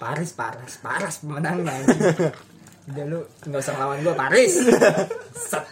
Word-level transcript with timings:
Paris 0.00 0.32
Paras 0.32 0.72
Paras 0.80 1.14
pemenangnya 1.20 1.84
udah 2.88 3.04
lu 3.04 3.20
nggak 3.44 3.60
usah 3.60 3.76
lawan 3.76 4.00
gue 4.00 4.14
Paris 4.16 4.52
Set. 5.36 5.64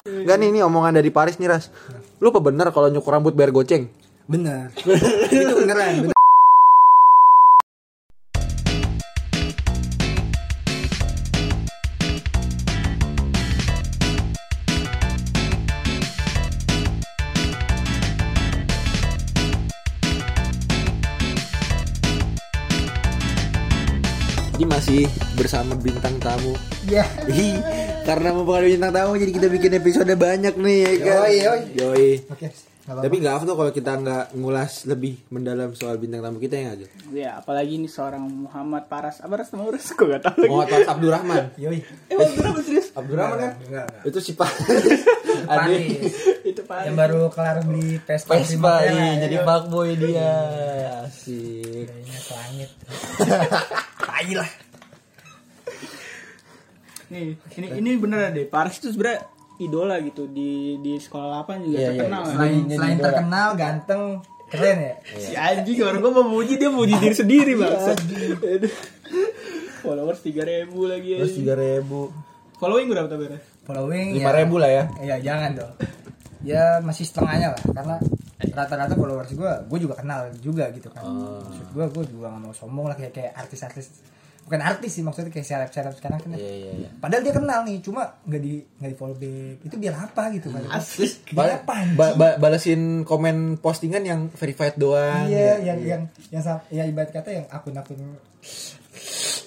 Enggak 0.00 0.36
nih, 0.40 0.48
ini 0.48 0.60
omongan 0.64 0.96
dari 0.96 1.12
Paris 1.12 1.36
nih, 1.36 1.46
Ras. 1.46 1.68
Lu 2.24 2.32
apa 2.32 2.40
bener 2.40 2.72
kalau 2.72 2.88
nyukur 2.88 3.12
rambut 3.12 3.36
bayar 3.36 3.52
goceng? 3.52 3.84
bener 4.30 4.70
itu 5.34 5.54
beneran 5.58 6.06
bener. 6.06 6.19
Bersama 25.50 25.74
bintang 25.82 26.14
tamu. 26.22 26.54
ya 26.86 27.02
Ih, 27.26 27.58
karena 28.06 28.30
mempengaruhi 28.30 28.78
bintang 28.78 28.94
tamu 28.94 29.18
jadi 29.18 29.32
kita 29.34 29.46
bikin 29.50 29.72
episode 29.82 30.14
banyak 30.14 30.54
nih 30.54 30.78
ya 30.78 30.92
kan. 30.94 31.26
Yoi, 31.26 31.34
yoi. 31.42 31.60
Yoi. 31.74 32.08
oke 32.30 32.46
nggak 32.46 32.94
apa-apa. 32.94 33.02
Tapi 33.02 33.14
nggak 33.18 33.34
afdol 33.34 33.56
kalau 33.58 33.72
kita 33.74 33.90
nggak 33.98 34.24
ngulas 34.38 34.72
lebih 34.86 35.18
mendalam 35.34 35.74
soal 35.74 35.98
bintang 35.98 36.22
tamu 36.22 36.38
kita 36.38 36.54
yang 36.54 36.70
aja. 36.78 36.86
Ya, 37.10 37.30
apalagi 37.42 37.82
ini 37.82 37.90
seorang 37.90 38.22
Muhammad 38.30 38.86
Paras. 38.86 39.18
Apa 39.26 39.42
Ras 39.42 39.50
nama 39.50 39.66
Ras? 39.74 39.90
Gue 39.90 40.06
gak 40.14 40.22
tau 40.22 40.38
lagi. 40.38 40.50
Muhammad 40.54 40.70
Faris 40.70 40.86
Abdurrahman. 40.94 41.42
yoi 41.66 41.78
Eh, 41.82 42.14
berapa 42.14 42.58
serius? 42.62 42.86
Abdurrahman 42.94 43.38
kan? 43.42 43.52
Enggak, 43.58 43.86
enggak. 43.90 44.06
Itu 44.06 44.18
si 44.22 44.32
Pak. 44.38 44.50
Paris 45.50 46.14
Itu 46.46 46.62
Paris. 46.62 46.86
yang 46.86 46.94
baru 46.94 47.26
kelar 47.26 47.58
beli 47.66 47.98
Vespa 48.06 48.38
Vespa, 48.38 48.86
Primavera, 48.86 48.86
iya, 48.86 49.02
ya. 49.02 49.14
jadi 49.26 49.36
fuckboy 49.42 49.90
dia. 49.98 50.30
Asik. 51.10 51.90
kayaknya 51.90 52.18
langit 52.38 52.70
tai 54.06 54.30
lah 54.38 54.69
Nih, 57.10 57.34
ini 57.52 57.66
ini 57.76 57.90
beneran 57.94 58.30
deh. 58.30 58.46
Paris 58.46 58.78
itu 58.78 58.90
sebenarnya 58.90 59.26
idola 59.58 59.98
gitu 59.98 60.24
di 60.26 60.78
di 60.78 60.96
sekolah 60.96 61.42
8 61.42 61.60
juga 61.60 61.76
Iya, 61.76 61.80
iya. 61.84 61.90
terkenal. 61.92 62.20
kan. 62.20 62.32
selain, 62.32 62.54
Jadi 62.62 62.74
selain 62.74 62.98
terkenal 62.98 63.48
ganteng 63.54 64.02
keren 64.46 64.78
ya 64.80 64.94
Si 65.14 65.32
anjing 65.32 65.78
orang 65.80 66.00
gua 66.00 66.12
mau 66.16 66.26
muji 66.32 66.54
dia 66.54 66.70
muji 66.70 66.94
diri 66.96 67.14
sendiri 67.14 67.52
bang. 67.54 67.70
Followers 69.80 70.20
3000 70.20 70.68
lagi 70.86 71.10
Terus 71.14 71.28
anjing. 71.28 71.38
tiga 71.40 71.54
ribu. 71.54 72.10
Following 72.56 72.86
berapa 72.86 73.06
tuh 73.06 73.18
following 73.62 74.06
Lima 74.12 74.24
ya, 74.26 74.36
ribu 74.36 74.56
lah 74.56 74.68
ya. 74.68 74.84
ya 75.00 75.16
jangan 75.22 75.50
dong 75.54 75.72
ya 76.40 76.80
masih 76.80 77.04
setengahnya 77.04 77.52
lah 77.52 77.62
karena 77.70 77.96
rata-rata 78.50 78.96
followers 78.96 79.30
gue 79.30 79.52
gue 79.68 79.78
juga 79.78 79.94
kenal 79.94 80.26
juga 80.40 80.72
gitu 80.72 80.88
kan 80.88 81.04
Oh. 81.04 81.38
maksud 81.38 81.68
gue 81.70 81.84
gue 81.86 82.04
juga 82.10 82.26
gak 82.28 82.40
mau 82.40 82.50
sombong 82.50 82.88
lah 82.88 82.96
kayak 82.96 83.12
kayak 83.12 83.32
artis-artis 83.36 84.00
bukan 84.50 84.66
artis 84.66 84.90
sih 84.92 85.06
maksudnya 85.06 85.30
kayak 85.30 85.46
seleb-seleb 85.46 85.94
sekarang 85.94 86.18
kan 86.18 86.34
Iya 86.34 86.42
iya 86.50 86.72
iya. 86.74 86.88
padahal 86.98 87.22
dia 87.22 87.30
kenal 87.30 87.62
nih 87.62 87.78
cuma 87.78 88.18
nggak 88.20 88.40
di 88.40 88.52
nggak 88.58 88.90
di 88.90 88.96
follow 88.98 89.14
back 89.14 89.62
itu 89.62 89.76
biar 89.78 89.94
apa 89.96 90.22
gitu 90.34 90.50
kan 90.50 90.62
biar 91.30 91.62
apa? 91.62 91.74
Ba 91.94 92.06
ba 92.12 92.28
balesin 92.34 93.06
komen 93.06 93.36
postingan 93.56 94.02
yang 94.02 94.26
verified 94.28 94.74
doang. 94.74 95.24
iya 95.24 95.54
ya. 95.56 95.70
yang 95.70 95.78
yang 95.80 96.02
yang 96.28 96.42
sam- 96.42 96.66
ya 96.66 96.82
ibarat 96.82 97.14
kata 97.14 97.30
yang 97.30 97.46
akun-akun 97.46 97.94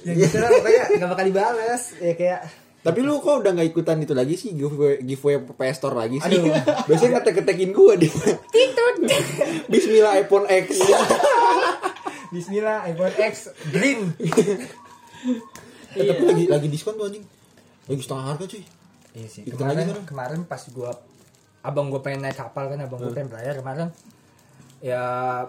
yang 0.01 0.15
gitu 0.17 0.35
lah 0.37 0.47
pokoknya 0.53 0.83
nggak 0.95 1.09
bakal 1.09 1.25
dibales 1.25 1.83
ya 1.99 2.15
kayak 2.15 2.41
Tapi 2.79 2.99
lu 2.99 3.15
kok 3.17 3.39
udah 3.39 3.51
gak 3.53 3.69
ikutan 3.69 3.95
itu 3.97 4.11
lagi 4.11 4.35
sih 4.35 4.51
giveaway 4.51 4.99
giveaway 4.99 5.39
PS 5.39 5.75
Store 5.77 5.95
lagi 5.97 6.19
sih? 6.19 6.35
Aduh. 6.35 6.51
Biasanya 6.83 7.11
ngetek-ngetekin 7.17 7.71
gua 7.71 7.95
dia. 7.95 8.11
Bismillah 9.67 10.19
iPhone 10.19 10.51
X. 10.51 10.83
Bismillah 12.29 12.83
iPhone 12.85 13.15
X 13.15 13.33
green 13.71 14.11
Eh, 15.93 16.03
tapi 16.03 16.23
lagi 16.25 16.43
lagi 16.47 16.67
diskon 16.67 16.95
tuh 16.95 17.05
anjing. 17.05 17.25
Lagi 17.85 18.01
setengah 18.01 18.25
harga 18.25 18.45
cuy. 18.45 18.63
Iya 19.13 19.27
sih. 19.29 19.41
Ikutan 19.45 19.57
Kemarin, 19.61 19.77
lagi 19.77 19.89
sekarang. 19.89 20.07
kemarin 20.07 20.39
pas 20.43 20.63
gua 20.69 20.91
abang 21.61 21.87
gua 21.87 22.01
pengen 22.01 22.21
naik 22.21 22.35
kapal 22.35 22.65
kan, 22.65 22.79
abang 22.79 22.99
gua 22.99 23.11
pengen 23.11 23.29
berlayar 23.29 23.55
kemarin. 23.55 23.89
Ya 24.83 25.03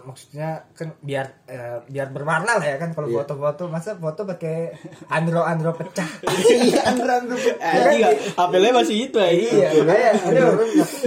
maksudnya 0.06 0.62
kan 0.72 0.94
biar 1.02 1.26
eh, 1.46 1.82
biar 1.86 2.06
berwarna 2.08 2.54
lah 2.54 2.62
ya 2.62 2.78
kan 2.78 2.94
kalau 2.94 3.10
Iya. 3.10 3.16
foto-foto 3.18 3.66
masa 3.66 3.98
foto 3.98 4.22
pakai 4.22 4.70
andro 5.08 5.42
andro 5.42 5.74
pecah. 5.74 6.06
Iya, 6.62 6.86
andran 6.86 7.26
tuh. 7.26 7.40
Anjing 7.58 8.02
HP-nya 8.30 8.70
masih 8.70 8.96
itu 9.10 9.18
ya. 9.18 9.30
iya, 9.32 9.68
makanya 9.82 10.10
aduh, 10.22 10.50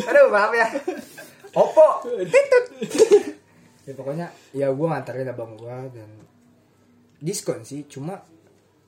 aduh 0.03 0.25
maaf 0.27 0.51
ya. 0.51 0.67
Oppo, 1.55 1.87
titut. 2.03 2.65
ya 3.87 3.93
pokoknya 3.95 4.27
ya 4.51 4.67
gua 4.75 4.87
nganterin 4.91 5.31
abang 5.31 5.55
gua 5.55 5.87
dan 5.87 6.09
diskon 7.17 7.63
sih 7.63 7.87
cuma 7.87 8.19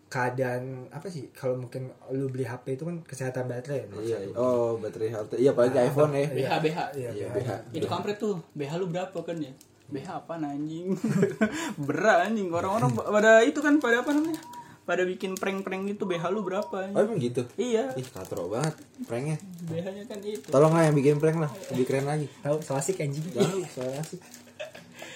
keadaan 0.09 0.89
apa 0.89 1.05
sih 1.05 1.29
kalau 1.29 1.53
mungkin 1.55 1.85
lu 2.09 2.27
beli 2.27 2.41
HP 2.41 2.73
itu 2.73 2.83
kan 2.83 2.97
kesehatan 2.99 3.45
baterai 3.45 3.77
ya, 3.79 3.87
Iya, 3.95 4.17
iya. 4.23 4.33
oh 4.35 4.75
baterai 4.75 5.09
health. 5.09 5.31
Iya, 5.31 5.53
apalagi 5.53 5.77
iPhone 5.79 6.11
ya. 6.11 6.25
BH 6.27 6.51
BH. 6.59 6.77
Iya, 6.93 7.09
Iya, 7.13 7.27
BH. 7.29 7.37
BH. 7.37 7.49
Itu 7.73 7.85
kampret 7.85 8.17
tuh. 8.17 8.41
BH 8.51 8.71
lu 8.75 8.85
berapa 8.87 9.13
kan 9.15 9.37
ya? 9.37 9.53
BH 9.87 10.07
apa 10.19 10.33
anjing? 10.35 10.97
Berat 11.87 12.25
anjing. 12.25 12.49
Orang-orang 12.49 12.89
pada 12.93 13.41
itu 13.41 13.57
kan 13.57 13.77
pada 13.77 14.01
apa 14.01 14.11
namanya? 14.11 14.41
Pada 14.83 15.05
bikin 15.05 15.33
prank-prank 15.33 15.85
gitu 15.87 16.03
BH 16.03 16.23
lu 16.27 16.41
berapa 16.41 16.65
Oh, 16.65 16.81
anjing? 16.81 16.97
emang 16.99 17.17
gitu. 17.19 17.41
Iya, 17.55 17.93
Ih, 17.93 18.05
katro 18.05 18.49
banget 18.49 18.73
pranknya. 19.05 19.37
BH-nya 19.63 20.03
kan 20.05 20.17
itu. 20.19 20.47
Tolong 20.47 20.73
lah 20.73 20.83
yang 20.83 20.95
bikin 20.95 21.17
prank 21.17 21.37
lah, 21.37 21.51
lebih 21.69 21.85
keren 21.85 22.05
lagi. 22.05 22.25
Tahu 22.41 22.57
selasik 22.59 22.97
anjing. 22.97 23.21
Jangan 23.29 23.61
soalnya 23.69 24.01
sih. 24.03 24.17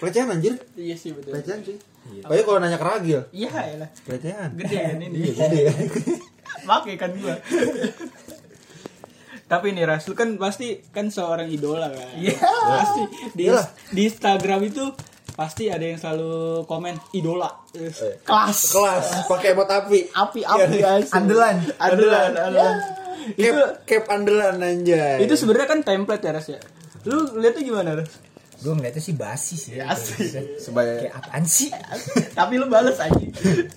Pelecehan 0.04 0.28
anjir. 0.30 0.54
Iya 0.76 0.96
sih 0.96 1.16
betul. 1.16 1.32
Pelecehan 1.32 1.64
sih. 1.64 1.78
Apalagi 2.20 2.44
kalau 2.44 2.60
nanya 2.60 2.76
keragil. 2.76 3.22
Iya 3.32 3.52
ya 3.56 3.76
lah. 3.80 3.90
Pelecehan. 4.04 4.50
Gede 4.54 4.78
kan 4.78 4.98
ini. 5.00 5.16
Iya, 5.18 5.32
gede 5.40 5.60
ya. 5.68 5.74
Pakai 6.64 6.96
kan 6.96 7.12
gua. 7.16 7.36
Tapi 9.44 9.70
nih 9.70 9.86
Ras, 9.86 10.08
lu 10.08 10.14
kan 10.14 10.34
pasti 10.36 10.82
kan 10.90 11.08
seorang 11.08 11.46
idola 11.48 11.88
kan. 11.88 12.10
Iya. 12.18 12.36
Pasti 12.42 13.02
di 13.32 13.46
di 13.92 14.02
Instagram 14.04 14.66
itu 14.66 14.84
pasti 15.34 15.68
ada 15.68 15.84
yang 15.84 15.98
selalu 15.98 16.64
komen 16.66 16.96
idola. 17.14 17.50
Kelas. 18.24 18.60
Kelas, 18.70 19.06
pakai 19.26 19.54
emot 19.54 19.70
api. 19.70 20.10
Api 20.10 20.40
api 20.42 20.76
guys. 20.78 21.10
Andalan. 21.12 21.62
Andalan, 21.78 22.32
andalan. 22.34 22.76
Itu 23.30 23.56
Cap, 23.56 23.88
cap 23.88 24.04
andalan 24.10 24.60
anjay. 24.60 25.24
itu 25.24 25.34
sebenarnya 25.34 25.68
kan 25.70 25.80
template 25.80 26.24
ya 26.24 26.32
Ras 26.34 26.48
ya. 26.50 26.60
Lu 27.06 27.24
lihatnya 27.38 27.62
gimana 27.62 27.90
Ras? 27.96 28.12
Gue 28.64 28.74
ngeliatnya 28.74 29.00
sih 29.00 29.12
basi 29.14 29.56
sih. 29.56 29.76
Ya, 29.76 29.92
asik. 29.92 30.24
sebagai 30.58 31.04
Kayak 31.04 31.20
apaan 31.20 31.44
sih? 31.44 31.68
Tapi 32.40 32.54
lu 32.56 32.66
bales 32.66 32.96
aja. 32.96 33.20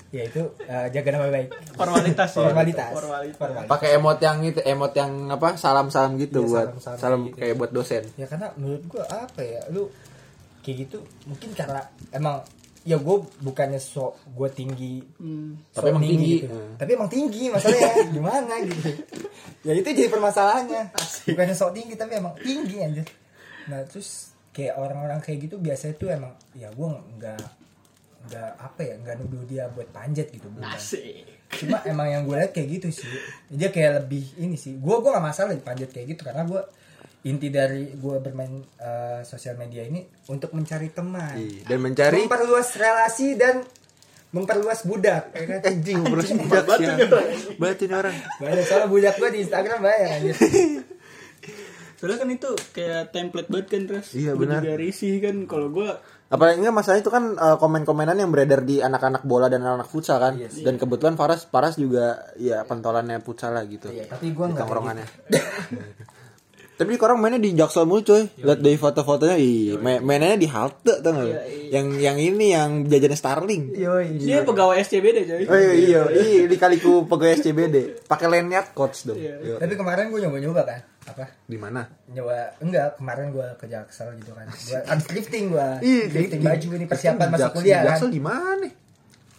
ya 0.08 0.22
itu 0.22 0.42
eh, 0.62 0.86
jaga 0.88 1.08
nama 1.10 1.26
baik. 1.28 1.48
Formalitas 1.74 2.30
ya. 2.30 2.38
Formalitas. 2.40 2.90
Formalitas. 2.94 3.36
Formalitas. 3.36 3.68
pakai 3.68 3.88
emot 3.94 4.18
yang 4.18 4.38
itu, 4.40 4.60
emot 4.62 4.94
yang 4.94 5.10
apa? 5.28 5.58
Salam-salam 5.58 6.14
gitu 6.16 6.40
Iya, 6.40 6.48
buat 6.48 6.66
salam-salam 6.78 6.98
salam 7.02 7.20
gitu. 7.26 7.36
kayak 7.36 7.54
buat 7.56 7.70
dosen. 7.70 8.02
Ya 8.14 8.24
karena 8.24 8.54
menurut 8.54 8.86
gue 8.86 9.02
apa 9.02 9.40
ya, 9.42 9.60
lu 9.68 9.90
kayak 10.62 10.76
gitu 10.82 10.98
mungkin 11.24 11.50
karena 11.52 11.82
emang 12.10 12.42
ya 12.82 12.94
gue 12.96 13.16
bukannya 13.40 13.78
sok 13.78 14.14
gue 14.30 14.48
tinggi 14.48 15.02
Hmm. 15.18 15.58
Tapi 15.70 15.82
sok 15.82 15.90
emang 15.90 16.02
tinggi. 16.04 16.34
gitu. 16.38 16.46
Hmm. 16.54 16.74
tapi 16.74 16.90
emang 16.94 17.10
tinggi 17.10 17.42
masalahnya 17.50 17.90
gimana 18.14 18.54
gitu 18.62 18.88
ya 19.62 19.72
itu 19.74 19.88
jadi 19.88 20.06
permasalahannya 20.06 20.82
bukannya 21.26 21.54
sok 21.54 21.74
tinggi 21.74 21.94
tapi 21.94 22.12
emang 22.14 22.34
tinggi 22.36 22.78
aja 22.78 23.02
nah 23.66 23.82
terus 23.82 24.35
kayak 24.56 24.74
orang-orang 24.74 25.20
kayak 25.20 25.44
gitu 25.44 25.56
biasanya 25.58 25.94
tuh 25.94 26.08
emang 26.08 26.32
ya 26.52 26.68
gue 26.68 26.88
nggak 27.14 27.40
nggak 28.26 28.50
apa 28.58 28.80
ya 28.80 28.94
nggak 28.96 29.14
nuduh 29.20 29.44
dia 29.44 29.64
buat 29.68 29.86
panjat 29.88 30.26
gitu 30.28 30.48
bukan 30.48 30.72
Asik. 30.72 31.28
cuma 31.54 31.78
emang 31.84 32.08
yang 32.08 32.22
gue 32.24 32.34
lihat 32.34 32.50
kayak 32.50 32.68
gitu 32.74 32.88
sih 32.96 33.06
dia 33.46 33.68
kayak 33.68 34.02
lebih 34.02 34.24
ini 34.36 34.56
sih 34.56 34.74
gue 34.74 34.94
gue 34.96 35.10
gak 35.12 35.22
masalah 35.22 35.52
dipanjat 35.52 35.88
kayak 35.88 36.06
gitu 36.10 36.24
karena 36.24 36.42
gue 36.42 36.58
inti 37.22 37.48
dari 37.48 37.92
gue 37.92 38.16
bermain 38.18 38.50
eh, 38.76 39.20
sosial 39.22 39.54
media 39.54 39.82
ini 39.82 40.00
untuk 40.26 40.50
mencari 40.50 40.88
teman 40.88 41.34
Iya, 41.34 41.62
Dan 41.66 41.78
mencari 41.82 42.24
memperluas 42.24 42.68
relasi 42.74 43.34
dan 43.34 43.62
memperluas 44.28 44.82
budak 44.82 45.30
ya 45.30 45.44
kan? 45.48 45.60
anjing 45.64 46.02
terus 46.02 46.28
budak 46.34 46.66
ya. 46.76 46.94
Batu 47.56 47.84
nih 47.84 47.94
orang. 47.94 48.16
banyak 48.36 48.64
soalnya 48.64 48.88
budak 48.88 49.14
gue 49.16 49.28
di 49.30 49.38
Instagram 49.40 49.78
banyak 49.80 50.08
anjir 50.12 50.34
Soalnya 51.96 52.18
kan 52.22 52.30
itu 52.32 52.50
kayak 52.76 53.12
template 53.12 53.48
banget 53.48 53.66
kan 53.72 53.82
Ras. 53.88 54.12
Iya, 54.12 54.32
benar. 54.36 54.60
juga 54.60 54.76
risih 54.76 55.20
kan 55.20 55.36
kalau 55.48 55.68
gua 55.72 56.00
Apalagi 56.26 56.58
enggak 56.58 56.74
masalah 56.74 56.98
itu 56.98 57.06
kan 57.06 57.38
eh, 57.38 57.56
komen-komenan 57.56 58.18
yang 58.18 58.34
beredar 58.34 58.66
di 58.66 58.82
anak-anak 58.82 59.22
bola 59.22 59.46
dan 59.46 59.62
anak 59.62 59.86
futsal 59.86 60.18
kan. 60.18 60.34
Dan 60.38 60.74
kebetulan 60.74 61.14
Faras 61.14 61.46
Faras 61.46 61.78
juga 61.78 62.34
ya 62.34 62.66
pentolannya 62.66 63.22
futsal 63.22 63.54
lah 63.54 63.62
gitu. 63.70 63.86
Iya, 63.94 64.10
tapi 64.10 64.34
gue 64.34 64.46
nggak. 64.50 64.66
Tapi 66.76 66.92
orang 67.00 67.16
mainnya 67.16 67.40
di 67.40 67.56
Jaksel 67.56 67.88
mulu 67.88 68.04
coy. 68.04 68.28
Lihat 68.36 68.60
dari 68.60 68.76
foto-fotonya, 68.76 69.36
ih, 69.36 69.80
main- 69.80 70.04
mainnya 70.04 70.36
di 70.36 70.44
halte 70.44 71.00
tau 71.00 71.16
gak? 71.16 71.48
Yang 71.72 71.86
yang 71.96 72.16
ini 72.16 72.46
yang 72.52 72.70
jajannya 72.84 73.16
Starling. 73.16 73.72
Yoi. 73.72 74.20
Dia 74.20 74.44
pegawai 74.44 74.76
SCBD 74.76 75.24
coy. 75.24 75.42
Oh 75.42 75.56
iya, 75.56 75.72
iya, 75.72 76.00
iya, 76.12 76.44
di 76.44 76.56
kaliku 76.56 77.08
pegawai 77.08 77.32
SCBD. 77.34 78.04
Pakai 78.04 78.28
lanyard 78.28 78.70
coach 78.70 79.04
dong. 79.04 79.16
Iya. 79.16 79.56
Tapi 79.56 79.72
kemarin 79.72 80.12
gue 80.12 80.20
nyoba-nyoba 80.20 80.62
kan. 80.62 80.80
Apa? 81.06 81.24
Di 81.42 81.56
mana? 81.56 81.86
Nyoba 82.10 82.58
enggak, 82.60 82.98
kemarin 82.98 83.32
gue 83.32 83.46
ke 83.56 83.66
Jaksel 83.66 84.12
gitu 84.18 84.36
kan. 84.36 84.44
Gua 84.44 84.78
abis 84.84 85.04
drifting 85.06 85.44
gue. 85.48 85.68
Di- 86.12 86.44
baju 86.44 86.68
ini 86.76 86.84
persiapan 86.84 87.26
masuk 87.30 87.50
kuliah 87.56 87.80
kan. 87.80 87.96
Jaksel 87.96 88.10
di 88.12 88.20
mana? 88.20 88.68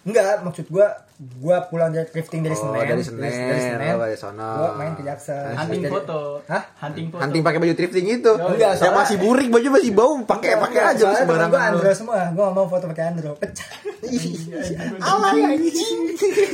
Enggak, 0.08 0.40
maksud 0.42 0.66
gue 0.66 0.88
gue 1.18 1.58
pulang 1.68 1.90
dari 1.90 2.06
drifting 2.06 2.42
dari 2.42 2.54
Oh, 2.54 2.62
Senin. 2.64 2.80
dari 2.80 3.04
Senin. 3.04 3.22
Dari 3.22 3.60
Senin. 3.60 3.90
Oh, 3.92 4.00
dari 4.00 4.16
sono. 4.16 4.50
Gue 4.56 4.70
main 4.76 4.94
ke 4.94 5.04
Jaksel. 5.04 5.52
Hunting 5.52 5.82
Jadi- 5.82 5.92
foto. 5.92 6.18
Hah? 6.46 6.64
Hunting 6.80 7.06
foto. 7.10 7.20
Hunting 7.20 7.42
pakai 7.42 7.60
baju 7.60 7.74
drifting 7.74 8.06
itu. 8.08 8.32
Enggak, 8.32 8.56
yang 8.56 8.76
soalnya- 8.80 8.98
masih 8.98 9.18
burik, 9.18 9.48
baju 9.50 9.68
masih 9.74 9.92
bau, 9.92 10.14
pakai 10.24 10.52
pakai 10.56 10.82
aja 10.88 11.04
Gue 11.04 11.20
sembarangan. 11.20 11.70
andro 11.74 11.92
semua, 11.92 12.22
gue 12.30 12.40
gak 12.40 12.56
mau 12.56 12.68
foto 12.68 12.86
pakai 12.88 13.04
andro, 13.10 13.32
pecah. 13.36 13.70
alay 15.04 15.40
anjing. 15.50 16.00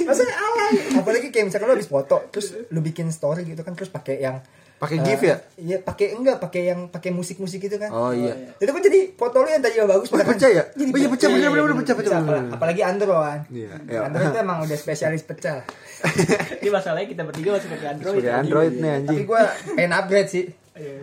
Maksudnya 0.03 0.35
alay. 0.35 0.71
Apalagi 0.95 1.27
kayak 1.29 1.45
misalkan 1.47 1.67
lo 1.67 1.75
habis 1.75 1.87
foto, 1.87 2.17
terus 2.29 2.47
lu 2.67 2.79
bikin 2.79 3.07
story 3.09 3.45
gitu 3.45 3.61
kan, 3.61 3.73
terus 3.73 3.87
pakai 3.87 4.17
yang 4.17 4.39
Pakai 4.83 4.97
eh, 4.99 5.05
GIF 5.07 5.21
ya? 5.23 5.35
Iya, 5.55 5.77
pakai 5.79 6.07
enggak, 6.11 6.37
pakai 6.37 6.61
yang 6.67 6.91
pakai 6.91 7.09
musik-musik 7.09 7.63
gitu 7.63 7.79
kan. 7.79 7.87
Oh 7.89 8.11
iya. 8.11 8.35
Itu 8.59 8.67
kan 8.67 8.83
jadi 8.83 9.15
foto 9.15 9.39
lu 9.39 9.47
yang 9.47 9.63
tadi 9.63 9.79
bagus 9.79 10.11
Oh, 10.11 10.19
pecah 10.19 10.49
ya? 10.51 10.63
Jadi 10.75 10.91
Oh 10.91 10.99
iya, 10.99 11.07
pecah, 11.07 11.27
bener, 11.31 11.49
bener, 11.49 11.63
bener, 11.63 11.77
pecah, 11.79 11.95
pecah. 11.95 12.19
Apalagi 12.51 12.81
andro 12.83 13.17
kan. 13.17 13.47
Iya, 13.47 13.71
iya. 13.87 13.99
Andro 14.03 14.21
itu 14.21 14.37
emang 14.37 14.59
udah 14.61 14.75
spesialis 14.75 15.23
pecah. 15.23 15.63
Ini 16.59 16.67
masalahnya 16.67 17.07
kita 17.07 17.23
bertiga 17.23 17.55
masih 17.55 17.69
pakai 17.71 17.87
Android. 17.95 18.13
Sebagai 18.19 18.33
Android 18.35 18.73
nih 18.75 18.91
anjing. 18.91 19.17
Tapi 19.17 19.23
gue 19.23 19.41
pengen 19.73 19.91
upgrade 19.95 20.29
sih. 20.29 20.45
Iya. 20.75 20.95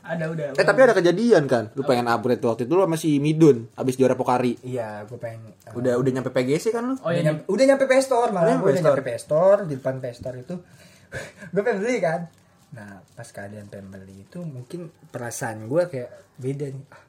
Ada 0.00 0.24
udah. 0.32 0.46
Eh 0.56 0.64
tapi 0.64 0.80
ada 0.80 0.94
kejadian 0.96 1.44
kan, 1.44 1.68
lu 1.76 1.84
pengen 1.84 2.08
upgrade 2.08 2.40
waktu 2.40 2.64
itu 2.64 2.72
lu 2.72 2.86
masih 2.86 3.20
midun 3.20 3.68
abis 3.74 3.94
juara 3.94 4.16
Pokari. 4.16 4.56
Iya, 4.62 5.04
gue 5.04 5.18
pengen. 5.18 5.52
uh, 5.68 5.76
Udah 5.76 6.00
udah 6.00 6.10
nyampe 6.10 6.30
PGC 6.30 6.72
kan 6.72 6.88
lu? 6.88 6.94
Oh 6.96 7.10
udah, 7.10 7.12
iya. 7.12 7.22
nyampe, 7.26 7.42
udah 7.44 7.64
nyampe 7.68 7.84
PS 7.84 8.04
Store 8.08 8.30
malah 8.32 8.56
Udah 8.56 8.56
udah 8.56 8.64
PS 8.64 8.78
Store. 8.80 8.94
nyampe 8.96 9.02
PS 9.04 9.22
Store 9.22 9.58
di 9.68 9.74
depan 9.76 9.94
PS 10.00 10.16
Store 10.16 10.36
itu 10.38 10.54
gue 11.52 11.62
pengen 11.62 11.78
beli 11.82 11.98
kan 12.00 12.20
nah 12.70 13.02
pas 13.18 13.26
keadaan 13.26 13.66
pengen 13.66 13.90
beli 13.90 14.22
itu 14.22 14.38
mungkin 14.46 14.94
perasaan 15.10 15.66
gue 15.66 15.82
kayak 15.90 16.10
beda 16.38 16.66
nih 16.70 16.86
ah, 16.94 17.02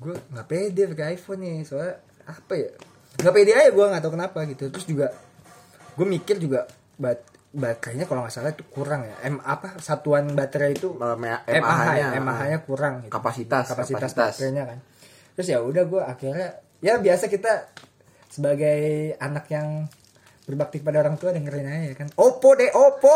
gue 0.00 0.14
nggak 0.16 0.46
pede 0.48 0.82
pakai 0.96 1.06
iPhone 1.20 1.40
nih 1.44 1.68
soalnya 1.68 2.00
apa 2.24 2.52
ya 2.56 2.70
nggak 3.20 3.34
pede 3.36 3.52
aja 3.52 3.70
gue 3.70 3.84
nggak 3.92 4.02
tahu 4.02 4.12
kenapa 4.16 4.38
gitu 4.48 4.64
terus 4.72 4.86
juga 4.88 5.12
gue 6.00 6.06
mikir 6.08 6.40
juga 6.40 6.64
bat 6.96 7.20
baterainya 7.50 8.06
kalau 8.06 8.22
nggak 8.24 8.32
salah 8.32 8.54
itu 8.54 8.62
kurang 8.70 9.04
ya 9.04 9.16
M 9.26 9.42
apa 9.42 9.76
satuan 9.82 10.32
baterai 10.32 10.78
itu 10.78 10.94
MAH 10.94 11.44
MAH 11.44 11.80
-nya. 11.98 12.08
ya 12.14 12.20
MAH 12.22 12.40
nya 12.46 12.58
kurang 12.62 12.94
gitu. 13.02 13.10
Kapasitas, 13.10 13.74
kapasitas 13.74 14.14
kapasitas. 14.14 14.32
baterainya 14.38 14.64
kan 14.70 14.78
terus 15.34 15.48
ya 15.50 15.58
udah 15.60 15.84
gue 15.84 16.02
akhirnya 16.04 16.48
ya 16.78 16.96
biasa 16.96 17.26
kita 17.26 17.68
sebagai 18.30 19.12
anak 19.18 19.50
yang 19.50 19.90
berbakti 20.50 20.76
pada 20.78 20.98
orang 21.00 21.14
tua 21.14 21.30
dengerin 21.30 21.62
aja 21.62 21.94
kan 21.94 22.06
Oppo 22.12 22.52
deh 22.52 22.66
Oppo 22.68 23.14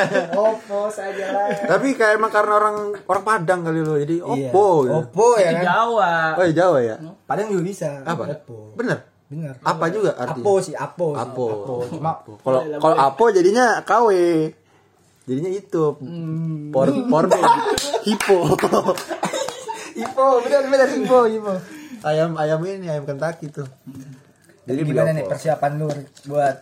Oppo 0.46 0.86
saja 0.88 1.26
lah 1.28 1.50
Tapi 1.66 1.92
kayak 1.92 2.14
emang 2.14 2.30
karena 2.30 2.52
orang 2.54 2.76
orang 3.02 3.22
Padang 3.22 3.60
kali 3.60 3.80
lu, 3.80 3.98
jadi 3.98 4.16
Iya, 4.16 4.50
Oppo. 4.50 4.66
gitu. 4.80 4.94
Oppo 4.96 5.26
ya 5.34 5.42
Itu 5.42 5.56
kan 5.56 5.64
Jawa. 5.64 6.12
Oh 6.32 6.44
iya 6.44 6.54
Jawa 6.54 6.78
ya? 6.80 6.96
Padahal 7.24 7.48
juga 7.48 7.62
bisa 7.64 7.88
Apa? 8.00 8.22
Oppo 8.32 8.58
Bener. 8.74 8.98
bener 9.26 9.54
Apa 9.60 9.84
juga 9.88 10.14
artinya? 10.14 10.40
Apo 10.40 10.52
sih 10.60 10.72
Apo 10.72 11.06
sih. 11.10 11.20
Apo. 11.20 11.46
cuma 11.90 12.12
Kalau 12.22 12.60
kalau 12.78 12.96
Apo 12.96 13.24
jadinya 13.28 13.82
KW. 13.82 14.08
Jadinya 15.26 15.50
itu 15.50 15.82
por 16.70 16.86
por 17.04 17.24
hipo. 18.00 18.36
Ipo 19.96 20.26
bener 20.40 20.62
bener 20.64 20.88
Ipo 20.94 21.18
Ipo 21.26 21.52
ayam 22.04 22.36
ayam 22.36 22.60
ini 22.62 22.86
ayam 22.86 23.02
Kentucky 23.02 23.50
tuh. 23.50 23.66
jadi 24.62 24.82
beli 24.82 24.94
gimana 24.94 25.10
nih 25.12 25.24
persiapan 25.24 25.72
lu 25.76 25.88
buat 26.26 26.56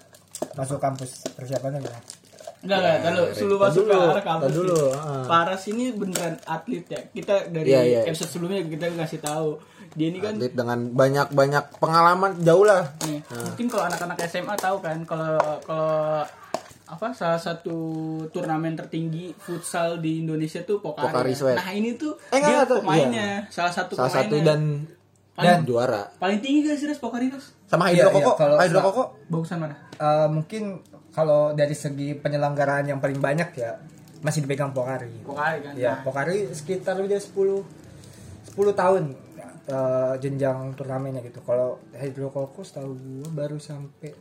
masuk 0.53 0.79
kampus 0.79 1.11
persiapannya 1.31 1.81
gimana 1.81 2.03
Enggak 2.61 2.79
enggak, 2.79 2.99
kalau 3.03 3.23
sebelum 3.31 3.59
Tar 3.59 3.67
masuk 3.67 3.77
ke 3.77 3.89
dulu, 3.91 4.09
arah 4.09 4.25
kampus. 4.25 4.53
dulu, 4.55 4.79
ah. 4.91 5.25
Paras 5.27 5.63
ini 5.67 5.85
beneran 5.93 6.35
atlet 6.45 6.85
ya. 6.87 7.01
Kita 7.07 7.35
dari 7.47 7.69
Iya, 7.69 7.81
iya. 7.85 8.01
episode 8.07 8.31
sebelumnya 8.31 8.65
kita 8.65 8.89
ngasih 8.91 9.21
tahu. 9.21 9.61
Dia 9.93 10.07
ini 10.09 10.19
kan 10.19 10.33
Atlet 10.33 10.53
dengan 10.55 10.79
banyak 10.89 11.29
banyak 11.31 11.65
pengalaman 11.77 12.41
jauh 12.41 12.65
lah. 12.65 12.89
nih, 13.03 13.21
mungkin 13.21 13.67
kalau 13.69 13.85
anak-anak 13.85 14.17
SMA 14.25 14.57
tahu 14.57 14.77
kan 14.81 14.97
kalau 15.05 15.37
kalau 15.61 16.25
apa 16.87 17.07
salah 17.13 17.37
satu 17.39 17.77
turnamen 18.29 18.73
tertinggi 18.75 19.33
futsal 19.35 19.97
di 19.99 20.21
Indonesia 20.21 20.61
tuh 20.63 20.79
Pokari. 20.79 21.05
Pokari 21.07 21.31
ya. 21.31 21.37
Sweat. 21.37 21.57
Nah, 21.59 21.69
ini 21.71 21.91
tuh 21.95 22.17
Eh, 22.27 22.39
dia 22.39 22.65
enggak, 22.65 22.81
pemainnya, 22.81 23.29
salah 23.49 23.73
satu 23.75 23.93
Salah 23.95 24.09
satu 24.15 24.35
pemainnya. 24.35 24.47
dan 24.47 24.61
Paling- 25.35 25.49
dan 25.53 25.61
juara. 25.65 26.03
paling 26.15 26.39
tinggi 26.39 26.65
guys, 26.65 26.81
Res 26.81 26.97
Pokari 26.97 27.29
Res. 27.29 27.53
Sama 27.75 27.85
Iya, 27.85 28.07
Hydro 28.07 28.09
iya, 28.09 28.17
Koko. 28.21 28.33
kalau- 28.37 28.59
Hydro 28.59 28.81
Koko. 28.81 29.03
Bagusan 29.29 29.59
mana? 29.59 29.75
Eh, 29.93 30.29
mungkin 30.29 30.63
kalau 31.11 31.51
dari 31.53 31.75
segi 31.75 32.15
penyelenggaraan 32.15 32.87
yang 32.87 32.99
paling 32.99 33.19
banyak 33.19 33.51
ya 33.53 33.79
masih 34.21 34.41
dipegang 34.41 34.71
Pokari. 34.71 35.11
Pokari 35.21 35.59
kan. 35.61 35.73
Ya, 35.75 35.91
Nah, 35.93 36.03
Pokari 36.03 36.51
sekitar 36.51 36.97
udah 36.97 37.19
10 37.19 37.67
10 38.49 38.73
tahun 38.73 39.03
eh, 39.65 40.15
jenjang 40.19 40.73
turnamennya 40.75 41.19
gitu. 41.21 41.41
Kalau 41.41 41.81
Hydro 41.91 42.29
Koko 42.29 42.61
setahu 42.61 42.95
gue 42.95 43.31
baru 43.31 43.57
sampai 43.57 44.13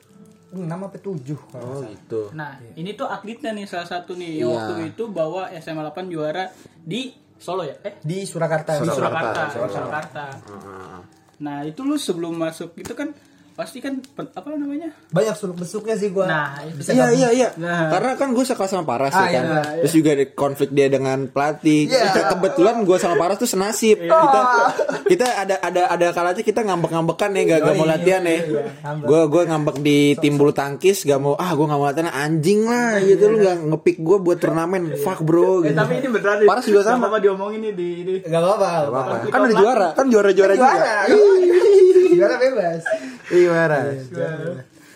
6 0.51 0.63
apa 0.79 0.95
7 0.95 1.19
kalau 1.47 1.67
Oh 1.67 1.83
gitu. 1.83 2.31
Nah, 2.31 2.55
ini 2.73 2.93
tuh 2.93 3.05
atletnya 3.05 3.51
nih 3.51 3.65
salah 3.65 3.85
satu 3.85 4.13
nih 4.13 4.39
yang 4.39 4.49
Iya. 4.49 4.55
waktu 4.55 4.73
itu 4.87 5.03
bawa 5.07 5.51
SMA 5.53 5.83
8 5.83 6.07
juara 6.07 6.47
di 6.79 7.11
Solo 7.35 7.61
ya? 7.61 7.75
Eh, 7.81 7.99
Di 7.99 8.23
Surakarta. 8.23 8.71
di 8.73 8.85
Surakarta, 8.85 8.95
Surakarta. 8.95 9.43
Surakarta. 9.51 9.75
Surakarta. 9.75 10.25
Heeh. 10.47 10.99
Nah, 11.39 11.57
itu 11.61 11.81
lu 11.81 11.97
sebelum 11.97 12.33
masuk 12.33 12.71
itu 12.77 12.93
kan 12.93 13.11
pasti 13.53 13.77
kan 13.77 14.01
apa 14.15 14.47
namanya? 14.51 14.89
Banyak 15.07 15.33
suluk 15.33 15.57
besuknya 15.57 15.93
sih 15.93 16.09
gua. 16.09 16.25
Nah, 16.25 16.57
Iya 16.83 17.07
iya 17.11 17.29
iya. 17.31 17.49
Nah. 17.55 17.89
Karena 17.89 18.11
kan 18.13 18.29
gue 18.29 18.41
sekelas 18.41 18.67
sama 18.67 18.83
Paras 18.83 19.11
Ah, 19.11 19.25
ya 19.25 19.29
iya, 19.29 19.31
kan. 19.31 19.45
iya, 19.45 19.61
Terus 19.79 19.93
juga 19.93 20.09
ada 20.11 20.25
konflik 20.27 20.69
dia 20.69 20.87
dengan 20.87 21.17
pelatih. 21.25 21.85
Iya. 21.85 22.09
Ke- 22.09 22.27
Kebetulan 22.33 22.81
gue 22.81 22.97
sama 22.97 23.15
Paras 23.15 23.37
tuh 23.37 23.45
senasib. 23.45 23.97
Kita 23.99 24.39
kita 25.05 25.25
ada 25.37 25.55
ada 25.59 25.81
ada 25.87 26.07
kalanya 26.11 26.41
kita 26.41 26.61
ngambek-ngambekan 26.61 27.29
nih 27.31 27.43
gak, 27.47 27.59
gak 27.61 27.75
mau 27.75 27.85
latihan 27.85 28.21
nih. 28.21 28.39
Gue 28.99 29.21
gue 29.27 29.41
ngambek 29.45 29.77
di 29.79 29.97
tim 30.15 30.33
bulu 30.33 30.51
tangkis 30.51 31.03
gak 31.03 31.17
mau 31.17 31.33
ah 31.35 31.51
gue 31.51 31.63
gak 31.63 31.75
mau 31.75 31.87
latihan 31.87 32.09
anjing 32.09 32.63
lah 32.63 32.97
gitu 32.99 33.27
lu 33.27 33.37
gak 33.39 33.57
ngepick 33.63 33.97
gue 33.99 34.17
buat 34.19 34.37
turnamen. 34.37 34.97
Fuck 34.97 35.21
bro 35.21 35.61
Eh, 35.61 35.69
gitu. 35.69 35.77
tapi 35.77 35.93
ini 35.95 36.07
beneran. 36.07 36.37
Paras 36.43 36.65
juga 36.65 36.81
sama. 36.83 37.05
Apa 37.05 37.17
diomongin 37.17 37.61
nih 37.61 37.73
di 37.73 37.87
ini. 37.99 38.13
Gak 38.19 38.39
apa-apa. 38.39 38.69
Kan 39.25 39.39
sama 39.43 39.53
juara, 39.53 39.87
kan 39.93 40.05
juara-juara 40.07 40.53
juga. 40.53 40.73
Juara 42.23 42.37
bebas. 42.39 42.81
Iya, 43.29 43.49
Paras. 43.49 43.97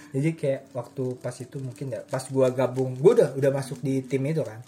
Jadi 0.07 0.29
kayak 0.33 0.71
waktu 0.71 1.03
pas 1.19 1.35
itu 1.35 1.59
mungkin 1.59 1.91
ya 1.91 1.99
pas 2.01 2.23
gua 2.25 2.47
gabung, 2.49 2.95
gua 2.95 3.11
udah 3.13 3.29
udah 3.35 3.51
masuk 3.51 3.83
di 3.83 4.01
tim 4.01 4.23
itu 4.23 4.39
kan. 4.41 4.63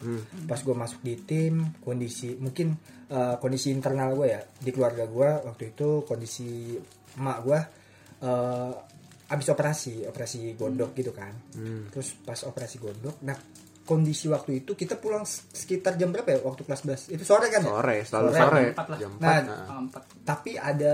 Pas 0.46 0.60
gua 0.60 0.76
masuk 0.78 1.00
di 1.00 1.16
tim, 1.18 1.80
kondisi 1.80 2.36
mungkin 2.36 2.76
eh, 3.08 3.36
kondisi 3.38 3.72
internal 3.72 4.14
gua 4.14 4.28
ya 4.30 4.42
di 4.44 4.70
keluarga 4.70 5.08
gua 5.08 5.40
waktu 5.42 5.72
itu 5.72 6.04
kondisi 6.04 6.76
emak 7.16 7.38
gua 7.42 7.60
eh, 8.20 8.72
abis 9.30 9.48
operasi, 9.48 10.04
operasi 10.06 10.54
gondok 10.54 10.92
gitu 10.94 11.16
kan. 11.16 11.32
Terus 11.88 12.20
pas 12.20 12.44
operasi 12.44 12.75
gondok, 12.78 13.24
nah 13.24 13.38
kondisi 13.82 14.30
waktu 14.30 14.62
itu 14.62 14.75
kita 14.75 15.01
pulang 15.01 15.24
sekitar 15.25 15.98
jam 15.98 16.13
berapa 16.13 16.30
ya 16.30 16.39
waktu 16.46 16.62
kelas 16.62 16.86
11 17.10 17.16
itu 17.16 17.24
sore 17.25 17.50
kan 17.50 17.62
ya? 17.63 17.70
Sore, 17.74 17.96
selalu 18.06 18.28
Sore. 18.28 18.38
sore. 18.38 18.63
Empat 18.70 18.86
lah. 18.86 18.98
Jam 19.01 19.12
Nah, 19.18 19.34
4. 19.34 19.50
nah. 19.50 19.60
Ah, 19.66 19.80
empat. 19.82 20.04
tapi 20.22 20.51
ada 20.54 20.94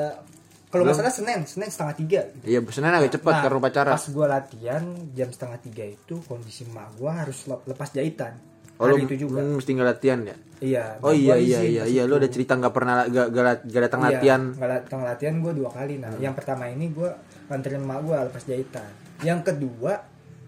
kalau 0.75 0.83
nggak 0.85 0.97
salah 0.97 1.13
Senin 1.13 1.39
Senin 1.43 1.69
setengah 1.71 1.95
tiga 1.95 2.19
gitu. 2.29 2.45
Iya, 2.45 2.59
Senin 2.67 2.91
agak 2.91 3.11
cepet 3.13 3.31
Nah, 3.31 3.41
karena 3.41 3.57
upacara. 3.57 3.89
Pas 3.91 4.05
gue 4.05 4.25
latihan 4.27 4.83
jam 5.11 5.29
setengah 5.29 5.59
tiga 5.61 5.83
itu 5.87 6.15
kondisi 6.21 6.67
mak 6.67 6.91
gue 6.93 7.07
harus 7.07 7.39
lep- 7.45 7.63
lepas 7.65 7.89
jahitan. 7.89 8.35
Oh, 8.75 8.85
Hari 8.85 9.07
itu 9.07 9.15
juga. 9.23 9.39
hmm, 9.39 9.55
mesti 9.55 9.71
nggak 9.71 9.87
latihan 9.87 10.19
ya? 10.21 10.35
Iya. 10.55 10.85
Oh 10.99 11.09
iya 11.09 11.39
iya 11.39 11.59
iya 11.63 11.83
iya 11.85 12.03
itu. 12.03 12.11
ada 12.13 12.27
cerita 12.27 12.53
nggak 12.53 12.73
pernah 12.75 13.07
gak, 13.07 13.27
gak, 13.31 13.43
gak 13.65 13.81
datang 13.81 13.99
Iya, 14.01 14.07
latihan. 14.11 14.41
nggak 14.51 14.71
datang 14.75 14.99
latihan 15.01 15.35
gue 15.39 15.53
dua 15.55 15.69
kali. 15.71 15.95
Nah, 15.95 16.11
yang 16.19 16.35
pertama 16.35 16.67
ini 16.67 16.91
gue 16.91 17.07
nganterin 17.47 17.79
mak 17.81 18.03
gue 18.03 18.15
lepas 18.19 18.43
jahitan. 18.43 18.87
Yang 19.23 19.39
kedua 19.47 19.93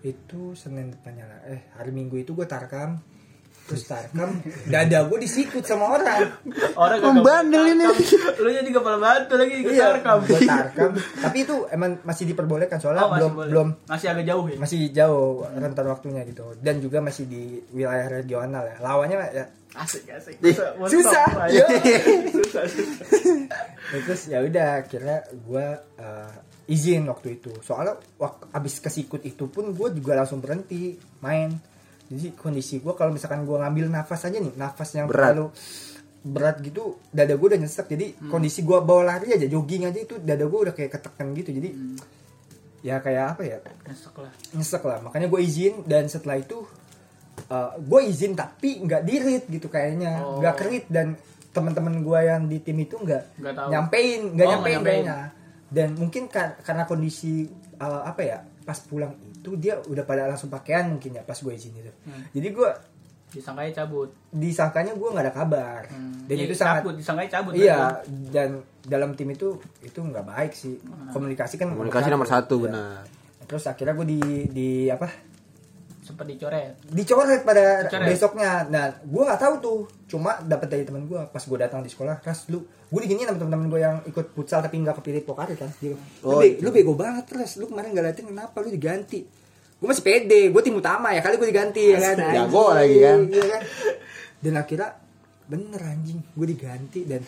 itu 0.02 0.52
Senin 0.54 0.92
depannya 0.92 1.24
lah. 1.24 1.40
Eh 1.48 1.72
hari 1.74 1.90
Minggu 1.90 2.20
itu 2.20 2.36
gue 2.36 2.44
tarkam. 2.44 3.00
Terus 3.68 3.84
tarkam 3.84 4.40
dada 4.64 5.04
gue 5.04 5.20
disikut 5.20 5.60
sama 5.62 5.92
orang. 5.94 6.32
Orang 6.74 6.98
kagak 6.98 7.14
Membandel 7.14 7.64
ini. 7.68 7.84
Lu 8.40 8.48
jadi 8.48 8.70
kepala 8.70 8.96
batu 8.98 9.36
lagi 9.36 9.60
ikut 9.60 9.70
Iya, 9.70 9.92
tarkam. 9.94 10.18
gue 10.24 10.40
tarkam. 10.42 10.92
Tapi 10.96 11.38
itu 11.38 11.56
emang 11.68 12.00
masih 12.02 12.24
diperbolehkan 12.26 12.78
soalnya 12.78 13.04
Oh, 13.04 13.10
masih 13.10 13.20
belum 13.20 13.32
boleh. 13.34 13.50
belum 13.50 13.68
masih 13.86 14.08
agak 14.10 14.26
jauh 14.26 14.46
ya. 14.46 14.56
masih 14.58 14.80
jauh 14.90 15.28
rentan 15.54 15.86
waktunya 15.86 16.22
gitu 16.24 16.44
dan 16.58 16.80
juga 16.80 16.98
masih 17.00 17.24
di 17.24 17.44
wilayah 17.70 18.08
regional 18.10 18.64
ya 18.66 18.78
lawannya 18.80 19.18
ya 19.32 19.46
Asik 19.76 20.10
asik. 20.10 20.40
Ih, 20.42 20.56
Mau 20.74 20.88
susah. 20.88 21.28
top, 21.28 21.52
Iya. 21.52 21.66
Susah 22.34 22.64
susah. 22.66 23.06
Ya, 23.86 23.98
terus 24.02 24.22
ya 24.26 24.40
udah 24.42 24.68
akhirnya 24.80 25.18
gue 25.30 25.66
izin 26.68 27.04
waktu 27.06 27.38
itu 27.38 27.52
soalnya 27.62 27.96
wak, 28.16 28.52
abis 28.52 28.80
kesikut 28.80 29.22
itu 29.22 29.46
pun 29.46 29.72
gue 29.72 29.88
juga 29.94 30.16
langsung 30.16 30.40
berhenti 30.40 30.96
main 31.20 31.52
jadi 32.08 32.32
kondisi 32.34 32.78
gue 32.78 32.94
kalau 32.94 33.12
misalkan 33.12 33.44
gue 33.44 33.54
ngambil 33.54 33.86
nafas 33.90 34.24
aja 34.24 34.38
nih 34.38 34.54
nafas 34.54 34.90
yang 34.92 35.06
Berat. 35.06 35.36
terlalu 35.36 35.46
berat 36.24 36.58
gitu 36.60 36.84
dada 37.08 37.34
gue 37.34 37.48
udah 37.48 37.58
nyesek. 37.58 37.88
Jadi 37.88 38.06
kondisi 38.26 38.60
gue 38.62 38.78
bawa 38.78 39.04
lari 39.08 39.32
aja 39.32 39.46
jogging 39.46 39.86
aja 39.86 39.96
itu 39.98 40.16
dada 40.18 40.44
gue 40.44 40.60
udah 40.62 40.72
kayak 40.72 40.92
ketekan 40.94 41.32
gitu. 41.34 41.52
Jadi 41.52 41.70
ya 42.80 43.00
kayak 43.00 43.26
apa 43.34 43.42
ya? 43.44 43.58
Nyesek 43.86 44.16
lah. 44.18 44.32
nyesek 44.52 44.84
lah. 44.84 44.98
Makanya 45.02 45.28
gue 45.28 45.40
izin 45.40 45.74
dan 45.84 46.08
setelah 46.08 46.36
itu 46.36 46.64
gue 47.78 48.02
izin 48.04 48.34
tapi 48.34 48.82
nggak 48.82 49.02
dirit 49.04 49.44
gitu 49.46 49.68
kayaknya. 49.68 50.20
Oh. 50.20 50.40
nggak 50.40 50.56
kerit 50.58 50.86
dan 50.88 51.16
teman-teman 51.50 52.02
gue 52.02 52.20
yang 52.22 52.44
di 52.46 52.60
tim 52.60 52.78
itu 52.78 52.96
nggak 52.96 53.24
nyampein 53.68 54.22
nggak 54.32 54.46
Oh, 54.46 54.52
nyampein 54.54 54.74
nyampein. 54.76 55.04
kayaknya. 55.04 55.18
Dan 55.68 55.90
mungkin 55.96 56.24
kar- 56.28 56.60
karena 56.60 56.84
kondisi 56.84 57.48
uh, 57.78 58.04
apa 58.04 58.22
ya 58.22 58.38
pas 58.68 58.76
pulang 58.78 59.16
itu 59.16 59.56
dia 59.56 59.80
udah 59.82 60.04
pada 60.04 60.28
langsung 60.28 60.50
pakaian 60.50 60.92
mungkin 60.92 61.16
ya 61.16 61.24
pas 61.24 61.36
gue 61.36 61.50
izin 61.50 61.72
itu 61.74 61.92
Hmm. 62.04 62.28
jadi 62.30 62.50
gue 62.52 62.72
Disangkanya 63.28 63.72
cabut. 63.78 64.08
disangkanya 64.30 64.92
gue 64.94 65.04
nggak 65.06 65.20
ada 65.22 65.34
kabar 65.34 65.84
Hmm. 65.88 66.24
dan 66.26 66.36
Iya, 66.38 66.46
itu 66.46 66.56
sangat 66.56 66.80
cabut, 66.80 66.94
disangkanya 66.96 67.32
cabut. 67.34 67.54
iya 67.54 68.00
dan 68.30 68.50
dalam 68.82 69.12
tim 69.14 69.28
itu 69.30 69.52
itu 69.82 70.00
nggak 70.02 70.24
baik 70.26 70.52
sih 70.52 70.80
komunikasi 71.12 71.56
kan 71.56 71.68
Komunikasi 71.70 72.08
nomor 72.08 72.24
satu 72.26 72.56
Iya. 72.58 72.64
benar. 72.66 73.04
terus 73.44 73.64
akhirnya 73.66 73.96
gue 73.96 74.08
di 74.10 74.20
di 74.48 74.68
apa 74.88 75.08
Sempat 76.08 76.24
dicoret. 76.24 76.80
dicoret 76.88 77.44
pada 77.44 77.84
Dicoret. 77.84 78.08
besoknya. 78.08 78.52
Nah 78.66 78.96
gue 78.98 79.22
nggak 79.22 79.38
tahu 79.38 79.54
tuh. 79.60 79.80
Cuma 80.08 80.40
dapat 80.42 80.68
dari 80.70 80.84
teman 80.84 81.04
gue 81.04 81.20
pas 81.22 81.40
gue 81.40 81.58
datang 81.58 81.80
di 81.80 81.90
sekolah 81.90 82.18
ras 82.18 82.48
lu 82.48 82.60
gue 82.64 83.00
diginiin 83.02 83.28
sama 83.28 83.38
teman-teman 83.38 83.68
gue 83.68 83.82
yang 83.82 83.96
ikut 84.06 84.32
futsal 84.32 84.60
tapi 84.60 84.80
nggak 84.80 84.96
kepilih 84.98 85.22
pokari 85.22 85.54
kan. 85.54 85.68
Dia, 85.78 85.92
lu, 85.92 86.00
Oh, 86.24 86.40
be- 86.40 86.56
itu. 86.56 86.64
lu 86.64 86.72
bego 86.72 86.94
banget 86.94 87.28
ras. 87.34 87.56
Lu 87.56 87.68
kemarin 87.68 87.92
nggak 87.92 88.06
latihan 88.08 88.28
kenapa 88.30 88.56
lu 88.58 88.70
diganti? 88.70 89.20
Gue 89.78 89.86
masih 89.86 90.02
pede. 90.02 90.48
Gue 90.48 90.62
tim 90.62 90.74
utama 90.74 91.12
ya 91.12 91.20
kali 91.20 91.36
gue 91.36 91.48
diganti 91.48 91.84
ya 91.90 92.00
kan? 92.02 92.16
Jago 92.18 92.72
lagi 92.72 92.98
kan. 92.98 93.20
iya 93.28 93.46
kan? 93.50 93.62
Dan 94.40 94.54
akhirnya 94.56 94.90
bener 95.46 95.82
anjing. 95.82 96.24
Gue 96.32 96.48
diganti 96.48 97.04
dan 97.04 97.20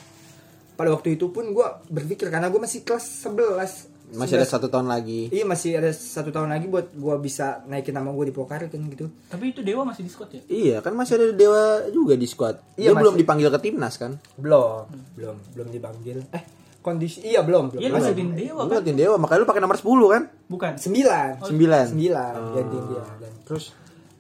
pada 0.74 0.90
waktu 0.90 1.14
itu 1.14 1.28
pun 1.28 1.44
gue 1.46 1.68
berpikir 1.86 2.28
karena 2.28 2.48
gue 2.48 2.56
masih 2.58 2.82
kelas 2.82 3.28
11 3.28 3.99
Masih 4.10 4.42
ada 4.42 4.48
11. 4.48 4.54
satu 4.58 4.68
tahun 4.68 4.88
lagi. 4.90 5.30
Iya 5.30 5.46
masih 5.46 5.78
ada 5.78 5.92
satu 5.94 6.30
tahun 6.34 6.50
lagi 6.50 6.66
buat 6.66 6.90
gue 6.90 7.16
bisa 7.22 7.62
naikin 7.66 7.94
nama 7.94 8.10
gue 8.10 8.30
di 8.30 8.34
Pokari 8.34 8.66
kan 8.68 8.82
gitu. 8.90 9.06
Tapi 9.30 9.54
itu 9.54 9.62
Dewa 9.62 9.86
masih 9.86 10.02
di 10.02 10.12
squad 10.12 10.30
ya? 10.34 10.42
Iya, 10.50 10.76
kan 10.82 10.98
masih 10.98 11.14
ada 11.22 11.28
Dewa 11.34 11.86
juga 11.94 12.18
di 12.18 12.26
squad. 12.26 12.58
Iya, 12.74 12.92
Dia 12.92 12.98
belum 12.98 13.14
masih. 13.14 13.22
dipanggil 13.22 13.48
ke 13.54 13.60
timnas 13.62 13.96
kan? 14.02 14.12
Belum, 14.36 14.90
belum, 15.14 15.36
belum 15.54 15.68
dipanggil. 15.70 16.18
Eh, 16.34 16.44
kondisi 16.82 17.22
iya 17.22 17.46
belum, 17.46 17.70
belum. 17.70 17.82
Iya, 17.86 17.90
belum. 17.94 18.02
masih 18.02 18.14
di 18.18 18.24
Dewa 18.34 18.62
kan? 18.66 18.76
latihan 18.82 18.98
Dewa, 18.98 19.16
makanya 19.22 19.40
lu 19.44 19.48
pakai 19.48 19.62
nomor 19.62 19.78
10 19.78 20.08
kan? 20.10 20.24
Bukan. 20.50 20.72
Sembilan. 20.82 21.30
Sembilan. 21.46 21.86
Sembilan. 21.94 22.34
Ganti 22.58 22.78
dia. 22.90 23.04
Dan 23.22 23.34
terus 23.46 23.66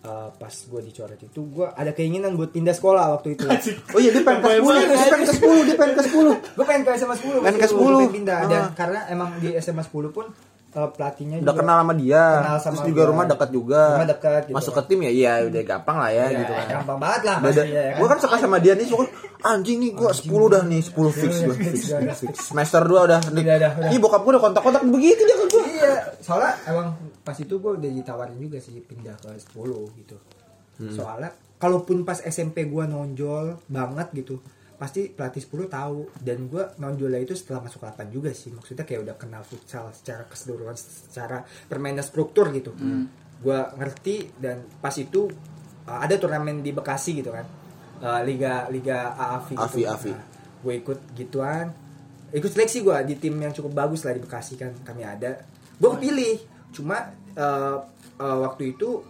eh, 0.10 0.28
pas 0.34 0.50
gue 0.51 0.82
dicoret 0.82 1.20
itu 1.20 1.42
gue 1.48 1.68
ada 1.68 1.92
keinginan 1.92 2.34
buat 2.34 2.50
pindah 2.50 2.74
sekolah 2.74 3.13
waktu 3.13 3.36
itu. 3.36 3.46
Oh 3.94 3.98
iya, 3.98 4.10
dia 4.10 4.22
pengen 4.22 4.42
ke 4.42 4.50
10, 4.50 4.66
dia 4.66 5.06
pengen 5.06 5.24
ke 5.24 5.34
10, 5.38 5.63
dia 5.63 5.75
pengen 5.75 5.94
ke 5.94 6.04
10. 6.04 6.34
gue 6.58 6.66
pengen 6.66 6.82
ke 6.82 6.92
SMA 6.96 7.16
10 7.16 7.39
Pengen 7.39 7.56
ke 7.56 7.62
waktu 7.62 7.62
itu, 7.62 7.75
10. 7.75 7.78
gua 7.78 7.94
pengen 7.96 8.13
pindah 8.16 8.39
dan 8.44 8.60
Ah. 8.60 8.68
karena 8.74 9.00
emang 9.08 9.30
di 9.38 9.50
SMA 9.56 9.84
10 9.84 10.10
pun 10.10 10.25
eh, 10.70 10.86
pelatihnya 10.88 11.38
Udah 11.39 11.46
juga 11.48 11.60
kenal 11.60 11.78
sama 11.80 11.94
dia. 11.96 12.24
Kenal 12.36 12.58
sama 12.60 12.74
Terus 12.75 12.88
juga 12.88 13.01
gua. 13.01 13.10
rumah 13.10 13.25
dekat 13.25 13.50
juga. 13.50 13.82
Rumah 13.92 14.10
dekat 14.12 14.42
gitu 14.44 14.56
Masuk 14.56 14.72
kan. 14.72 14.78
ke 14.78 14.88
tim 14.88 15.00
ya, 15.01 15.12
iya 15.12 15.34
udah 15.44 15.62
gampang 15.63 15.98
lah 15.98 16.10
ya, 16.10 16.25
Ya, 16.25 16.39
gitu 16.39 16.51
kan. 16.51 16.66
gampang 16.72 16.98
banget 17.00 17.22
lah 17.24 17.36
ya 17.42 17.50
kan. 17.50 17.98
gue 17.98 18.08
kan 18.08 18.18
suka 18.20 18.36
sama 18.38 18.58
dia 18.58 18.74
nih, 18.74 18.86
suka 18.86 19.04
anjing 19.39 19.79
nih 19.79 19.91
gue 19.96 20.10
10 20.12 20.53
dah 20.53 20.63
nih, 20.67 20.81
10 20.84 20.96
fix 21.15 21.34
fix. 22.19 22.36
Semester 22.51 22.84
2 22.84 23.08
udah. 23.08 23.19
Nih, 23.31 23.43
Udah, 23.43 23.55
udah, 23.55 23.72
udah. 23.79 23.89
Ih 23.96 24.00
bokap 24.00 24.22
gue 24.27 24.31
udah 24.36 24.43
kontak-kontak 24.43 24.84
begitu 24.91 25.22
dia 25.24 25.36
ke 25.39 25.46
gue. 25.48 25.63
Iya, 25.79 25.93
soalnya 26.19 26.53
emang 26.67 26.88
pas 27.24 27.38
itu 27.39 27.53
gue 27.55 27.72
udah 27.79 27.91
ditawarin 27.91 28.38
juga 28.39 28.58
sih 28.60 28.75
pindah 28.84 29.15
ke 29.19 29.29
10 29.55 30.00
gitu. 30.03 30.17
Hmm. 30.79 30.91
Soalnya 30.91 31.31
kalaupun 31.60 32.03
pas 32.03 32.19
SMP 32.19 32.67
gue 32.67 32.84
nonjol 32.84 33.63
banget 33.67 34.08
gitu, 34.15 34.39
pasti 34.79 35.12
pelatih 35.12 35.43
10 35.43 35.67
tahu 35.67 36.00
dan 36.24 36.48
gue 36.48 36.63
nonjolnya 36.79 37.19
itu 37.19 37.36
setelah 37.36 37.67
masuk 37.67 37.84
8 37.84 38.12
juga 38.12 38.31
sih. 38.31 38.51
Maksudnya 38.51 38.84
kayak 38.84 39.08
udah 39.08 39.15
kenal 39.19 39.43
futsal 39.43 39.91
secara 39.96 40.27
keseluruhan, 40.27 40.75
secara 40.75 41.43
permainan 41.67 42.03
struktur 42.03 42.51
gitu. 42.51 42.75
Gue 43.39 43.60
ngerti 43.79 44.36
dan 44.36 44.67
pas 44.84 44.96
itu 45.00 45.31
uh, 45.88 46.00
ada 46.00 46.15
turnamen 46.19 46.60
di 46.60 46.72
Bekasi 46.75 47.19
gitu 47.19 47.31
kan. 47.31 47.59
Uh, 48.00 48.22
Liga 48.24 48.72
Liga 48.72 49.12
AAFI 49.12 49.56
AFI, 49.60 49.84
AFI. 49.84 50.12
gue 50.63 50.74
ikut 50.79 51.00
gituan. 51.15 51.72
Ikut 52.32 52.48
seleksi 52.48 52.79
gue 52.79 52.96
di 53.03 53.15
tim 53.18 53.36
yang 53.36 53.51
cukup 53.51 53.75
bagus 53.75 54.08
lah 54.08 54.15
di 54.15 54.22
Bekasi 54.22 54.56
kan 54.56 54.72
kami 54.86 55.03
ada. 55.03 55.44
Gue 55.75 55.89
kepilih 55.98 56.38
cuma 56.70 57.10
eh, 57.34 57.77
eh, 58.22 58.38
waktu 58.46 58.77
itu 58.77 59.01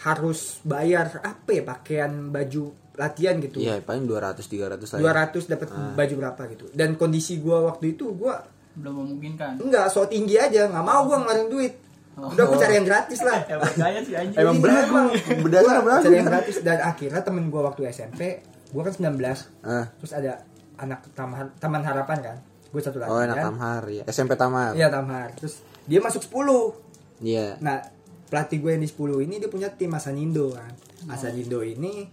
harus 0.00 0.60
bayar 0.62 1.24
apa 1.24 1.50
ya 1.56 1.62
pakaian 1.64 2.28
baju 2.28 2.70
latihan 3.00 3.40
gitu. 3.40 3.64
Iya, 3.64 3.80
paling 3.80 4.04
200 4.04 4.44
300 4.44 5.00
lah. 5.00 5.30
200 5.32 5.48
dapat 5.48 5.68
baju 5.96 6.14
berapa 6.20 6.42
gitu. 6.52 6.64
Dan 6.76 7.00
kondisi 7.00 7.40
gue 7.40 7.56
waktu 7.56 7.96
itu 7.96 8.12
gue 8.12 8.34
Belum 8.76 9.02
memungkinkan. 9.02 9.58
enggak 9.58 9.88
so 9.88 10.04
tinggi 10.04 10.36
aja. 10.36 10.68
Nggak 10.68 10.84
mau 10.84 11.08
gue 11.08 11.16
ngeluarin 11.16 11.48
duit 11.48 11.74
udah 12.22 12.44
gue 12.44 12.58
cari 12.58 12.74
yang 12.74 12.84
gratis 12.84 13.20
lah 13.20 13.38
Emang 13.46 13.72
gaya 13.74 14.00
sih 14.00 14.14
anjing. 14.14 14.36
Emang 14.36 14.54
Iya, 14.54 14.62
belagu, 14.62 14.98
berdasar 15.40 15.72
Gua 15.72 15.82
belagu. 15.82 16.02
cari 16.02 16.16
yang 16.16 16.28
gratis 16.28 16.56
dan 16.60 16.78
akhirnya 16.80 17.20
temen 17.20 17.44
gue 17.46 17.60
waktu 17.60 17.80
SMP 17.88 18.20
gue 18.66 18.80
kan 18.80 18.92
19 18.92 19.16
Ah. 19.62 19.86
terus 19.94 20.12
ada 20.12 20.32
anak 20.76 21.00
taman 21.10 21.50
taman 21.56 21.82
harapan 21.82 22.18
kan 22.20 22.36
gue 22.66 22.78
satu 22.78 22.96
lagi 22.96 23.10
Oh, 23.10 23.18
enak 23.18 23.34
kan 23.34 23.44
Tamhar 23.48 23.82
ya. 23.84 24.02
SMP 24.06 24.32
Tamar. 24.34 24.72
Iya 24.72 24.86
Tamhar. 24.88 25.34
Terus 25.34 25.58
dia 25.84 25.98
masuk 25.98 26.22
10. 26.22 26.78
Iya. 27.20 27.58
Nah, 27.58 27.82
pelatih 28.26 28.58
gue 28.58 28.70
yang 28.70 28.80
di 28.80 28.86
10 28.86 28.96
ini 29.20 29.34
dia 29.36 29.46
punya 29.46 29.68
tim 29.68 29.90
Asanindo 29.90 30.54
kan. 30.54 30.70
Asanindo 31.06 31.60
ini 31.60 32.06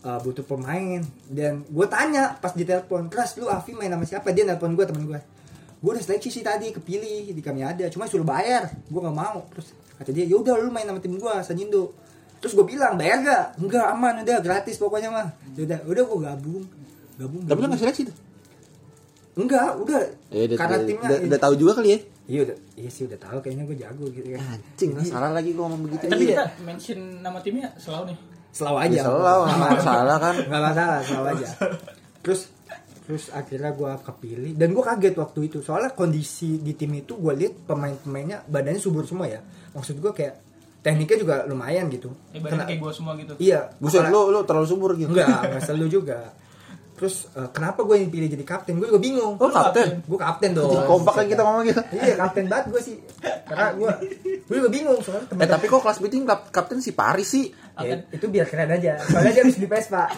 uh, 0.00 0.16
butuh 0.16 0.42
pemain 0.42 1.02
dan 1.26 1.66
gue 1.66 1.86
tanya 1.86 2.38
pas 2.38 2.50
di 2.50 2.62
telepon, 2.62 3.10
"Keras 3.10 3.34
lu 3.34 3.46
Afi 3.46 3.74
main 3.74 3.88
sama 3.88 4.06
siapa?" 4.06 4.30
Dia 4.30 4.46
nelpon 4.46 4.72
gue 4.72 4.86
temen 4.86 5.04
gue. 5.04 5.18
Gue 5.86 5.94
udah 5.94 6.02
seleksi 6.02 6.34
sih 6.34 6.42
tadi 6.42 6.74
kepilih 6.74 7.30
di 7.30 7.38
kami 7.38 7.62
ada, 7.62 7.86
cuma 7.86 8.10
suruh 8.10 8.26
bayar. 8.26 8.66
Gue 8.90 8.98
nggak 8.98 9.14
mau. 9.14 9.46
Terus 9.54 9.70
kata 9.94 10.10
dia, 10.10 10.26
"Ya 10.26 10.34
udah 10.34 10.58
lu 10.58 10.74
main 10.74 10.82
sama 10.82 10.98
tim 10.98 11.14
gue 11.14 11.30
Asanindo." 11.30 11.94
Terus 12.42 12.58
gue 12.58 12.66
bilang, 12.66 12.98
"Bayar 12.98 13.22
gak?" 13.22 13.44
"Enggak, 13.62 13.86
aman 13.94 14.26
udah 14.26 14.42
gratis 14.42 14.82
pokoknya 14.82 15.14
mah." 15.14 15.30
Ya 15.54 15.62
udah, 15.62 15.78
udah 15.86 16.02
gue 16.02 16.18
gabung. 16.26 16.64
Gabung. 17.22 17.42
Tapi 17.46 17.54
lu 17.54 17.54
gabung. 17.54 17.70
nggak 17.70 17.80
seleksi 17.86 18.02
tuh? 18.10 18.16
Enggak, 19.38 19.78
udah. 19.78 20.02
Ya, 20.34 20.42
udah, 20.50 20.56
Karena 20.58 20.76
timnya 20.82 21.08
udah, 21.12 21.18
udah 21.30 21.38
tahu 21.38 21.54
juga 21.54 21.72
kali 21.78 21.88
ya. 21.94 21.98
Iya 22.26 22.40
udah, 22.42 22.56
iya 22.74 22.90
sih 22.90 23.06
udah 23.06 23.18
tahu 23.22 23.38
kayaknya 23.38 23.64
gue 23.70 23.76
jago 23.78 24.04
gitu 24.10 24.28
kan. 24.34 24.58
Anjing, 24.58 24.90
lah, 24.98 25.04
salah 25.06 25.30
lagi 25.30 25.54
gua 25.54 25.70
ngomong 25.70 25.86
begitu. 25.86 26.10
Tapi 26.10 26.24
Iya. 26.26 26.34
kita 26.34 26.44
mention 26.66 26.98
nama 27.22 27.38
timnya 27.38 27.70
selalu 27.78 28.10
nih. 28.10 28.18
Selalu 28.50 28.76
aja. 28.82 28.96
Ya, 28.98 29.02
selalu, 29.06 29.42
nggak 29.46 29.70
masalah 29.78 30.16
kan. 30.18 30.34
Gak 30.34 30.62
masalah, 30.66 30.98
selalu 31.06 31.26
aja. 31.38 31.48
Terus 32.26 32.40
terus 33.06 33.30
akhirnya 33.30 33.70
gue 33.70 33.92
kepilih. 34.02 34.52
Dan 34.52 34.68
gue 34.70 34.82
kaget 34.82 35.14
waktu 35.14 35.40
itu. 35.46 35.62
Soalnya 35.62 35.90
kondisi 35.90 36.58
di 36.58 36.74
tim 36.74 36.90
itu 36.92 37.14
gue 37.14 37.32
lihat 37.32 37.54
pemain-pemainnya 37.64 38.42
badannya 38.44 38.76
subur 38.76 39.06
semua 39.06 39.30
ya. 39.30 39.38
Maksud 39.72 39.96
gue 39.96 40.10
kayak 40.10 40.34
tekniknya 40.82 41.18
juga 41.18 41.34
lumayan 41.44 41.86
gitu. 41.88 42.10
Eh, 42.30 42.38
badannya 42.38 42.50
Kena- 42.52 42.68
kayak 42.68 42.80
gua 42.80 42.92
semua 42.92 43.12
gitu. 43.14 43.34
iya. 43.38 43.70
Buset 43.76 44.02
apalagi- 44.02 44.10
lu 44.12 44.30
lu 44.32 44.40
terlalu 44.42 44.66
subur 44.66 44.90
gitu. 44.94 45.10
enggak 45.10 45.26
enggak 45.40 45.62
selalu 45.62 45.86
juga. 45.88 46.18
Terus 46.96 47.28
eh, 47.28 47.48
kenapa 47.50 47.82
gue 47.82 47.96
yang 47.98 48.08
pilih 48.08 48.28
jadi 48.28 48.42
kapten? 48.42 48.78
Gue 48.78 48.88
juga 48.88 48.98
bingung. 48.98 49.34
Oh, 49.36 49.50
kapten. 49.50 50.00
gue 50.00 50.18
kapten 50.18 50.50
dong. 50.54 50.70
Jadi 50.70 50.86
kompak 50.86 51.12
kan 51.12 51.26
kita 51.26 51.42
ngomong 51.42 51.64
gitu. 51.64 51.82
iya 51.92 52.14
kapten 52.16 52.46
banget 52.46 52.66
gue 52.70 52.80
sih. 52.80 52.96
Karena 53.46 53.66
gue 53.74 53.90
gue 54.46 54.56
juga 54.56 54.70
bingung 54.70 54.98
soalnya 54.98 55.26
Eh 55.36 55.46
tapi 55.46 55.66
kok 55.66 55.82
kelas 55.82 55.98
meeting 56.00 56.22
kap 56.22 56.50
kapten 56.50 56.78
si 56.78 56.90
Paris 56.90 57.28
sih? 57.28 57.50
Ya, 57.76 58.02
itu 58.08 58.26
biar 58.26 58.46
keren 58.46 58.70
aja. 58.72 58.98
Soalnya 59.04 59.30
dia 59.30 59.42
habis 59.42 59.58
di 59.58 59.66
Vespa 59.66 60.06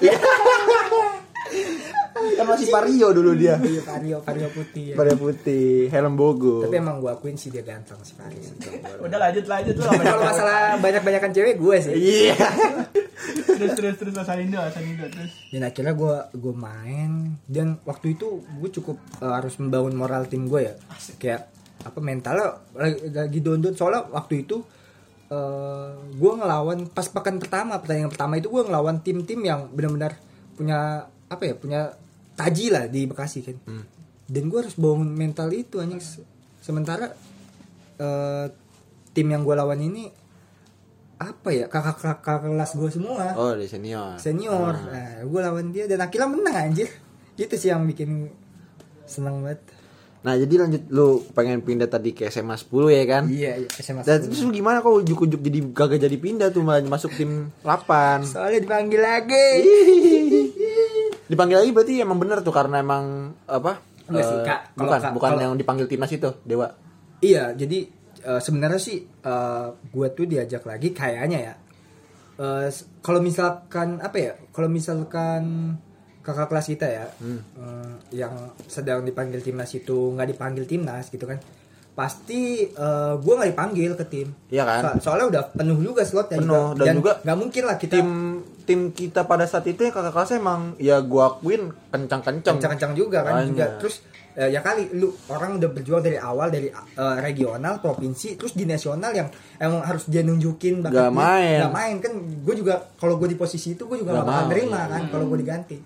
Kan 2.10 2.44
masih 2.44 2.68
Vario 2.68 3.08
dulu 3.10 3.32
dia. 3.32 3.58
iya 3.58 3.80
vario 3.80 4.18
vario 4.20 4.48
putih 4.48 4.84
ya. 4.90 4.94
Vario 4.94 5.16
putih, 5.16 5.88
helm 5.88 6.14
bogo. 6.14 6.62
tapi 6.62 6.76
emang 6.76 6.98
gue 6.98 7.08
akuin 7.08 7.34
sih 7.34 7.48
dia 7.48 7.60
ganteng 7.60 7.98
si 8.00 8.12
Faris 8.12 8.54
Udah 9.04 9.18
lanjut 9.20 9.44
lanjut 9.44 9.74
lu 9.74 9.84
kalau 9.84 10.22
masalah 10.22 10.58
banyak 10.76 11.00
banyakan 11.00 11.30
cewek 11.30 11.56
gue 11.56 11.76
sih 11.78 11.94
Iya. 11.94 12.36
terus 13.48 13.72
terus 13.74 13.94
terus 13.96 14.14
Asanindo 14.14 14.56
Asanindo 14.56 15.04
terus. 15.06 15.32
dan 15.48 15.62
akhirnya 15.64 15.92
gue 15.92 16.14
gue 16.32 16.54
main 16.54 17.10
dan 17.44 17.76
waktu 17.82 18.14
itu 18.14 18.38
gue 18.40 18.70
cukup 18.72 18.96
eh, 19.18 19.28
harus 19.28 19.58
membangun 19.58 19.92
moral 19.92 20.24
tim 20.24 20.46
gue 20.46 20.64
ya 20.64 20.74
kayak 21.16 21.50
apa 21.80 21.98
mentalnya 21.98 22.58
lagi, 22.72 22.98
lagi 23.08 23.38
down 23.38 23.62
soalnya 23.72 24.06
waktu 24.08 24.42
itu 24.42 24.62
eh 25.28 25.88
gue 26.10 26.32
ngelawan 26.34 26.88
pas 26.88 27.04
pekan 27.04 27.36
pertama 27.36 27.76
pertandingan 27.76 28.08
pertama 28.08 28.34
itu 28.34 28.48
gue 28.48 28.62
ngelawan 28.62 28.96
tim-tim 28.98 29.40
yang 29.40 29.68
benar-benar 29.68 30.16
punya 30.54 31.04
apa 31.28 31.42
ya 31.42 31.54
punya 31.54 31.80
taji 32.34 32.68
lah 32.68 32.84
di 32.84 33.04
Bekasi 33.04 33.40
kan 33.42 33.56
dan 34.24 34.42
gue 34.44 34.58
harus 34.58 34.74
bangun 34.74 35.08
mental 35.08 35.48
itu 35.50 35.76
anjing 35.76 35.98
Se- 35.98 36.24
sementara 36.58 37.08
eh, 37.96 38.46
tim 39.10 39.26
yang 39.26 39.40
gue 39.40 39.52
lawan 39.52 39.78
ini 39.78 40.08
apa 41.16 41.48
ya 41.50 41.66
kakak-kakak 41.66 42.22
kelas 42.44 42.72
gue 42.72 42.90
semua 42.92 43.34
Oh, 43.34 43.50
di 43.52 43.66
senior. 43.66 44.14
senior 44.16 44.70
Ah. 44.70 44.86
nah, 44.86 45.22
gue 45.22 45.40
lawan 45.42 45.68
dia 45.68 45.84
dan 45.84 45.98
akhirnya 45.98 46.28
menang 46.28 46.56
anjir 46.70 46.86
itu 47.34 47.54
sih 47.54 47.68
yang 47.68 47.84
bikin 47.84 48.30
seneng 49.04 49.42
banget 49.42 49.60
Nah 50.18 50.34
jadi 50.34 50.50
lanjut 50.58 50.82
lu 50.88 51.06
pengen 51.30 51.58
pindah 51.60 51.86
tadi 51.86 52.10
ke 52.10 52.26
SMA 52.26 52.58
10 52.58 52.66
ya 52.90 53.04
kan? 53.06 53.22
Iya, 53.24 53.52
iya 53.56 53.68
SMA 53.72 54.02
Dan 54.02 54.18
10. 54.20 54.26
terus 54.26 54.40
lu 54.40 54.50
gimana 54.52 54.78
kok 54.78 54.90
ujuk-ujuk 54.92 55.38
jadi 55.38 55.58
gagal 55.70 55.98
jadi 56.00 56.16
pindah 56.16 56.48
tuh 56.50 56.60
malah 56.60 56.82
masuk 56.82 57.14
tim 57.14 57.54
8 57.62 58.26
Soalnya 58.26 58.58
dipanggil 58.58 58.98
lagi. 58.98 59.48
Dipanggil 61.28 61.56
lagi 61.58 61.70
berarti 61.70 61.92
emang 61.98 62.16
bener 62.16 62.40
tuh 62.40 62.50
karena 62.50 62.80
emang 62.80 63.04
apa? 63.44 63.78
Enggak 64.08 64.24
sih, 64.24 64.34
eh, 64.34 64.42
Kak. 64.42 64.60
Kalau 64.72 64.80
bukan, 64.82 64.98
Kak- 64.98 65.12
bukan 65.12 65.30
kalau- 65.30 65.42
yang 65.42 65.54
dipanggil 65.54 65.86
timnas 65.86 66.08
itu, 66.10 66.30
Dewa. 66.42 66.68
Iya, 67.20 67.52
jadi 67.52 67.78
eh, 68.18 68.40
sebenarnya 68.40 68.78
sih 68.78 68.98
eh, 69.04 69.66
gue 69.70 70.06
tuh 70.10 70.24
diajak 70.24 70.64
lagi 70.64 70.90
kayaknya 70.90 71.38
ya. 71.42 71.54
Eh, 72.36 72.66
s- 72.66 72.88
kalau 72.98 73.20
misalkan 73.20 74.00
apa 74.00 74.16
ya? 74.16 74.32
Kalau 74.48 74.66
misalkan 74.66 75.74
kakak 76.20 76.48
kelas 76.48 76.66
kita 76.68 76.86
ya, 76.86 77.04
eh, 77.20 77.92
yang 78.14 78.32
sedang 78.62 79.00
dipanggil 79.02 79.38
timnas 79.38 79.70
itu 79.70 80.12
nggak 80.12 80.28
dipanggil 80.30 80.64
timnas 80.64 81.08
gitu 81.08 81.24
kan, 81.24 81.36
pasti 81.92 82.40
eh, 82.64 83.14
gue 83.14 83.34
nggak 83.34 83.50
dipanggil 83.50 83.92
ke 83.94 84.04
tim. 84.04 84.28
Iya 84.48 84.64
kan? 84.64 84.80
So- 84.96 85.10
soalnya 85.10 85.26
udah 85.28 85.42
penuh 85.50 85.78
juga 85.78 86.02
slotnya 86.02 86.38
Penuh, 86.38 86.72
juga. 86.72 86.84
dan 86.84 86.94
juga 86.96 87.12
nggak 87.20 87.38
mungkin 87.38 87.62
lah 87.64 87.76
kita 87.76 87.94
Tim 87.94 88.08
tim 88.68 88.92
kita 88.92 89.24
pada 89.24 89.48
saat 89.48 89.64
itu 89.64 89.80
ya 89.80 89.88
kakak 89.88 90.12
kelasnya 90.12 90.36
emang 90.36 90.76
ya 90.76 91.00
gua 91.00 91.32
akuin 91.32 91.72
kencang-kencang. 91.88 92.60
kencang-kencang 92.60 92.92
juga 92.92 93.24
kan 93.24 93.40
Banyak. 93.40 93.48
juga 93.48 93.64
terus 93.80 94.04
eh, 94.36 94.52
ya 94.52 94.60
kali 94.60 94.92
lu 94.92 95.08
orang 95.32 95.56
udah 95.56 95.70
berjuang 95.72 96.04
dari 96.04 96.20
awal 96.20 96.52
dari 96.52 96.68
eh, 96.68 97.16
regional 97.18 97.80
provinsi 97.80 98.36
terus 98.36 98.52
di 98.52 98.68
nasional 98.68 99.10
yang 99.10 99.32
emang 99.56 99.80
harus 99.80 100.04
dia 100.04 100.20
nunjukin 100.20 100.84
Nggak 100.84 101.08
main. 101.10 101.64
nggak 101.64 101.72
main 101.72 101.94
kan 101.98 102.12
gue 102.20 102.54
juga 102.54 102.74
kalau 102.94 103.16
gue 103.16 103.26
di 103.26 103.34
posisi 103.34 103.72
itu 103.72 103.88
gue 103.88 104.04
juga 104.04 104.12
Nggak 104.12 104.22
gak 104.22 104.30
bakal 104.30 104.46
nerima 104.52 104.76
iya. 104.78 104.92
kan 104.92 105.02
kalau 105.08 105.24
gue 105.26 105.38
diganti 105.40 105.78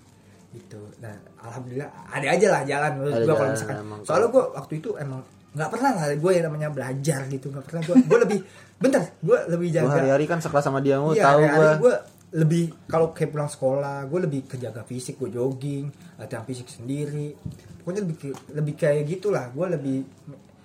gitu 0.53 0.79
nah 0.99 1.15
alhamdulillah 1.41 1.89
ada 2.11 2.27
aja 2.29 2.47
lah 2.51 2.61
jalan 2.61 2.91
menurut 2.99 3.13
gue 3.17 3.33
kalau 3.33 3.51
misalkan 3.55 3.77
emang. 3.79 3.99
soalnya 4.03 4.27
gue 4.29 4.43
waktu 4.53 4.73
itu 4.77 4.89
emang 4.99 5.21
nggak 5.53 5.69
pernah 5.69 5.91
lah 5.93 6.05
gue 6.09 6.31
yang 6.33 6.45
namanya 6.45 6.69
belajar 6.69 7.19
gitu 7.25 7.45
nggak 7.49 7.65
pernah 7.65 7.81
gue 7.81 7.95
gue 8.01 8.19
lebih 8.25 8.39
bentar 8.77 9.01
gue 9.17 9.37
lebih 9.49 9.67
jaga 9.69 9.89
hari-hari 9.95 10.25
kan 10.25 10.41
sekelas 10.41 10.65
sama 10.65 10.81
dia 10.81 10.97
mau 10.97 11.13
Iya, 11.13 11.23
tahu 11.25 11.41
gue 11.81 11.93
lebih 12.33 12.73
kalau 12.89 13.13
kayak 13.13 13.29
pulang 13.29 13.45
sekolah 13.45 14.09
gue 14.09 14.19
lebih 14.25 14.41
kejaga 14.49 14.81
fisik 14.81 15.21
gue 15.21 15.29
jogging 15.29 15.85
latihan 16.17 16.41
fisik 16.41 16.65
sendiri 16.65 17.37
pokoknya 17.79 18.01
lebih 18.01 18.17
lebih 18.51 18.73
kayak 18.73 19.05
gitulah 19.05 19.53
gue 19.53 19.65
lebih 19.69 19.97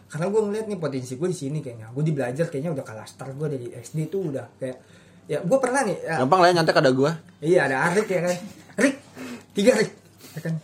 karena 0.08 0.32
gue 0.32 0.40
ngeliat 0.40 0.66
nih 0.66 0.78
potensi 0.80 1.12
gue 1.14 1.28
di 1.28 1.36
sini 1.36 1.58
kayaknya 1.60 1.92
gue 1.92 2.00
di 2.00 2.12
belajar 2.16 2.48
kayaknya 2.48 2.72
udah 2.72 2.84
kalah 2.84 3.04
start 3.04 3.36
gue 3.36 3.48
dari 3.52 3.66
SD 3.76 4.08
tuh 4.08 4.32
udah 4.32 4.48
kayak 4.56 4.76
ya 5.28 5.44
gue 5.44 5.58
pernah 5.60 5.84
nih 5.84 5.96
ya, 6.00 6.24
Gampang 6.24 6.40
lah 6.40 6.48
ya 6.48 6.54
nyantek 6.56 6.80
ada 6.80 6.88
gua. 6.88 7.12
iya 7.44 7.68
ada 7.68 7.76
Arik 7.92 8.08
ya 8.08 8.20
kan 8.24 8.36
Rik 8.80 8.96
tiga 9.52 9.72
Rik 9.76 9.92
ya 10.32 10.40
kan 10.40 10.54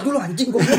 dulu 0.00 0.16
anjing 0.16 0.48
gue 0.48 0.60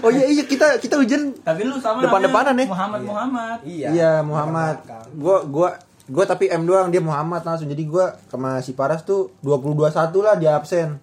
Oh 0.00 0.08
iya 0.08 0.24
iya 0.24 0.48
kita 0.48 0.80
kita 0.80 0.96
ujian 0.96 1.28
Tapi 1.44 1.60
lu 1.60 1.76
sama 1.76 2.00
Depan-depanan 2.00 2.56
namanya 2.56 2.64
ya? 2.64 2.72
Muhammad 2.72 3.00
Muhammad. 3.04 3.58
iya 3.68 3.88
Iya, 3.92 4.12
Muhammad. 4.24 4.80
belakang. 4.80 5.06
Gua 5.52 5.70
gua 6.08 6.24
tapi 6.24 6.48
M 6.48 6.64
doang 6.64 6.88
dia 6.88 7.02
Muhammad 7.02 7.44
langsung. 7.44 7.68
Jadi 7.68 7.82
gua 7.84 8.16
sama 8.30 8.62
si 8.64 8.72
Paras 8.72 9.04
tuh 9.04 9.36
22 9.44 9.90
1 9.92 10.14
lah 10.24 10.34
dia 10.40 10.56
absen. 10.56 10.96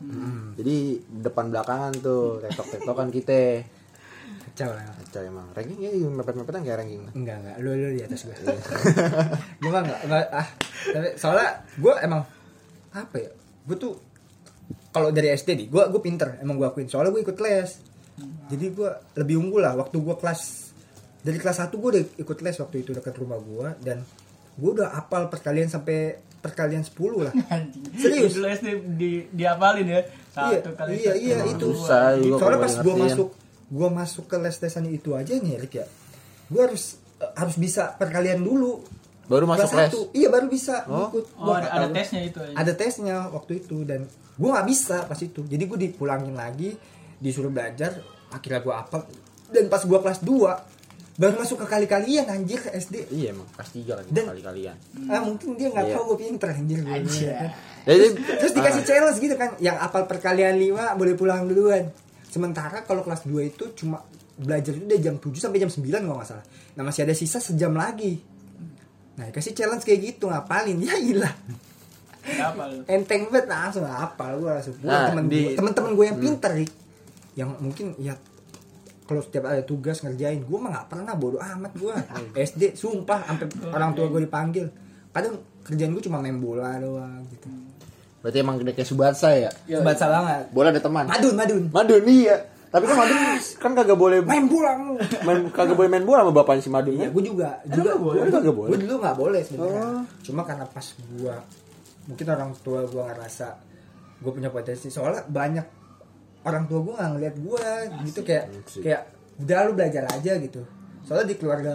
Jadi 0.58 0.98
depan 1.22 1.54
belakangan 1.54 1.94
tuh 2.02 2.42
tektok-tektokan 2.42 3.14
kita. 3.14 3.62
kacau 4.58 4.74
lah 4.74 4.90
Kacau 5.06 5.22
emang. 5.22 5.46
Rankingnya 5.54 5.90
mepet-mepetan 6.10 6.66
kayak 6.66 6.78
ranking. 6.82 7.06
Enggak 7.14 7.38
enggak, 7.46 7.56
lu 7.62 7.72
lu 7.78 7.90
di 7.94 8.02
atas 8.02 8.26
gue. 8.26 8.34
gue 9.62 9.70
mah 9.70 9.82
enggak, 9.86 10.00
enggak 10.10 10.26
ah. 10.34 10.48
Tapi 10.98 11.08
soalnya 11.14 11.50
gue 11.78 11.94
emang 12.02 12.22
apa 12.90 13.16
ya? 13.22 13.30
Gue 13.70 13.78
tuh 13.78 13.94
kalau 14.90 15.14
dari 15.14 15.30
SD 15.30 15.54
nih, 15.54 15.68
gue 15.70 15.84
gue 15.94 16.02
pinter, 16.02 16.42
emang 16.42 16.58
gue 16.58 16.66
akuin. 16.66 16.90
Soalnya 16.90 17.14
gue 17.14 17.22
ikut 17.22 17.38
les. 17.38 17.70
Jadi 18.50 18.66
gue 18.74 18.90
lebih 19.14 19.38
unggul 19.38 19.62
lah. 19.62 19.78
Waktu 19.78 20.02
gue 20.02 20.16
kelas 20.18 20.42
dari 21.22 21.38
kelas 21.38 21.58
1 21.70 21.78
gue 21.78 21.90
udah 21.94 22.04
ikut 22.18 22.38
les 22.42 22.58
waktu 22.58 22.76
itu 22.82 22.92
dekat 22.98 23.14
rumah 23.22 23.38
gue 23.38 23.68
dan 23.86 24.02
gue 24.58 24.72
udah 24.74 24.90
apal 24.92 25.28
perkalian 25.28 25.68
sampai 25.68 26.18
perkalian 26.38 26.82
10 26.82 26.98
lah. 27.22 27.34
Serius? 28.02 28.34
Dulu 28.34 28.46
SD 28.48 28.68
di 28.94 29.12
diapalin 29.30 29.86
ya. 29.86 30.02
iya, 30.40 30.58
Satu 30.58 30.70
kali 30.74 30.90
iya, 30.96 31.12
satu. 31.12 31.20
iya 31.20 31.36
Emang 31.36 31.50
itu. 31.52 31.68
susah 31.72 32.04
Soalnya 32.18 32.60
pas 32.60 32.74
gue 32.76 32.96
masuk, 32.96 33.30
gue 33.68 33.90
masuk 33.92 34.26
ke 34.26 34.36
les 34.38 34.56
lesan 34.56 34.86
itu 34.88 35.10
aja 35.12 35.34
nih, 35.34 35.56
Rick 35.58 35.74
ya. 35.76 35.86
Gue 36.48 36.62
harus 36.64 36.84
eh, 37.18 37.32
harus 37.34 37.56
bisa 37.56 37.94
perkalian 37.94 38.40
dulu. 38.40 38.82
Baru 39.28 39.44
masuk 39.44 39.68
Kelas 39.68 39.74
les. 39.76 39.90
satu. 39.92 40.02
Iya 40.12 40.28
baru 40.30 40.48
bisa 40.48 40.76
Oh. 40.86 41.12
ikut. 41.12 41.26
Oh, 41.36 41.46
Gua 41.46 41.60
ada, 41.60 41.68
ada 41.76 41.88
tesnya 41.92 42.22
itu 42.24 42.38
aja. 42.40 42.54
Ada 42.56 42.72
tesnya 42.74 43.18
waktu 43.28 43.52
itu 43.60 43.78
dan 43.84 44.08
gue 44.34 44.50
nggak 44.50 44.68
bisa 44.68 45.04
pas 45.04 45.20
itu. 45.20 45.42
Jadi 45.44 45.64
gue 45.66 45.80
dipulangin 45.84 46.32
lagi, 46.32 46.72
disuruh 47.18 47.50
belajar. 47.50 47.98
Akhirnya 48.30 48.62
gue 48.62 48.72
apal. 48.72 49.02
Dan 49.48 49.68
pas 49.68 49.80
gue 49.80 49.98
kelas 49.98 50.22
2 50.22 50.77
baru 51.18 51.34
masuk 51.36 51.58
ke 51.58 51.68
kali-kalian 51.68 52.26
anjir 52.26 52.60
ke 52.60 52.70
SD. 52.72 53.10
Iya 53.10 53.34
emang 53.34 53.50
kelas 53.50 53.70
3 53.72 53.94
lagi 53.96 54.10
Dan- 54.12 54.30
kali-kalian. 54.30 54.76
Ah 55.06 55.20
mungkin 55.20 55.54
dia 55.54 55.68
nggak 55.68 55.84
Iya. 55.84 55.94
tahu 55.94 56.04
gue 56.08 56.18
pinter 56.22 56.50
anjir. 56.52 56.80
gua. 56.80 56.94
Anjir. 56.94 57.30
Kan. 57.32 57.50
Jadi 57.84 58.06
Terus 58.38 58.54
dikasih 58.54 58.84
challenge 58.84 59.18
gitu 59.18 59.36
kan, 59.36 59.50
yang 59.58 59.78
apal 59.78 60.06
perkalian 60.06 60.54
5 60.56 60.94
boleh 60.94 61.14
pulang 61.14 61.44
duluan. 61.44 61.90
Sementara 62.24 62.82
kalau 62.82 63.02
kelas 63.02 63.24
2 63.24 63.42
itu 63.44 63.74
cuma 63.74 64.06
belajar 64.36 64.70
itu 64.72 64.86
dari 64.86 65.02
jam 65.02 65.18
7 65.18 65.34
sampai 65.40 65.58
jam 65.58 65.68
9 65.68 65.82
kalau 66.04 66.18
nggak 66.18 66.30
salah. 66.30 66.46
Nah 66.72 66.84
masih 66.84 67.02
ada 67.02 67.14
sisa 67.14 67.40
sejam 67.40 67.74
lagi. 67.74 68.22
Nah 69.16 69.26
dikasih 69.26 69.52
challenge 69.52 69.82
kayak 69.82 70.00
gitu 70.06 70.28
ngapalin 70.28 70.78
ya 70.86 70.94
ilah 70.96 71.34
enteng 72.86 73.32
banget 73.32 73.48
langsung 73.48 73.86
apal 73.86 74.36
gue 74.36 74.52
langsung 74.52 74.76
pulang 74.76 74.92
Nah, 74.94 75.08
temen 75.10 75.26
di- 75.26 75.44
gua- 75.46 75.56
temen-temen 75.56 75.92
gue 75.94 76.06
yang 76.06 76.20
pinter 76.20 76.52
Rik. 76.54 76.72
yang 77.34 77.50
mungkin 77.56 77.86
ya 77.98 78.14
kalau 79.08 79.24
setiap 79.24 79.48
ada 79.48 79.64
tugas 79.64 80.04
ngerjain 80.04 80.44
gue 80.44 80.58
mah 80.60 80.70
nggak 80.76 80.88
pernah 80.92 81.16
bodoh 81.16 81.40
amat 81.40 81.72
gue 81.74 81.96
SD 82.52 82.76
sumpah 82.76 83.24
sampai 83.24 83.48
orang 83.72 83.96
tua 83.96 84.12
gue 84.12 84.28
dipanggil 84.28 84.68
kadang 85.16 85.40
kerjaan 85.64 85.96
gue 85.96 86.04
cuma 86.06 86.20
main 86.20 86.38
bola 86.38 86.76
doang 86.78 87.24
gitu 87.32 87.48
berarti 88.22 88.38
emang 88.44 88.60
gede 88.60 88.74
kayak 88.76 88.90
Subatsa 88.90 89.30
ya. 89.32 89.48
Baca 89.80 90.06
banget 90.10 90.44
Bola 90.52 90.68
ada 90.74 90.82
teman. 90.82 91.06
madun 91.08 91.34
madun 91.38 91.64
Madun 91.72 92.04
iya. 92.10 92.38
Tapi 92.68 92.84
kan 92.84 92.96
Madun 93.00 93.18
kan 93.64 93.72
kagak 93.72 93.96
boleh 93.96 94.20
main 94.28 94.44
bola 94.44 94.76
main 95.24 95.48
kagak 95.56 95.80
boleh 95.80 95.88
main 95.88 96.04
bola 96.04 96.28
sama 96.28 96.34
bapaknya 96.36 96.62
si 96.66 96.72
Madun. 96.74 96.94
Iya, 96.98 97.08
kan? 97.08 97.16
gue 97.16 97.24
juga 97.24 97.50
juga 97.64 97.90
nggak 97.96 98.02
boleh? 98.04 98.20
Gue 98.20 98.40
Nggak 98.42 98.56
boleh? 98.58 98.70
Gue 98.70 98.80
dulu 98.84 98.94
nggak 99.00 99.16
boleh 99.16 99.42
sebenarnya. 99.48 99.84
Oh. 99.88 100.04
Cuma 100.28 100.42
karena 100.44 100.66
pas 100.68 100.86
gue 100.92 101.36
mungkin 102.12 102.26
orang 102.28 102.52
tua 102.60 102.80
gue 102.84 103.04
ngerasa 103.08 103.48
gue 104.20 104.32
punya 104.36 104.50
potensi. 104.52 104.88
Soalnya 104.92 105.24
banyak 105.24 105.66
orang 106.44 106.64
tua 106.66 106.80
gue 106.82 106.94
nggak 106.94 107.12
ngeliat 107.14 107.36
gue 107.38 107.68
gitu 108.06 108.20
kayak 108.22 108.46
Asik. 108.64 108.82
kayak 108.82 109.02
udah 109.38 109.58
lu 109.64 109.72
belajar 109.74 110.04
aja 110.10 110.32
gitu. 110.38 110.62
Soalnya 111.02 111.28
di 111.32 111.36
keluarga 111.36 111.74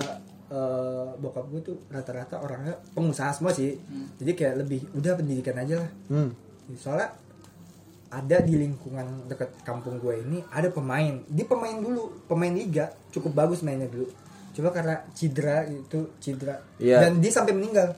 eh, 0.49 1.09
bokap 1.17 1.47
gue 1.49 1.61
tuh 1.63 1.77
rata-rata 1.89 2.39
orangnya 2.39 2.77
pengusaha 2.93 3.33
semua 3.33 3.51
sih. 3.51 3.75
Jadi 4.17 4.33
kayak 4.33 4.55
lebih 4.61 4.81
udah 4.93 5.13
pendidikan 5.15 5.57
aja 5.57 5.81
lah. 5.81 5.91
Hmm. 6.09 6.31
Soalnya 6.75 7.11
ada 8.13 8.45
di 8.45 8.55
lingkungan 8.55 9.25
dekat 9.25 9.65
kampung 9.65 9.97
gue 9.97 10.21
ini 10.21 10.45
ada 10.53 10.69
pemain 10.69 11.25
dia 11.33 11.49
pemain 11.49 11.73
dulu 11.73 12.29
pemain 12.29 12.53
liga 12.53 12.93
cukup 13.09 13.33
bagus 13.33 13.65
mainnya 13.65 13.89
dulu 13.89 14.05
coba 14.53 14.69
karena 14.69 15.01
cedera 15.17 15.65
itu 15.65 16.13
cedera 16.21 16.61
Iya. 16.77 17.09
dan 17.09 17.25
dia 17.25 17.33
sampai 17.33 17.57
meninggal 17.57 17.97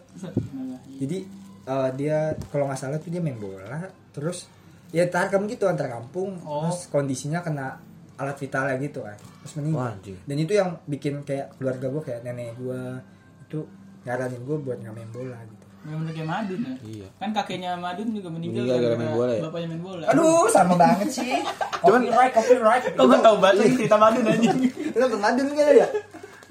jadi 1.02 1.18
eh, 1.66 1.90
dia 1.98 2.30
kalau 2.46 2.70
nggak 2.70 2.78
salah 2.78 3.02
tuh 3.02 3.10
dia 3.10 3.18
main 3.18 3.34
bola 3.34 3.90
terus 4.14 4.46
ya 4.94 5.04
tarkam 5.04 5.44
gitu 5.44 5.66
antar 5.66 5.90
kampung 5.90 6.38
Oh. 6.40 6.64
terus 6.64 6.86
kondisinya 6.86 7.40
kena 7.40 7.82
alat 8.14 8.38
vitalnya 8.38 8.78
gitu 8.78 9.02
kan 9.02 9.18
terus 9.18 9.58
meninggal 9.58 9.90
anjing. 9.90 10.14
dan 10.22 10.36
itu 10.38 10.52
yang 10.54 10.78
bikin 10.84 11.20
kayak 11.20 11.50
keluarga 11.52 11.86
gue 11.88 12.02
kayak 12.04 12.20
nenek 12.22 12.54
gue 12.54 12.80
itu 13.42 13.58
nyaranin 14.04 14.38
gue 14.40 14.56
buat 14.56 14.78
nggak 14.78 14.94
main 14.94 15.10
bola 15.10 15.38
gitu 15.42 15.62
Bener 15.84 16.16
kayak 16.16 16.24
Madun 16.26 16.60
ya. 16.64 16.74
Iya. 16.80 17.08
Kan 17.20 17.30
kakeknya 17.34 17.76
Madun 17.76 18.08
juga 18.08 18.32
meninggal, 18.32 18.64
Meninggal 18.64 18.76
gara-gara 18.80 18.96
main 18.96 19.12
bola 19.12 19.32
ya? 19.36 19.42
Bapaknya 19.44 19.68
main 19.68 19.82
bola. 19.84 20.04
aduh 20.08 20.46
sama 20.48 20.74
banget 20.74 21.08
sih 21.12 21.28
Cuman- 21.76 22.08
copyright 22.08 22.32
copyright 22.32 22.84
Kok 22.88 23.04
gak 23.04 23.20
tau 23.20 23.36
banget 23.36 23.68
cerita 23.76 23.96
Madun 23.98 24.24
anjing. 24.24 24.58
Lu 24.94 25.06
pemadun 25.10 25.46
kan 25.50 25.74
ya? 25.76 25.88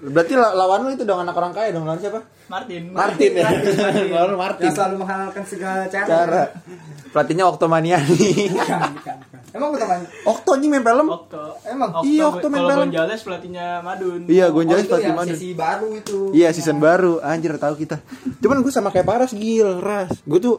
Berarti 0.03 0.33
la- 0.33 0.51
lawan 0.53 0.83
lu 0.83 0.91
itu 0.91 1.03
dong 1.03 1.17
anak 1.17 1.31
orang 1.31 1.51
kaya 1.51 1.71
dong 1.71 1.83
lawan 1.83 1.95
siapa? 1.97 2.19
Martin. 2.45 2.91
Martin 2.91 3.31
ya. 3.33 3.47
lawan 4.13 4.29
lu 4.29 4.37
Martin. 4.37 4.63
Yang 4.65 4.75
selalu 4.75 4.95
menghalalkan 4.99 5.43
segala 5.43 5.87
cara. 5.87 6.05
Cara 6.05 6.43
pelatihnya. 7.09 7.43
Bukan, 7.45 8.01
bukan, 8.51 8.79
bukan. 8.91 9.17
Emang 9.53 9.67
gue 9.69 9.79
teman. 9.79 9.99
Okto 10.25 10.49
anjing 10.51 10.69
main 10.69 10.81
film. 10.81 11.07
Okto. 11.07 11.43
Emang? 11.63 11.89
Iya, 12.01 12.23
Okto 12.27 12.47
main 12.47 12.57
Kalau 12.57 12.69
bareng. 12.73 12.89
Gonzales 12.89 13.21
pelatihnya 13.21 13.65
Madun. 13.79 14.21
Iya, 14.25 14.45
Oh, 14.45 14.51
Gonzales 14.51 14.81
itu 14.81 14.89
pelatih 14.89 15.05
yang 15.05 15.17
Madun. 15.17 15.31
sesi 15.31 15.49
baru 15.53 15.87
itu. 15.93 16.17
Iya 16.31 16.47
season 16.49 16.77
baru 16.77 17.13
anjir 17.21 17.53
tahu 17.55 17.73
kita. 17.75 17.97
Cuman 18.39 18.57
gue 18.59 18.71
sama 18.71 18.89
kayak 18.89 19.05
Paras 19.05 19.31
gil 19.31 19.77
ras. 19.77 20.09
Gue 20.19 20.39
tuh 20.39 20.55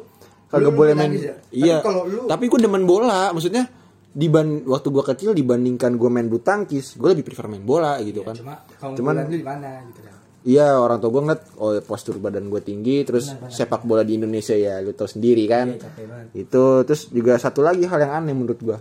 kagak 0.47 0.73
boleh 0.73 0.95
main. 0.95 1.11
ya? 1.11 1.35
Iya. 1.51 1.77
Tapi 1.77 1.85
kalau 1.85 2.03
lu- 2.05 2.25
Tapi 2.25 2.45
gue 2.47 2.61
demen 2.61 2.85
bola. 2.85 3.29
Maksudnya 3.29 3.67
diban 4.15 4.63
waktu 4.65 4.89
gue 4.89 5.05
kecil 5.05 5.31
dibandingkan 5.33 5.99
gue 5.99 6.07
main 6.07 6.25
bulu 6.25 6.39
tangkis, 6.39 6.95
gue 6.95 7.09
lebih 7.11 7.27
prefer 7.27 7.47
main 7.47 7.61
bola 7.61 7.99
gitu 7.99 8.23
kan. 8.23 8.33
Cuma 8.33 8.55
Cuman- 8.79 9.27
di 9.27 9.43
mana 9.43 9.83
gitu 9.85 10.01
kan. 10.01 10.13
Iya 10.45 10.77
orang 10.77 11.01
tua 11.01 11.09
gue 11.11 11.23
ngeliat 11.25 11.43
oh 11.57 11.73
postur 11.81 12.21
badan 12.21 12.47
gue 12.47 12.61
tinggi 12.61 13.01
terus 13.01 13.33
Benar, 13.33 13.49
benar. 13.49 13.57
sepak 13.57 13.83
bola 13.83 14.05
di 14.05 14.13
Indonesia 14.15 14.53
ya 14.53 14.77
lu 14.79 14.93
tau 14.93 15.09
sendiri 15.09 15.49
kan 15.49 15.73
Iya, 15.73 15.89
itu 16.37 16.65
terus 16.85 17.09
juga 17.09 17.41
satu 17.41 17.65
lagi 17.65 17.89
hal 17.89 17.97
yang 17.99 18.13
aneh 18.15 18.37
menurut 18.37 18.61
gue 18.61 18.77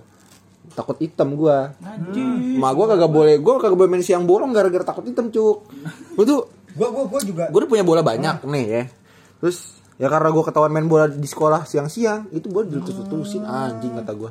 takut 0.69 0.99
hitam 0.99 1.33
gua 1.33 1.71
Anjing. 1.79 2.59
Ma 2.59 2.75
gua 2.75 2.91
kagak 2.91 3.07
boleh, 3.07 3.39
gua 3.39 3.57
kagak 3.57 3.77
boleh 3.77 3.89
main 3.89 4.03
siang 4.03 4.25
bolong 4.25 4.51
gara-gara 4.51 4.83
takut 4.83 5.05
hitam, 5.05 5.29
Cuk. 5.29 5.69
Gua 6.17 6.25
tuh 6.25 6.41
Gua 6.73 6.89
gua 6.89 7.03
gua 7.05 7.21
juga 7.21 7.43
gue 7.47 7.59
udah 7.61 7.69
punya 7.69 7.85
bola 7.85 8.01
banyak 8.01 8.43
nih 8.43 8.65
ya 8.65 8.83
terus 9.39 9.57
ya 9.95 10.09
karena 10.09 10.29
gue 10.29 10.43
ketahuan 10.43 10.67
main 10.67 10.83
bola 10.83 11.05
di 11.05 11.23
sekolah 11.23 11.63
siang-siang 11.63 12.27
itu 12.31 12.49
bola 12.49 12.65
diletus-letusin 12.65 13.39
anjing 13.41 13.93
kata 13.93 14.11
gue 14.11 14.29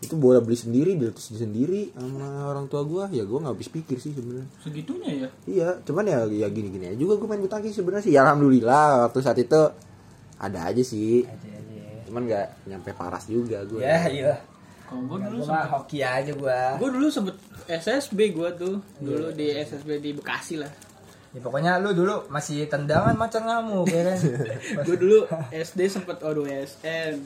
itu 0.00 0.16
bola 0.16 0.40
beli 0.40 0.56
sendiri 0.56 0.96
diletus 0.96 1.28
sendiri 1.28 1.92
sama 1.92 2.48
orang 2.48 2.64
tua 2.72 2.88
gue 2.88 3.20
ya 3.20 3.24
gue 3.28 3.36
nggak 3.36 3.52
habis 3.52 3.68
pikir 3.68 4.00
sih 4.00 4.16
sebenarnya. 4.16 4.48
Segitunya 4.64 5.10
ya. 5.12 5.28
iya 5.44 5.68
cuman 5.84 6.04
ya 6.08 6.24
ya 6.24 6.48
gini-gini 6.48 6.88
aja 6.88 6.96
juga 6.96 7.20
gue 7.20 7.28
main 7.28 7.40
bulu 7.44 7.52
tangkis 7.52 7.76
sebenarnya 7.76 8.04
sih. 8.08 8.12
Ya 8.16 8.24
alhamdulillah 8.24 9.08
waktu 9.08 9.20
saat 9.20 9.36
itu 9.36 9.60
ada 10.40 10.58
aja 10.72 10.80
sih. 10.80 11.28
Cuman 12.08 12.24
nggak 12.24 12.72
nyampe 12.72 12.96
paras 12.96 13.28
juga 13.28 13.60
gue 13.68 13.84
ya 13.84 14.08
iya. 14.08 14.34
Kalau 14.88 15.04
gue 15.04 15.18
dulu 15.20 15.36
gua 15.44 15.52
mah 15.52 15.66
hoki 15.68 16.00
aja 16.00 16.32
gua. 16.32 16.80
gue 16.80 16.88
dulu 16.96 17.06
sempet 17.12 17.36
SSB 17.68 18.32
gue 18.32 18.48
tuh. 18.56 18.80
Dulu 19.04 19.36
di 19.36 19.52
SSB 19.52 20.00
di 20.00 20.16
Bekasi 20.16 20.64
lah. 20.64 20.72
Ya, 21.30 21.38
pokoknya 21.38 21.78
lu 21.78 21.94
dulu 21.94 22.26
masih 22.26 22.66
tendangan 22.66 23.14
macan 23.14 23.46
ngamuk 23.46 23.86
ya 23.86 24.02
kan? 24.02 24.18
Gue 24.82 24.98
dulu 24.98 25.18
SD 25.54 25.86
sempet 25.86 26.18
O2SN 26.26 27.22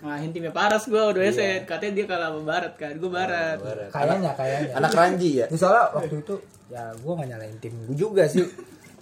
ngalahin 0.00 0.30
timnya 0.30 0.48
Paras 0.50 0.84
gue 0.84 0.96
O2SN 0.98 1.64
katanya 1.64 1.92
dia 1.94 2.04
kalah 2.04 2.28
sama 2.30 2.42
Barat 2.42 2.72
kan 2.74 2.92
gue 2.92 3.10
Barat. 3.10 3.56
Kayaknya 3.88 4.32
kayaknya. 4.32 4.72
anak 4.74 4.92
ranji 4.92 5.30
ya? 5.36 5.46
Ya, 5.46 5.56
soalnya 5.56 5.84
waktu 5.92 6.14
itu 6.18 6.34
ya 6.66 6.82
gue 6.94 7.12
gak 7.14 7.28
nyalain 7.28 7.56
tim 7.58 7.74
gue 7.84 7.94
juga 7.94 8.24
sih. 8.24 8.48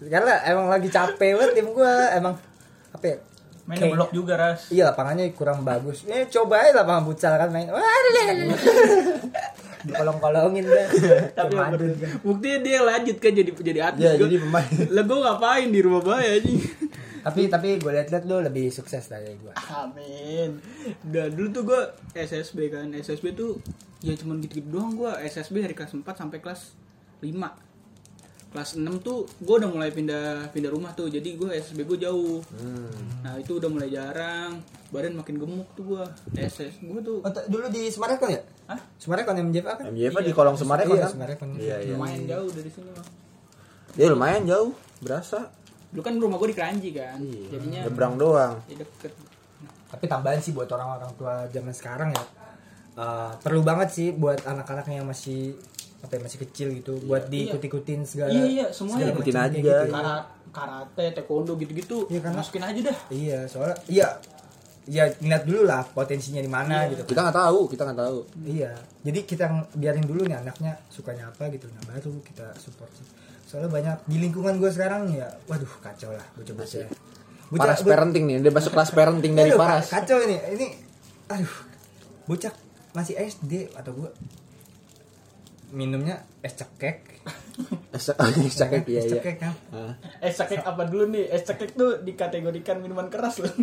Karena 0.00 0.42
emang 0.44 0.66
lagi 0.66 0.88
capek 0.88 1.34
banget 1.34 1.52
tim 1.54 1.68
gue 1.68 1.92
emang 2.12 2.34
apa 2.90 3.04
ya? 3.04 3.16
Main 3.64 3.78
Kayak- 3.78 3.94
blok 3.94 4.10
juga 4.10 4.34
ras. 4.34 4.60
Iya 4.68 4.88
lapangannya 4.88 5.30
kurang 5.32 5.60
bagus. 5.62 6.02
Eh 6.04 6.24
coba 6.26 6.62
aja 6.62 6.72
lapangan 6.76 7.04
futsal 7.04 7.36
kan 7.36 7.48
main. 7.48 7.68
Wah 7.68 7.84
dikolong-kolongin 9.78 10.64
dah 10.66 10.86
tapi 11.30 11.54
Kayak 11.54 11.54
apa? 11.54 11.70
madun 11.70 11.88
tuh? 11.88 11.98
kan. 12.02 12.10
buktinya 12.20 12.58
dia 12.58 12.78
lanjut 12.82 13.16
kan 13.16 13.30
jadi 13.30 13.50
jadi 13.52 13.80
atlet 13.84 14.02
ya 14.02 14.12
jadi 14.18 14.36
pemain. 14.36 14.70
Lah 14.90 15.04
gue 15.06 15.18
ngapain 15.20 15.68
di 15.70 15.80
rumah 15.80 16.02
bayi 16.02 16.26
aja 16.34 16.50
tapi 17.20 17.46
tapi 17.46 17.68
gue 17.76 17.90
liat-liat 17.90 18.24
lu 18.24 18.40
lebih 18.40 18.68
sukses 18.68 19.04
dari 19.04 19.34
gue 19.34 19.52
Amin. 19.68 20.58
Dan 21.00 21.32
dulu 21.32 21.48
tuh 21.50 21.62
gue 21.64 21.80
SSB 22.12 22.58
kan. 22.68 22.86
SSB 22.90 23.32
tuh 23.32 23.58
ya 23.98 24.14
cuman 24.14 24.38
gitu-gitu 24.38 24.68
doang 24.68 24.94
gue. 24.94 25.10
SSB 25.22 25.60
dari 25.60 25.72
kelas 25.72 25.92
4 25.92 26.02
sampai 26.04 26.38
kelas 26.38 26.74
5. 27.18 27.34
Kelas 28.48 28.70
6 28.74 28.84
tuh 29.00 29.28
gue 29.36 29.54
udah 29.54 29.68
mulai 29.68 29.90
pindah 29.90 30.48
pindah 30.48 30.68
rumah 30.68 30.92
tuh. 30.92 31.06
Jadi 31.06 31.34
gue 31.34 31.50
SSB 31.50 31.84
gue 31.84 31.98
jauh. 32.00 32.40
Nah, 33.20 33.36
itu 33.36 33.52
udah 33.54 33.68
mulai 33.68 33.88
jarang. 33.88 34.56
Badan 34.88 35.14
makin 35.14 35.36
gemuk 35.36 35.68
tuh 35.72 35.84
gue. 35.92 36.04
SS 36.34 36.80
gue 36.80 37.00
tuh 37.02 37.20
Oh, 37.20 37.32
dulu 37.46 37.68
di 37.68 37.88
Semarekon 37.88 38.30
ya 38.30 38.40
Hah? 38.66 38.80
Semarekon 38.96 39.36
MJFA 39.42 39.72
kan 39.76 39.84
MJF 39.88 40.16
di 40.22 40.32
kolong 40.32 40.56
Semarekon 40.56 40.92
iya 40.92 41.02
kan 41.02 41.12
Semarekon 41.12 41.48
iya 41.56 41.76
iya 41.78 41.92
lumayan 41.92 42.24
jauh 42.24 42.48
dari 42.48 42.68
sini 42.68 42.88
mah. 42.88 43.04
ya 43.96 44.06
lumayan 44.08 44.42
jauh 44.44 44.72
berasa 45.00 45.48
Dulu 45.88 46.00
kan 46.00 46.14
rumah 46.14 46.36
gue 46.36 46.48
di 46.48 46.56
Keranji 46.56 46.90
kan. 46.92 47.16
Iya. 47.18 47.46
Jadinya 47.50 47.80
nyebrang 47.84 48.14
doang 48.14 48.54
ya 48.66 48.76
deket. 48.76 49.12
tapi 49.88 50.04
tambahan 50.04 50.36
sih 50.36 50.52
buat 50.52 50.68
orang-orang 50.68 51.08
tua 51.14 51.48
zaman 51.48 51.72
sekarang 51.72 52.12
ya 52.12 52.24
eh, 52.94 53.32
perlu 53.38 53.60
banget 53.62 53.88
sih 53.88 54.08
buat 54.12 54.36
anak-anak 54.42 54.84
yang 54.86 55.04
masih 55.04 55.56
apa 55.98 56.12
ya, 56.12 56.20
masih 56.20 56.38
kecil 56.40 56.68
gitu 56.72 57.00
buat 57.02 57.26
diikut-ikutin 57.26 58.04
segala 58.04 58.30
Iya, 58.30 58.44
iya, 58.44 58.66
semuanya. 58.68 59.08
segala 59.08 59.16
Ikutin 59.16 59.34
aja. 59.34 59.56
gitu. 59.56 59.72
Karate, 59.88 60.24
karate, 60.50 61.04
taekwondo 61.12 61.52
gitu-gitu. 61.54 62.04
Iya, 62.06 62.20
karena- 62.20 62.38
Masukin 62.38 62.62
aja 62.62 62.80
dah. 62.84 62.98
iya 63.08 63.38
soalnya 63.44 63.76
iya 63.88 64.08
ya 64.86 65.04
lihat 65.18 65.44
dulu 65.44 65.64
lah 65.64 65.84
potensinya 65.86 66.38
di 66.38 66.48
mana 66.48 66.84
gitu 66.86 67.04
kita 67.04 67.20
nggak 67.22 67.38
tahu 67.38 67.60
kita 67.66 67.82
nggak 67.84 68.00
tahu 68.02 68.18
iya 68.42 68.72
jadi 69.02 69.20
kita 69.22 69.44
biarin 69.74 70.00
dulu 70.02 70.24
nih 70.24 70.36
anaknya 70.38 70.80
sukanya 70.88 71.28
apa 71.28 71.44
gitu 71.50 71.68
nah 71.68 71.84
baru 71.86 72.16
kita 72.22 72.56
support 72.56 72.88
sih 72.90 73.04
soalnya 73.48 73.72
banyak 73.72 73.96
di 74.04 74.16
lingkungan 74.20 74.60
gue 74.60 74.68
sekarang 74.68 75.08
ya 75.08 75.24
waduh 75.48 75.72
kacau 75.80 76.12
lah 76.12 76.26
bocah-bocah 76.36 77.08
Paras 77.56 77.80
parenting 77.80 78.28
nih 78.28 78.44
dia 78.44 78.52
masuk 78.52 78.76
kelas 78.76 78.92
parenting 78.92 79.32
dari 79.32 79.56
Aduh, 79.56 79.60
Paras 79.60 79.88
Kacau 79.88 80.20
ini. 80.20 80.36
Ini 80.36 80.66
aduh. 81.32 81.54
Bocah 82.28 82.52
masih 82.92 83.16
SD 83.16 83.72
atau 83.72 83.96
gua 83.96 84.12
minumnya 85.70 86.24
es 86.40 86.54
cekek. 86.54 87.20
es 87.96 88.08
es 88.08 88.54
cekek 88.54 88.82
iya 88.86 89.00
es 89.00 89.06
iya 89.06 89.12
cekek 89.16 89.36
kan. 89.36 89.52
Ah. 89.68 89.92
Es 90.18 90.34
cekek 90.34 90.62
apa 90.62 90.82
dulu 90.84 91.08
nih? 91.08 91.28
Es 91.28 91.42
cekek 91.42 91.74
tuh 91.74 92.00
dikategorikan 92.00 92.78
minuman 92.78 93.08
keras 93.08 93.40
loh. 93.40 93.52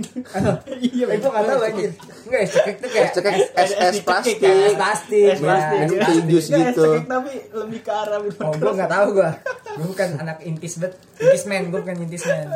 Iya, 0.76 1.06
itu 1.12 1.28
kata 1.28 1.54
anjir. 1.58 1.91
Enggak 2.28 2.41
es 2.44 2.52
cekek 2.52 2.76
tuh 2.78 2.89
kayak 2.89 3.06
es 3.06 3.12
cekek 3.15 3.34
es 3.56 3.72
es 3.72 3.96
plastik 4.02 4.38
Es 4.39 4.76
plastik. 4.76 5.26
Es 5.32 5.39
plastik. 5.39 5.78
minum 5.82 5.98
ya. 5.98 6.06
teh 6.06 6.18
jus 6.26 6.46
Enggak, 6.46 6.60
gitu 6.68 6.84
Es 6.84 6.89
cekek 6.91 7.06
tapi 7.08 7.34
lebih 7.52 7.80
ke 7.82 7.91
arah 7.91 8.20
minuman 8.20 8.44
Oh, 8.44 8.52
gua 8.52 8.60
keras. 8.60 8.74
enggak 8.76 8.91
tahu 8.91 9.08
gua. 9.13 9.30
Gua 9.76 9.86
bukan 9.88 10.10
anak 10.20 10.38
intis 10.41 10.74
bet. 10.78 10.94
Intis 11.18 11.44
man, 11.46 11.63
gua 11.68 11.80
bukan 11.82 11.98
intis 12.00 12.24
man. 12.24 12.48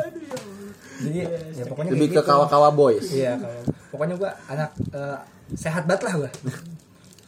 Jadi 1.00 1.18
ya 1.56 1.64
pokoknya 1.64 1.90
lebih 1.90 2.08
ke 2.10 2.20
gitu. 2.20 2.28
kawa-kawa 2.28 2.68
boys 2.70 3.08
Iya, 3.08 3.40
pokoknya 3.88 4.14
gua 4.14 4.30
anak 4.46 4.70
eh, 4.92 5.18
sehat 5.56 5.88
banget 5.88 6.02
lah 6.06 6.14
gua. 6.20 6.30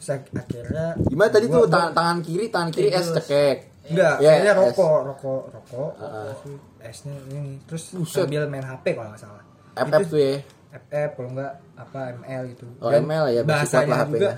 Akhirnya 0.05 0.85
gimana 1.01 1.29
tadi 1.29 1.45
gua- 1.45 1.55
tuh 1.55 1.65
tangan 1.67 1.91
tangan 1.91 2.17
kiri 2.19 2.45
tangan 2.47 2.69
kiri 2.69 2.89
es 2.89 3.03
Terus. 3.03 3.15
cekek 3.19 3.57
Enggak, 3.83 4.15
Ya, 4.17 4.31
kayaknya 4.31 4.53
rokok, 4.55 4.99
rokok, 5.05 5.43
rokok. 5.51 5.91
Ah. 5.97 6.31
Terus 6.33 6.55
esnya 6.81 7.15
ini 7.29 7.59
terus 7.65 7.83
Buset. 7.91 8.23
sambil 8.23 8.47
main 8.47 8.63
HP 8.63 8.85
kalau 8.93 9.11
nggak 9.11 9.19
salah. 9.21 9.43
FF 9.75 10.03
tuh 10.07 10.19
ya 10.19 10.39
FF 10.73 11.09
kalau 11.13 11.29
nggak 11.31 11.51
apa 11.75 11.99
ML 12.15 12.43
itu. 12.47 12.65
Oh, 12.79 12.87
ML 12.89 13.25
ya, 13.29 13.41
bahasanya 13.43 13.91
HP-nya. 13.97 14.07
juga 14.09 14.29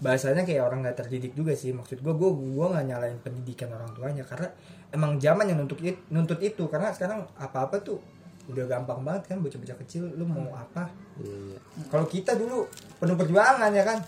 bahasanya 0.00 0.42
kayak 0.42 0.62
orang 0.62 0.78
nggak 0.80 0.96
terdidik 0.98 1.32
juga 1.32 1.52
sih. 1.52 1.70
Maksud 1.70 2.00
gua 2.00 2.12
gua 2.12 2.32
gua 2.32 2.66
nggak 2.72 2.84
nyalain 2.86 3.18
pendidikan 3.20 3.68
orang 3.70 3.92
tuanya 3.92 4.24
karena 4.24 4.48
emang 4.88 5.16
zaman 5.18 5.44
yang 5.46 5.58
nuntut 5.58 5.80
it- 5.80 6.00
nuntut 6.08 6.40
itu 6.40 6.64
karena 6.66 6.88
sekarang 6.90 7.28
apa-apa 7.36 7.76
tuh 7.80 8.00
udah 8.46 8.64
gampang 8.66 9.00
banget 9.00 9.22
kan 9.26 9.36
bocah-bocah 9.38 9.76
kecil 9.80 10.04
lu 10.10 10.24
mau 10.24 10.48
apa 10.50 10.88
iya 11.18 11.56
kalau 11.88 12.04
kita 12.04 12.32
dulu 12.34 12.68
penuh 12.94 13.16
perjuangan 13.16 13.68
ya 13.70 13.80
kan 13.82 13.98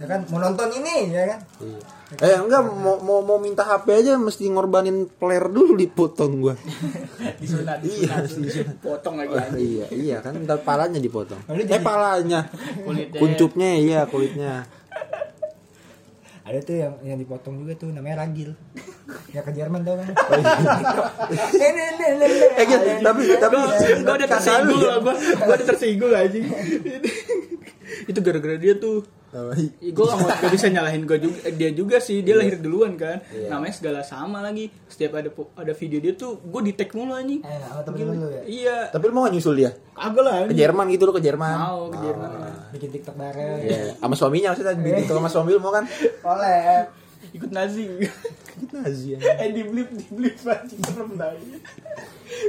ya 0.00 0.06
kan? 0.08 0.20
Mau 0.32 0.40
nonton 0.40 0.68
ini 0.72 1.12
ya 1.12 1.24
kan? 1.36 1.40
Iya. 1.60 1.80
Eh 2.20 2.36
enggak 2.36 2.60
mau 2.60 3.00
mau 3.00 3.24
mau 3.24 3.38
minta 3.40 3.64
HP 3.64 4.04
aja 4.04 4.20
mesti 4.20 4.44
ngorbanin 4.48 5.08
player 5.08 5.48
dulu 5.48 5.72
dipotong 5.74 6.32
gua. 6.40 6.54
Disunat, 7.40 7.80
Iya. 7.80 8.20
Potong 8.84 9.16
lagi 9.16 9.32
Oh, 9.32 9.56
iya 9.56 9.86
iya 9.90 10.16
kan 10.20 10.36
ntar 10.44 10.60
palanya 10.60 11.00
dipotong. 11.00 11.40
Lalu 11.48 11.68
eh 11.68 11.80
palanya. 11.80 12.52
Kulitnya. 12.84 13.18
kuncupnya 13.20 13.70
iya 13.76 14.00
kulitnya. 14.04 14.68
Ada 16.42 16.58
tuh 16.60 16.74
yang 16.74 16.94
yang 17.06 17.16
dipotong 17.16 17.54
juga 17.64 17.72
tuh 17.78 17.88
namanya 17.90 18.26
ragil. 18.26 18.52
Ya 19.32 19.40
ke 19.40 19.52
Jerman 19.52 19.80
tau 19.80 19.96
kan? 19.96 20.08
Eh 22.52 22.64
gitu, 22.64 22.88
tapi 23.00 23.22
tapi 23.40 23.56
gue 24.04 24.14
udah 24.14 24.28
tersinggung 24.28 24.80
lah 24.80 24.98
gue 25.00 25.14
gue 25.16 25.54
udah 25.56 25.66
tersinggung 25.66 26.12
aja 26.20 26.38
itu 28.02 28.18
gara-gara 28.20 28.56
dia 28.56 28.74
tuh 28.76 29.04
gue 29.32 30.04
gak, 30.04 30.18
mau, 30.20 30.28
gak 30.28 30.52
bisa 30.52 30.68
nyalahin 30.68 31.08
gue 31.08 31.16
juga 31.16 31.48
dia 31.56 31.72
juga 31.72 31.96
sih 32.04 32.20
dia 32.20 32.36
lahir 32.36 32.60
duluan 32.60 33.00
kan. 33.00 33.24
Iya. 33.32 33.48
namanya 33.48 33.72
segala 33.72 34.00
sama 34.04 34.44
lagi. 34.44 34.68
Setiap 34.92 35.16
ada 35.16 35.32
ada 35.32 35.72
video 35.72 35.98
dia 36.04 36.12
tuh 36.12 36.36
gue 36.44 36.60
di 36.68 36.72
tag 36.76 36.92
mulu 36.92 37.16
anjing. 37.16 37.40
Eh, 37.40 37.58
temen 37.80 38.12
lu 38.12 38.28
ya? 38.28 38.42
iya. 38.44 38.76
Tapi 38.92 39.08
lu 39.08 39.12
mau 39.16 39.24
gak 39.24 39.32
nyusul 39.32 39.56
dia? 39.56 39.72
Kagak 39.96 40.22
lah 40.22 40.34
ke. 40.48 40.52
Jerman 40.52 40.84
gitu 40.92 41.02
lu 41.08 41.12
ke 41.16 41.22
Jerman. 41.24 41.56
Mau 41.56 41.88
ke 41.88 41.98
Jerman. 42.04 42.28
Bikin 42.76 42.88
tiktok 42.92 43.16
bareng. 43.16 43.58
Iya, 43.64 43.96
sama 43.96 44.14
suaminya 44.20 44.48
maksudnya 44.52 44.76
di 44.76 44.90
TikTok 45.00 45.16
sama 45.16 45.30
suami 45.32 45.50
lu 45.56 45.60
mau 45.64 45.72
kan? 45.72 45.84
oleh 46.28 46.84
ikut 47.32 47.48
nazi. 47.48 47.88
Nazi 48.68 49.16
eh 49.42 49.48
di 49.48 49.62
blip 49.64 49.88
di 49.96 50.04
blip 50.12 50.36
anjing 50.44 50.80
serem 50.84 51.16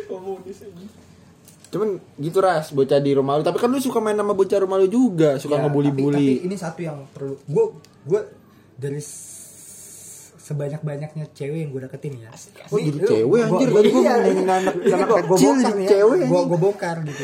komunis 0.08 0.60
Iya, 0.64 0.88
Cuman 1.74 1.90
gitu 2.16 2.38
ras 2.38 2.70
bocah 2.70 3.02
di 3.02 3.12
rumah 3.12 3.34
lu, 3.34 3.42
tapi 3.42 3.58
kan 3.58 3.66
lu 3.68 3.82
suka 3.82 3.98
main 3.98 4.14
sama 4.14 4.32
bocah 4.32 4.62
rumah 4.62 4.78
lu 4.78 4.86
juga, 4.86 5.42
suka 5.42 5.58
Ya, 5.58 5.66
ngebully-bully. 5.66 6.14
tapi, 6.14 6.34
tapi 6.38 6.46
ini 6.46 6.56
satu 6.56 6.80
yang 6.80 6.98
perlu 7.10 7.34
gue 7.42 7.66
gue 8.06 8.22
dari 8.76 9.02
sebanyak-banyaknya 10.38 11.32
cewek 11.32 11.56
yang 11.58 11.72
gue 11.72 11.82
deketin 11.82 12.20
ya. 12.20 12.28
Oh, 12.68 12.76
jadi 12.76 13.00
cewek, 13.00 13.40
anjir. 13.42 13.68
Tadi 13.72 13.90
gua 13.90 14.02
ngomongin 14.04 14.44
anak- 14.44 14.76
anak 14.84 15.08
kecil 15.32 15.52
jadi 15.56 15.84
cewek, 15.88 16.20
gue 16.28 16.42
gue 16.46 16.60
bongkar 16.60 16.96
gitu. 17.02 17.22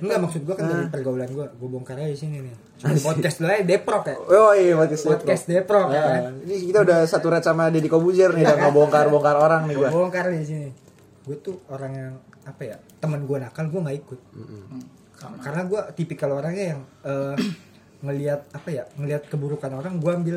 Enggak 0.00 0.18
maksud 0.18 0.42
gue 0.42 0.54
kan 0.56 0.64
dari 0.66 0.86
pergaulan 0.88 1.28
gue 1.28 1.46
gue 1.52 1.68
bongkar 1.68 2.00
aja 2.00 2.08
di 2.08 2.16
sini 2.16 2.36
nih. 2.40 2.54
Podcast 2.98 3.36
dulu 3.38 3.52
aja 3.52 3.62
deprok 3.62 4.02
ya. 4.08 4.16
Oh 4.18 4.52
iya, 4.52 4.74
podcast, 4.74 5.02
podcast 5.04 5.44
deprok 5.46 5.86
ya 5.88 6.00
kan. 6.00 6.20
Nah, 6.32 6.32
ini 6.42 6.54
kita 6.66 6.78
udah 6.80 6.98
satu 7.04 7.26
red 7.28 7.44
sama 7.44 7.68
Deddy 7.68 7.86
Kobuzer 7.86 8.32
nih, 8.32 8.42
udah 8.42 8.56
ngebongkar-bongkar 8.58 9.36
orang 9.36 9.62
nih 9.68 9.76
gue 9.76 9.86
gua. 9.86 9.90
bongkar 9.92 10.32
di 10.32 10.42
sini. 10.42 10.68
Gue 11.22 11.36
tuh 11.38 11.60
orang 11.68 11.92
yang 11.92 12.12
apa 12.44 12.62
ya 12.64 12.76
teman 12.98 13.22
gue 13.22 13.36
nakal 13.36 13.66
gue 13.66 13.80
nggak 13.80 13.98
ikut 13.98 14.20
Ka- 15.12 15.38
karena 15.40 15.62
gue 15.64 15.80
tipikal 15.94 16.30
orangnya 16.32 16.64
yang 16.68 16.80
eh, 17.02 17.36
ngelihat 18.00 18.50
apa 18.50 18.68
ya 18.68 18.84
ngelihat 18.92 19.26
keburukan 19.26 19.70
orang 19.70 19.96
gue 19.96 20.12
ambil 20.12 20.36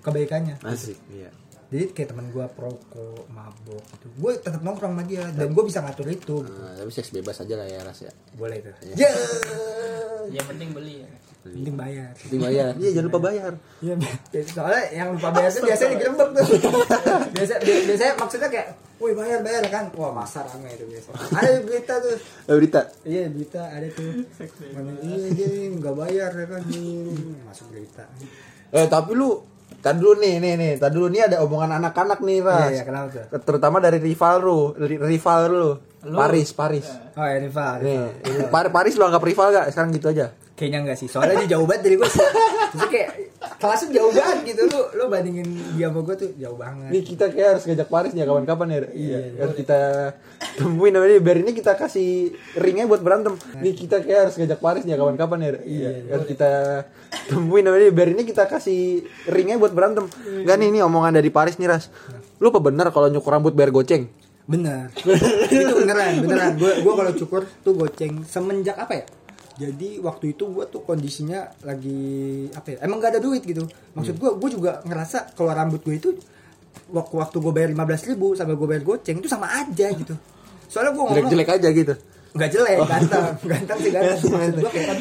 kebaikannya 0.00 0.60
Asik, 0.60 1.00
iya. 1.08 1.32
jadi 1.66 1.90
kayak 1.90 2.08
teman 2.10 2.28
gue 2.28 2.44
perokok 2.46 3.26
mabok 3.26 3.82
gitu 3.90 4.06
gue 4.14 4.32
tetap 4.36 4.60
nongkrong 4.60 4.92
sama 4.92 5.02
dia 5.02 5.24
dan 5.30 5.50
gue 5.50 5.64
bisa 5.64 5.80
ngatur 5.80 6.06
itu 6.06 6.44
gitu. 6.44 6.52
Nah, 6.54 6.76
tapi 6.76 6.90
seks 6.90 7.10
bebas 7.10 7.36
aja 7.38 7.54
lah 7.54 7.64
ya 7.64 7.80
ras 7.80 8.00
ya. 8.00 8.12
boleh 8.32 8.60
tuh 8.60 8.74
Iya. 8.84 8.94
ya 8.94 9.10
yang 10.30 10.46
penting 10.46 10.70
beli 10.70 11.02
ya 11.02 11.08
penting 11.52 11.76
bayar 11.76 12.10
Penting 12.16 12.40
bayar. 12.40 12.72
Iya, 12.74 12.90
jangan 12.92 13.06
lupa 13.06 13.20
bayar. 13.22 13.52
Iya, 13.78 13.94
soalnya 14.46 14.84
yang 14.90 15.08
lupa 15.12 15.28
bayar 15.30 15.50
tuh 15.50 15.62
biasanya 15.62 15.90
digerebek 15.92 16.28
tuh. 16.32 16.44
Biasa 17.36 17.54
bi- 17.60 17.84
biasanya 17.84 18.14
maksudnya 18.16 18.48
kayak, 18.48 18.68
"Woi, 18.96 19.12
bayar, 19.12 19.38
bayar 19.40 19.62
kan." 19.68 19.84
Wah, 19.92 20.10
masa 20.10 20.42
rame 20.42 20.70
itu 20.70 20.84
biasa. 20.84 21.08
Ada 21.12 21.50
berita 21.60 21.94
tuh. 21.98 22.16
Berita. 22.48 22.80
Iya, 23.02 23.22
berita 23.28 23.60
ada 23.62 23.86
tuh. 23.90 24.10
Mana, 24.72 24.90
iya, 25.00 25.28
dia 25.30 25.48
nggak 25.72 25.94
bayar 25.94 26.30
ya 26.32 26.46
kan. 26.48 26.60
Masuk 27.44 27.66
berita. 27.70 28.04
Eh, 28.72 28.86
tapi 28.86 29.12
lu 29.12 29.30
Tadi 29.76 29.98
dulu 29.98 30.18
nih, 30.18 30.38
nih, 30.38 30.54
nih. 30.56 30.72
Tadi 30.78 30.94
dulu 30.94 31.06
nih 31.06 31.22
ada 31.26 31.36
omongan 31.42 31.78
anak-anak 31.78 32.18
nih, 32.18 32.38
Ras. 32.42 32.58
Iya, 32.64 32.70
iya, 32.72 32.82
kenapa 32.82 33.06
tuh? 33.12 33.38
Terutama 33.38 33.76
dari 33.78 33.98
rival 33.98 34.34
lu, 34.40 34.58
ri- 34.74 34.98
rival 34.98 35.40
lu. 35.46 35.70
Paris, 36.06 36.50
Paris. 36.50 36.86
Oh, 37.14 37.22
ya 37.22 37.38
rival. 37.38 37.74
Nih, 37.82 37.98
Paris 38.48 38.94
lu 38.94 39.04
anggap 39.04 39.22
rival 39.22 39.50
gak? 39.52 39.66
Sekarang 39.70 39.90
gitu 39.90 40.06
aja. 40.08 40.30
Kayaknya 40.56 40.78
enggak 40.88 40.98
sih. 40.98 41.08
Soalnya 41.12 41.44
dia 41.44 41.60
jauh 41.60 41.68
banget 41.68 41.82
dari 41.84 41.96
gue. 42.00 42.08
Terus 42.08 42.88
kayak 42.88 43.10
kelasnya 43.60 43.88
jauh 44.00 44.08
banget 44.08 44.38
gitu. 44.48 44.62
Lu 44.64 44.80
lu 44.96 45.04
bandingin 45.12 45.48
dia 45.76 45.92
sama 45.92 46.00
gue 46.00 46.16
tuh 46.16 46.30
jauh 46.40 46.56
banget. 46.56 46.88
Nih 46.96 47.02
kita 47.04 47.28
kayak 47.28 47.48
harus 47.52 47.64
ngajak 47.68 47.88
Paris 47.92 48.12
nih 48.16 48.24
kapan-kapan 48.24 48.66
ya. 48.72 48.78
Iya, 48.96 49.18
Harus 49.36 49.54
kita 49.60 49.80
temuin 50.56 50.92
namanya 50.96 51.20
biar 51.20 51.38
ini 51.44 51.52
kita 51.52 51.72
kasih 51.76 52.32
ringnya 52.56 52.88
buat 52.88 53.04
berantem. 53.04 53.36
Nih 53.60 53.72
kita 53.76 54.00
kayak 54.00 54.20
harus 54.28 54.34
ngajak 54.40 54.60
Paris 54.64 54.82
nih 54.88 54.96
kapan-kapan 54.96 55.38
ya. 55.44 55.50
Iya. 55.60 55.90
Harus 56.16 56.26
kita 56.32 56.50
temuin 57.28 57.62
namanya 57.68 57.88
biar 57.92 58.08
ini 58.16 58.22
kita 58.24 58.42
kasih 58.48 58.80
ringnya 59.28 59.60
buat 59.60 59.76
berantem. 59.76 60.08
Enggak 60.24 60.56
nih 60.56 60.68
ini 60.72 60.78
omongan 60.80 61.20
dari 61.20 61.28
Paris 61.28 61.60
nih 61.60 61.68
Ras. 61.68 61.92
Lu 62.40 62.48
apa 62.48 62.64
bener 62.64 62.88
kalau 62.96 63.12
nyukur 63.12 63.28
rambut 63.28 63.52
bayar 63.52 63.76
goceng? 63.76 64.08
Bener. 64.48 64.88
itu 65.52 65.74
beneran, 65.84 66.24
beneran. 66.24 66.56
Gue 66.56 66.80
gua 66.80 66.94
kalau 66.96 67.12
cukur 67.12 67.42
tuh 67.60 67.76
goceng 67.76 68.24
semenjak 68.24 68.80
apa 68.80 69.04
ya? 69.04 69.04
Jadi 69.56 69.98
waktu 69.98 70.32
itu 70.32 70.44
gue 70.46 70.64
tuh 70.66 70.82
kondisinya 70.82 71.48
lagi 71.62 71.96
apa 72.50 72.68
ya? 72.70 72.84
Emang 72.84 72.98
gak 72.98 73.16
ada 73.16 73.20
duit 73.20 73.40
gitu. 73.40 73.64
Maksud 73.92 74.14
gue, 74.14 74.30
gue 74.36 74.50
juga 74.52 74.80
ngerasa 74.82 75.32
kalau 75.32 75.50
rambut 75.50 75.80
gue 75.80 75.96
itu 75.96 76.10
waktu 76.86 77.14
waktu 77.14 77.36
gue 77.36 77.52
bayar 77.52 77.70
15 77.72 78.10
ribu 78.10 78.32
sampai 78.32 78.52
gue 78.52 78.66
bayar 78.66 78.84
goceng 78.84 79.16
itu 79.16 79.26
sama 79.26 79.48
aja 79.50 79.88
gitu. 79.90 80.12
Soalnya 80.66 80.92
gue 80.92 81.00
ngomong 81.00 81.16
Jelek-jelek 81.16 81.50
aja 81.52 81.70
gitu. 81.72 81.94
nggak 82.36 82.52
jelek, 82.52 82.76
ganteng, 82.84 83.24
ganteng 83.48 83.78
sih 83.80 83.88
ganteng. 83.88 84.28
Maksud 84.28 84.60
gue 84.60 84.68
kayak. 84.68 84.86
Iya, 84.92 85.00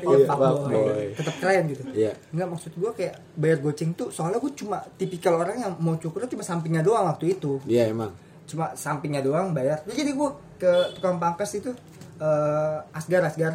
Iya, 0.00 0.24
fuckboy. 0.24 0.24
fuckboy. 0.24 1.04
tetap 1.12 1.34
keren 1.36 1.62
gitu. 1.68 1.82
Iya. 1.92 2.12
Enggak 2.32 2.48
maksud 2.48 2.72
gue 2.72 2.90
kayak 2.96 3.14
bayar 3.36 3.58
goceng 3.60 3.90
tuh 3.92 4.08
soalnya 4.08 4.40
gue 4.40 4.52
cuma 4.56 4.80
tipikal 4.96 5.36
orang 5.36 5.56
yang 5.58 5.72
mau 5.76 5.94
cukurnya 5.94 6.26
cuma 6.26 6.40
sampingnya 6.40 6.80
doang 6.80 7.04
waktu 7.04 7.36
itu 7.36 7.60
Iya 7.68 7.92
emang. 7.92 8.16
cuma 8.42 8.72
sampingnya 8.72 9.20
doang 9.20 9.52
bayar 9.52 9.84
Ya, 9.84 9.92
jadi 9.94 10.12
gue 10.12 10.28
ke 10.56 10.72
tukang 10.96 11.16
pangkas 11.16 11.52
itu 11.54 11.76
eh 12.22 12.76
asgar 12.92 13.22
asgar 13.24 13.52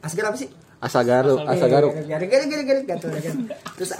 asgar 0.00 0.24
apa 0.26 0.36
sih 0.36 0.50
Asal 0.76 1.00
garuk, 1.02 1.40
asal 1.40 1.72
garuk. 1.72 1.96
garuk 1.96 2.28
garuk 2.28 2.48
garuk 2.60 2.84
garuk 2.84 2.84
terus 3.72 3.90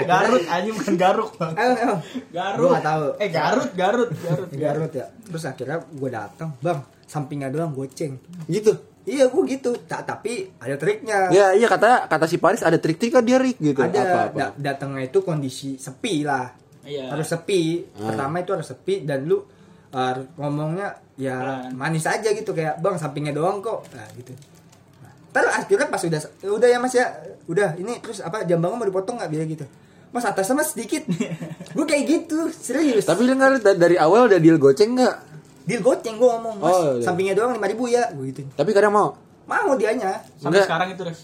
Garut 0.00 0.42
aja 0.42 0.68
bukan 0.70 0.94
garuk 0.96 1.30
bang. 1.36 1.52
ayo 1.54 1.72
ayo 1.74 1.94
Garut. 2.30 2.56
gue 2.58 2.68
gak 2.70 2.86
tahu 2.86 3.04
Eh 3.18 3.28
Garut, 3.28 3.70
Garut, 3.74 4.10
Garut. 4.16 4.48
Garut 4.50 4.92
ya 4.94 5.06
terus 5.20 5.44
akhirnya 5.44 5.84
gue 5.84 6.08
datang 6.10 6.56
bang 6.58 6.80
sampingnya 7.04 7.48
doang 7.48 7.72
goceng 7.72 8.16
Gitu. 8.46 8.72
iya 9.04 9.24
gue 9.26 9.42
gitu 9.46 9.76
Ta- 9.82 10.00
tapi 10.02 10.48
ada 10.56 10.76
triknya 10.76 11.28
Ya 11.28 11.52
iya 11.52 11.66
kata 11.66 12.06
kata 12.06 12.24
si 12.24 12.36
Paris 12.36 12.60
ada 12.60 12.76
trik-trik 12.76 13.08
kan 13.10 13.20
dia 13.22 13.36
Rick 13.36 13.60
gitu. 13.60 13.76
ada 13.78 13.92
Apa 13.98 14.18
apa. 14.24 14.38
da- 14.38 14.54
datangnya 14.56 15.04
itu 15.04 15.20
kondisi 15.20 15.76
sepi 15.76 16.24
lah 16.24 16.48
Iya. 16.80 17.12
harus 17.12 17.28
sepi 17.28 17.84
Ah. 17.94 18.08
pertama 18.08 18.40
itu 18.40 18.50
harus 18.50 18.64
sepi 18.66 19.04
dan 19.04 19.28
lu 19.28 19.44
uh, 19.90 20.14
ngomongnya 20.36 20.88
ya 21.14 21.34
Pelan. 21.34 21.70
manis 21.72 22.04
aja 22.04 22.28
gitu 22.28 22.50
kayak 22.50 22.78
bang 22.78 22.94
sampingnya 22.94 23.32
doang 23.32 23.58
kok 23.58 23.82
nah 23.90 24.06
gitu 24.12 24.32
nah, 25.00 25.12
terus 25.32 25.50
akhirnya 25.50 25.86
pas 25.86 26.00
udah 26.00 26.20
udah 26.48 26.68
ya 26.68 26.78
mas 26.78 26.92
ya 26.92 27.06
udah 27.44 27.74
ini 27.74 27.98
terus 27.98 28.20
apa 28.20 28.42
jambangnya 28.42 28.76
mau 28.76 28.86
dipotong 28.86 29.16
nggak 29.16 29.28
biar 29.28 29.44
gitu 29.46 29.64
mas 30.08 30.22
atasnya 30.22 30.54
mas 30.54 30.72
sedikit 30.72 31.04
gue 31.76 31.84
kayak 31.84 32.04
gitu 32.06 32.48
serius 32.50 33.04
Tapi 33.04 33.28
da- 33.58 33.76
dari 33.76 33.96
awal 33.96 34.24
udah 34.26 34.38
deal 34.38 34.56
goceng 34.56 34.94
nggak? 34.94 35.16
deal 35.64 35.80
goceng 35.80 36.16
gue 36.16 36.28
ngomong 36.28 36.54
mas 36.56 36.70
Oh, 36.70 36.96
iya. 36.96 37.04
sampingnya 37.04 37.34
doang 37.34 37.52
lima 37.52 37.66
ribu 37.66 37.84
ya 37.86 38.08
gue 38.08 38.24
gitu 38.26 38.40
Tapi 38.50 38.70
kadang 38.70 38.88
mau. 38.90 39.08
mau 39.44 39.74
dianya 39.74 40.20
Sampai 40.34 40.60
Enggak. 40.60 40.66
sekarang 40.66 40.88
itu 40.92 41.02
res. 41.02 41.20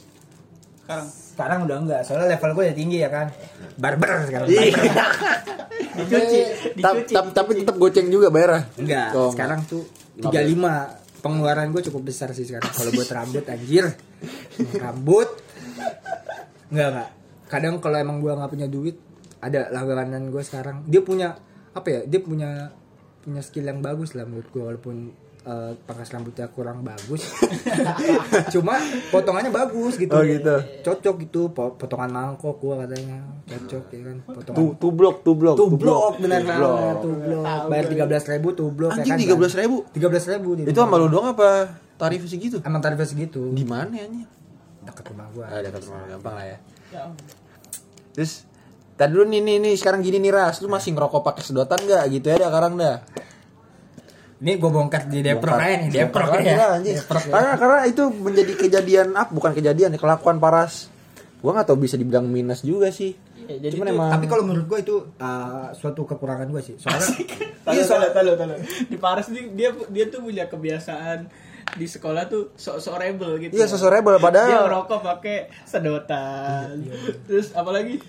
Sekarang. 0.80 1.06
sekarang 1.34 1.58
udah 1.64 1.76
enggak 1.78 2.00
soalnya 2.02 2.28
level 2.30 2.50
gue 2.52 2.64
udah 2.64 2.76
tinggi 2.76 2.98
ya 2.98 3.08
kan 3.08 3.26
barber 3.74 4.10
sekarang 4.22 4.46
Iya. 4.46 4.68
Dicuci, 5.96 6.38
Ta- 6.78 6.92
dicuci. 6.92 7.12
ta- 7.12 7.32
tapi 7.32 7.50
tetap 7.56 7.76
goceng 7.76 8.08
juga 8.08 8.28
bayar. 8.28 8.66
Enggak, 8.74 9.12
Oh, 9.12 9.30
sekarang 9.30 9.62
tuh 9.64 9.82
35 10.16 10.98
pengeluaran 11.20 11.70
gue 11.70 11.82
cukup 11.84 12.02
besar 12.04 12.30
sih 12.30 12.44
sekarang 12.44 12.68
kalau 12.68 12.90
buat 12.90 13.08
rambut 13.08 13.44
anjir. 13.44 13.86
Rambut 14.74 15.28
enggak 16.68 16.88
enggak. 16.90 17.08
Kadang 17.46 17.74
kalau 17.78 17.96
emang 17.96 18.18
gue 18.18 18.30
nggak 18.30 18.50
punya 18.50 18.66
duit, 18.66 18.96
ada 19.38 19.70
langganan 19.70 20.28
gue 20.28 20.40
sekarang. 20.40 20.82
Dia 20.84 21.00
punya 21.00 21.38
apa 21.70 21.88
ya? 21.88 22.00
Dia 22.04 22.20
punya 22.20 22.50
punya 23.20 23.40
skill 23.40 23.64
yang 23.64 23.80
bagus 23.80 24.12
lah 24.12 24.24
menurut 24.24 24.48
gue 24.48 24.62
walaupun 24.62 24.96
eh, 25.44 25.72
pangkas 25.84 26.10
rambutnya 26.10 26.48
kurang 26.48 26.80
bagus. 26.80 27.28
Cuma 28.54 28.80
potongannya 29.12 29.52
bagus 29.52 30.00
gitu. 30.00 30.12
Oh, 30.12 30.24
gitu. 30.24 30.56
Cocok 30.82 31.14
gitu 31.24 31.40
po- 31.52 31.76
potongan 31.76 32.10
mangkok 32.10 32.56
gue 32.58 32.74
katanya. 32.74 33.18
Cocok 33.44 33.84
ya 33.92 34.00
kan 34.04 34.16
potongan. 34.24 34.56
Tu 34.56 34.64
tu 34.80 34.88
blok, 34.90 35.16
tu 35.22 35.32
blok, 35.36 35.56
Tuh 35.56 35.68
blok 35.70 36.14
benar 36.18 36.40
Tu 36.40 36.48
banget 36.48 36.96
tuh 37.00 37.14
blok. 37.14 37.44
Bayar 37.68 37.86
tiga 37.88 38.04
belas 38.08 38.24
ribu 38.26 38.48
tuh 38.56 38.68
blok. 38.72 38.90
Anjing 38.92 39.20
tiga 39.20 39.34
belas 39.36 39.52
ribu. 39.54 39.76
Tiga 39.92 40.08
belas 40.08 40.24
ribu. 40.26 40.48
Itu 40.58 40.80
sama 40.80 40.96
lu 40.96 41.06
doang 41.12 41.36
apa 41.36 41.80
tarif 41.94 42.26
segitu? 42.26 42.58
Emang 42.64 42.82
tarifnya 42.82 43.06
segitu. 43.06 43.54
Di 43.54 43.62
mana 43.62 43.94
ya 43.94 44.04
anjing? 44.08 44.26
Dekat 44.84 45.04
rumah 45.12 45.26
gua. 45.32 45.46
Ah, 45.48 45.60
dekat 45.62 45.84
rumah 45.86 46.04
gampang 46.10 46.34
lah 46.36 46.46
ya. 46.48 46.58
Ya. 46.92 47.02
Terus 48.12 48.44
Tadi 48.94 49.10
dulu 49.10 49.26
nih 49.26 49.42
nih 49.42 49.56
nih 49.58 49.74
sekarang 49.74 50.06
gini 50.06 50.22
nih 50.22 50.30
Ras, 50.30 50.62
lu 50.62 50.70
masih 50.70 50.94
ngerokok 50.94 51.26
pakai 51.26 51.42
sedotan 51.42 51.82
gak 51.82 52.06
gitu 52.14 52.30
ya 52.30 52.38
dah 52.38 52.46
sekarang 52.46 52.78
dah. 52.78 52.96
Ini 54.44 54.60
gua 54.60 54.70
bongkar 54.76 55.08
di 55.08 55.24
Depro 55.24 55.56
aja 55.56 55.80
nih, 55.80 55.88
Depro 55.88 56.28
ya. 56.36 56.36
aja, 56.36 56.66
anjing. 56.76 57.00
Karena 57.08 57.56
karena 57.56 57.80
itu 57.88 58.12
menjadi 58.12 58.52
kejadian 58.60 59.16
apa 59.16 59.32
bukan 59.32 59.56
kejadian 59.56 59.96
ya 59.96 59.98
kelakuan 59.98 60.36
paras. 60.36 60.92
Gua 61.40 61.56
nggak 61.56 61.72
tahu 61.72 61.88
bisa 61.88 61.96
dibilang 61.96 62.28
minus 62.28 62.60
juga 62.60 62.92
sih. 62.92 63.16
Ya, 63.48 63.56
jadi 63.56 63.80
Cuman 63.80 63.88
emang 63.88 64.10
Tapi 64.12 64.28
kalau 64.28 64.44
menurut 64.44 64.68
gua 64.68 64.78
itu 64.84 65.00
uh, 65.16 65.72
suatu 65.72 66.04
kekurangan 66.04 66.44
gua 66.52 66.60
sih. 66.60 66.76
Soalnya 66.76 67.08
Iya 67.72 67.82
soalnya 67.88 68.12
talo 68.12 68.36
talo. 68.36 68.60
Di 68.60 69.00
Paris 69.00 69.32
nih 69.32 69.48
dia 69.56 69.72
dia 69.88 70.04
tuh 70.12 70.20
punya 70.20 70.44
kebiasaan 70.44 71.24
di 71.80 71.86
sekolah 71.88 72.28
tuh 72.28 72.52
sok-sok 72.52 72.94
rebel 73.00 73.30
gitu. 73.40 73.56
Iya 73.56 73.64
sosok 73.64 73.88
rebel 73.88 74.20
Dia 74.20 74.24
padahal 74.28 74.68
ngerokok 74.68 75.00
pakai 75.00 75.36
sedotan. 75.64 76.84
Terus 77.24 77.56
apalagi? 77.56 78.04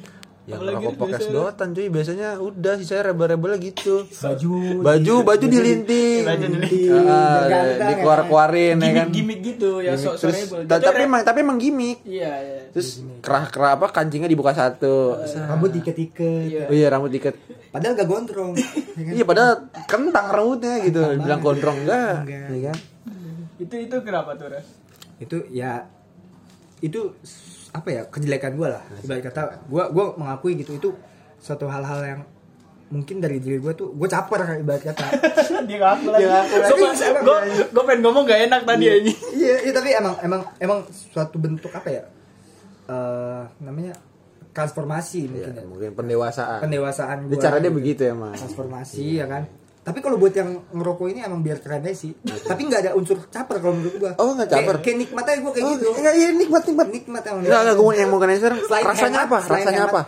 Yang 0.45 0.61
pakai 0.61 1.17
biasanya- 1.17 1.25
sedotan 1.25 1.67
cuy 1.73 1.87
biasanya 1.89 2.29
udah 2.37 2.73
sih 2.77 2.85
saya 2.85 3.01
rebel-rebel 3.09 3.57
gitu. 3.57 4.05
baju 4.05 4.53
Baju 4.85 5.13
baju 5.25 5.45
dilinting. 5.45 6.21
Baju 6.21 6.45
dilinting. 6.45 6.91
Ah, 7.01 7.49
Ganteng, 7.49 7.87
dikeluar-keluarin 7.91 8.77
ya 8.77 8.91
kan. 8.93 9.07
Gimik-gimik 9.09 9.39
gitu 9.41 9.71
ya 9.81 9.97
Gimik. 9.97 10.21
Terus, 10.21 10.37
rebel. 10.53 10.79
tapi 10.79 10.99
emang 11.01 11.21
tapi 11.25 11.37
emang 11.41 11.57
gimmick. 11.57 11.97
Iya, 12.05 12.33
iya. 12.37 12.61
Terus 12.69 12.89
kerah 13.19 13.49
kerah 13.49 13.71
apa 13.73 13.89
kancingnya 13.89 14.29
dibuka 14.29 14.53
satu. 14.53 15.17
rambut 15.49 15.73
diket-iket. 15.73 16.45
Iya. 16.45 16.63
Oh 16.69 16.73
iya 16.73 16.87
rambut 16.93 17.09
diket. 17.09 17.33
Padahal 17.73 17.97
gak 17.97 18.07
gondrong. 18.07 18.53
ya 18.97 19.01
kan? 19.01 19.13
Iya 19.17 19.23
padahal 19.25 19.53
kentang 19.85 20.27
rambutnya 20.29 20.75
gitu. 20.85 21.01
Bilang 21.17 21.41
gondrong 21.41 21.77
enggak. 21.81 22.21
Enggak. 22.21 22.47
Iya 22.49 22.59
kan? 22.69 22.77
Itu 23.55 23.75
itu 23.79 23.95
kenapa 24.05 24.37
tuh, 24.37 24.53
Ras? 24.53 24.67
itu 25.15 25.47
ya 25.47 25.87
itu 26.85 27.01
apa 27.71 27.89
ya 27.89 28.01
kejelekan 28.07 28.53
gua 28.53 28.79
lah 28.79 28.83
ibarat 29.01 29.21
kata 29.25 29.41
gua 29.67 29.89
gua 29.89 30.15
mengakui 30.15 30.55
gitu 30.55 30.73
itu 30.73 30.89
suatu 31.37 31.65
hal-hal 31.65 31.99
yang 32.01 32.21
mungkin 32.87 33.17
dari 33.17 33.41
diri 33.41 33.57
gua 33.57 33.73
tuh 33.73 33.91
gua 33.91 34.05
caper 34.05 34.39
ibarat 34.55 34.83
kata 34.85 35.05
dia 35.67 35.77
ngaku 35.77 36.07
lagi. 36.07 36.25
Gue 36.71 36.89
gue 36.95 37.37
gue 37.73 37.83
pengen 37.83 38.01
ngomong 38.01 38.23
gak 38.23 38.39
enak 38.45 38.61
tadi 38.63 38.85
ini. 38.85 39.11
iya 39.35 39.55
iya 39.65 39.71
tapi 39.73 39.89
emang 39.91 40.15
emang 40.21 40.41
emang 40.57 40.79
suatu 40.87 41.35
bentuk 41.35 41.69
apa 41.69 41.89
ya 41.89 42.03
eh 42.85 43.43
namanya 43.59 43.97
transformasi 44.53 45.27
mungkin 45.27 45.51
Iya, 45.51 45.59
ya. 45.59 45.67
mungkin 45.67 45.89
pendewasaan. 45.91 46.59
pendewasaan 46.63 47.17
Dia 47.25 47.33
gua 47.33 47.41
cara 47.41 47.57
dia 47.57 47.67
gitu. 47.67 47.75
begitu 47.75 48.01
emang. 48.05 48.31
transformasi 48.31 49.19
ya 49.19 49.25
kan 49.25 49.43
tapi 49.85 50.01
kalau 50.01 50.17
buat 50.17 50.33
yang 50.33 50.65
ngerokok 50.67 51.05
ini 51.07 51.19
emang 51.21 51.39
biar 51.39 51.61
keren 51.61 51.79
aja 51.79 51.93
sih. 51.95 52.17
Tapi 52.17 52.61
nggak 52.63 52.81
ada 52.81 52.91
unsur 52.91 53.21
caper 53.25 53.61
kalau 53.61 53.77
menurut 53.77 53.95
gua. 53.95 54.11
Oh, 54.17 54.33
nggak 54.33 54.49
caper. 54.49 54.75
kayak 54.81 54.97
nikmat 54.99 55.23
aja 55.23 55.39
gua 55.39 55.51
kayak 55.53 55.63
Oh, 55.63 55.73
gitu. 55.75 55.87
enggak 55.93 56.13
iya 56.15 56.29
nikmat 56.31 56.63
nikmat. 56.65 56.87
nikmat 56.89 57.21
emang. 57.23 57.41
Enggak 57.41 57.59
enggak 57.61 57.75
gue 57.77 57.91
yang 57.95 58.09
mau 58.09 58.19
nanya 58.19 58.39
sekarang. 58.41 58.59
Selain 58.65 58.83
rasanya 58.83 59.19
hemat, 59.19 59.29
apa? 59.29 59.37
Rasanya 59.45 59.79
hemat, 59.79 59.93
apa? 59.93 60.01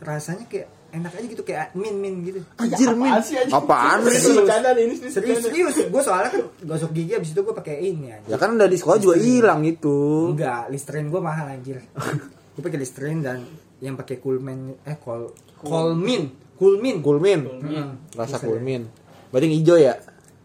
rasanya 0.00 0.44
kayak 0.46 0.66
enak 0.90 1.12
aja 1.12 1.26
gitu 1.28 1.42
kayak 1.44 1.66
min 1.72 1.94
min 1.94 2.14
gitu. 2.26 2.40
Anjir 2.56 2.90
min. 2.92 3.12
Apaan 3.52 3.98
sih, 4.02 4.34
Ini 4.34 4.94
serius 5.06 5.38
serius 5.40 5.74
gue 5.86 6.02
soalnya 6.02 6.30
kan 6.30 6.42
gosok 6.66 6.90
gigi 6.90 7.14
abis 7.14 7.30
itu 7.30 7.40
gue 7.40 7.54
pakai 7.54 7.76
ini 7.78 8.10
aja 8.10 8.26
Ya 8.26 8.36
kan 8.36 8.56
udah 8.56 8.66
di 8.66 8.74
sekolah 8.74 8.98
juga 8.98 9.14
hilang 9.14 9.62
itu. 9.62 10.34
enggak 10.34 10.66
listerin 10.68 11.06
gue 11.06 11.20
mahal 11.20 11.46
anjir. 11.48 11.78
Gue 12.50 12.66
pakai 12.66 12.82
listerin 12.82 13.22
dan 13.22 13.46
yang 13.78 13.94
pakai 13.94 14.18
coolman 14.18 14.74
eh 14.82 14.98
kol 14.98 15.30
kolmin 15.56 16.28
coolmin 16.58 17.00
Kulmin. 17.00 17.40
Hmm. 17.46 17.90
Rasa 18.12 18.36
kulmin. 18.36 18.84
Berarti 19.30 19.44
yang 19.46 19.56
hijau 19.58 19.78
ya? 19.78 19.94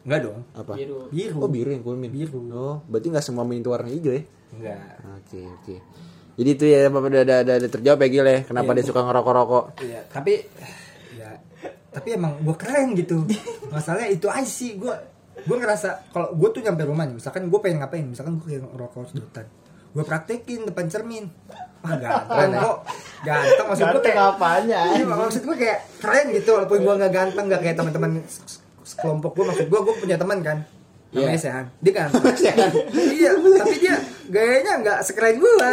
enggak 0.06 0.22
dong 0.22 0.40
Apa? 0.54 0.78
Biru. 0.78 1.10
biru 1.10 1.38
Oh 1.42 1.50
biru 1.50 1.70
yang 1.70 1.82
kulmin. 1.82 2.10
Biru. 2.10 2.40
Oh 2.50 2.76
berarti 2.86 3.10
nggak 3.10 3.26
semua 3.26 3.42
min 3.42 3.60
itu 3.60 3.70
warna 3.70 3.90
hijau 3.90 4.14
ya? 4.14 4.22
enggak 4.52 4.80
Oke 5.18 5.40
oke. 5.42 5.76
Jadi 6.36 6.50
itu 6.52 6.66
ya 6.66 6.80
Bapak 6.88 7.08
udah, 7.08 7.22
udah, 7.22 7.38
udah, 7.42 7.56
udah 7.58 7.72
terjawab 7.72 8.00
ya 8.02 8.08
Gil 8.10 8.28
ya 8.28 8.40
Kenapa 8.44 8.70
Iya. 8.70 8.78
dia 8.78 8.86
suka 8.86 9.02
ngerokok-rokok 9.02 9.64
Iya, 9.82 10.00
tapi 10.08 10.34
ya 11.16 11.32
tapi 11.90 12.08
emang 12.12 12.36
gue 12.38 12.56
keren 12.56 12.92
gitu. 12.94 13.24
Masalahnya 13.68 14.12
itu 14.12 14.28
aja 14.28 14.44
sih 14.44 14.76
gue 14.76 14.92
gue 15.36 15.58
ngerasa 15.58 16.12
kalau 16.12 16.32
gue 16.32 16.50
tuh 16.50 16.60
nyampe 16.60 16.84
rumah 16.84 17.04
nih, 17.04 17.16
misalkan 17.16 17.48
gue 17.48 17.60
pengen 17.60 17.80
ngapain, 17.80 18.04
misalkan 18.04 18.36
gue 18.36 18.46
kayak 18.46 18.68
ngerokok 18.68 19.12
sedotan, 19.12 19.46
gue 19.92 20.04
praktekin 20.04 20.64
depan 20.64 20.86
cermin. 20.88 21.28
Wah 21.80 21.96
ganteng 21.96 22.52
kok, 22.64 22.78
ganteng 23.22 23.66
maksud 23.68 23.86
gue 23.90 24.02
kayak 24.02 24.22
apanya? 24.32 24.80
Iya, 24.92 25.06
maksud 25.06 25.44
gue 25.44 25.56
kayak 25.56 25.80
keren 26.00 26.26
gitu 26.32 26.50
walaupun 26.52 26.78
gue 26.82 26.94
nggak 27.00 27.14
ganteng 27.14 27.46
nggak 27.48 27.62
kayak 27.64 27.76
teman-teman 27.78 28.12
se- 28.86 28.94
sekelompok 28.94 29.34
gue 29.34 29.46
maksud 29.46 29.66
gue 29.66 29.80
gue 29.82 29.96
punya 29.98 30.16
teman 30.16 30.40
kan. 30.40 30.62
Namanya 31.10 31.32
Iya. 31.32 31.42
Sehan. 31.42 31.66
Dia 31.80 31.92
ganteng 31.98 32.24
iya 33.10 33.32
tapi 33.34 33.76
dia 33.78 33.96
gayanya 34.28 34.74
nggak 34.80 35.00
sekeren 35.02 35.36
gue 35.36 35.54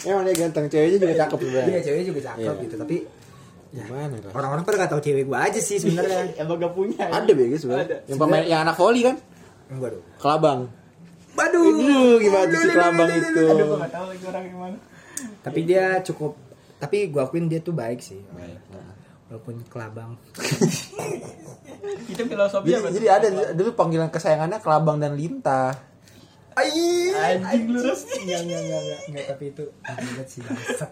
Emang 0.00 0.22
dia 0.22 0.34
ganteng, 0.36 0.64
ceweknya 0.64 0.96
juga 0.96 1.14
cakep 1.18 1.38
dia 1.38 1.48
sebenarnya 1.50 1.80
ceweknya 1.82 2.06
juga 2.06 2.20
cakep 2.24 2.40
Iya. 2.50 2.62
gitu 2.64 2.76
tapi 2.76 2.96
Gimana 3.68 4.14
Ras? 4.16 4.32
orang-orang 4.32 4.62
pada 4.62 4.76
nggak 4.78 4.90
tahu 4.90 5.02
cewek 5.02 5.24
gue 5.24 5.38
aja 5.38 5.60
sih 5.60 5.76
sebenarnya. 5.76 6.20
Emang 6.40 6.56
gak 6.56 6.72
punya. 6.72 7.04
Ada 7.04 7.28
BG 7.28 7.52
sebenarnya. 7.58 7.86
Ada. 7.86 7.96
Yang 8.06 8.18
pemain, 8.18 8.42
yang 8.42 8.60
anak 8.62 8.74
voli 8.74 9.00
kan? 9.02 9.16
Enggak 9.68 9.90
dong 9.92 10.04
Kelabang 10.16 10.60
Waduh, 11.30 11.62
Aduh, 11.62 12.16
gimana 12.18 12.50
sih 12.50 12.66
kelabang 12.68 13.08
itu? 13.12 13.42
Aduh, 13.44 13.66
gue 13.68 13.78
gak 13.78 13.92
tau 13.92 14.04
lagi 14.06 14.24
orang 14.24 14.44
gimana. 14.48 14.76
tapi 15.38 15.60
dia 15.62 15.84
cukup 16.00 16.32
tapi 16.78 17.10
gue 17.10 17.18
akuin 17.18 17.44
dia 17.44 17.58
tuh 17.58 17.70
baik 17.72 17.98
sih 17.98 18.22
walaupun 19.28 19.54
kelabang 19.68 20.16
Itu 22.08 22.24
filosofi 22.24 22.72
jadi, 22.72 22.80
apa? 22.80 22.88
jadi 22.90 23.06
ada 23.08 23.28
dulu 23.54 23.70
panggilan 23.76 24.08
kesayangannya 24.08 24.58
Kelabang 24.64 24.98
dan 24.98 25.14
Lintah 25.14 25.76
Anjing 26.58 27.70
lu 27.70 27.80
Ras. 27.86 28.02
enggak 28.18 28.40
enggak 28.42 28.60
enggak 28.66 28.80
enggak 28.82 29.00
enggak 29.06 29.24
tapi 29.30 29.44
itu 29.54 29.64
banget 29.84 30.26
sih 30.26 30.40
bangsat 30.42 30.90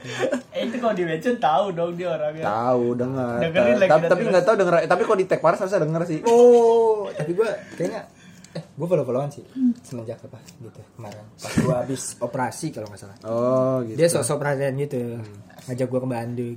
Eh 0.54 0.62
itu 0.70 0.76
kalau 0.78 0.94
di 0.94 1.04
mention 1.04 1.36
tahu 1.42 1.64
dong 1.74 1.92
dia 1.98 2.08
orangnya. 2.16 2.44
Tahu 2.46 2.84
dengar. 2.96 3.38
Dengerin 3.42 3.76
lagi 3.76 3.90
tapi 3.90 4.02
dan 4.06 4.10
tapi 4.14 4.22
nggak 4.30 4.44
tahu 4.46 4.56
denger. 4.56 4.74
Tapi 4.88 5.02
kalau 5.04 5.18
di 5.18 5.26
tag 5.26 5.40
Paras 5.42 5.58
harusnya 5.60 5.82
denger 5.84 6.02
sih. 6.08 6.20
Oh, 6.24 7.10
tapi 7.12 7.30
gue 7.36 7.50
kayaknya 7.76 8.08
eh 8.56 8.62
gue 8.66 8.86
follow 8.86 9.04
followan 9.04 9.28
sih 9.28 9.44
semenjak 9.80 10.16
apa 10.18 10.40
gitu 10.56 10.80
kemarin 10.96 11.24
pas 11.32 11.52
gue 11.52 11.74
habis 11.76 12.02
operasi 12.26 12.72
kalau 12.72 12.88
nggak 12.88 12.98
salah 12.98 13.16
Oh 13.22 13.84
gitu. 13.84 13.94
dia 13.94 14.08
sosok 14.08 14.36
perhatian 14.36 14.74
gitu 14.76 15.20
ngajak 15.66 15.86
gue 15.86 16.00
ke 16.00 16.08
Bandung 16.08 16.56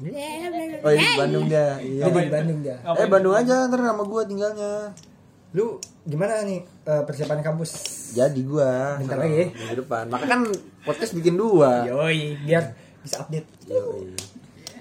Oh 0.80 0.90
ini 0.90 1.04
di 1.04 1.18
Bandung 1.18 1.44
dia. 1.46 1.76
Iya. 1.78 2.08
dia 2.08 2.22
di 2.22 2.32
Bandung 2.32 2.60
dia 2.62 2.76
Eh 2.96 3.06
Bandung 3.06 3.34
aja 3.34 3.68
ntar 3.68 3.80
sama 3.80 4.04
gua 4.04 4.24
tinggalnya. 4.24 4.96
lu 5.50 5.76
gimana 6.04 6.40
nih 6.42 6.62
eh, 6.62 7.04
persiapan 7.04 7.42
kampus 7.42 7.72
Jadi 8.12 8.42
gua. 8.44 8.96
Bentar 8.96 9.18
lagi. 9.18 9.50
Minggu 9.50 9.76
depan. 9.82 10.08
Maka 10.08 10.26
kan 10.26 10.42
podcast 10.82 11.12
bikin 11.12 11.36
dua. 11.36 11.84
yoi 11.84 12.38
biar 12.40 12.72
bisa 13.00 13.20
update 13.20 13.50
Yoi. 13.66 14.14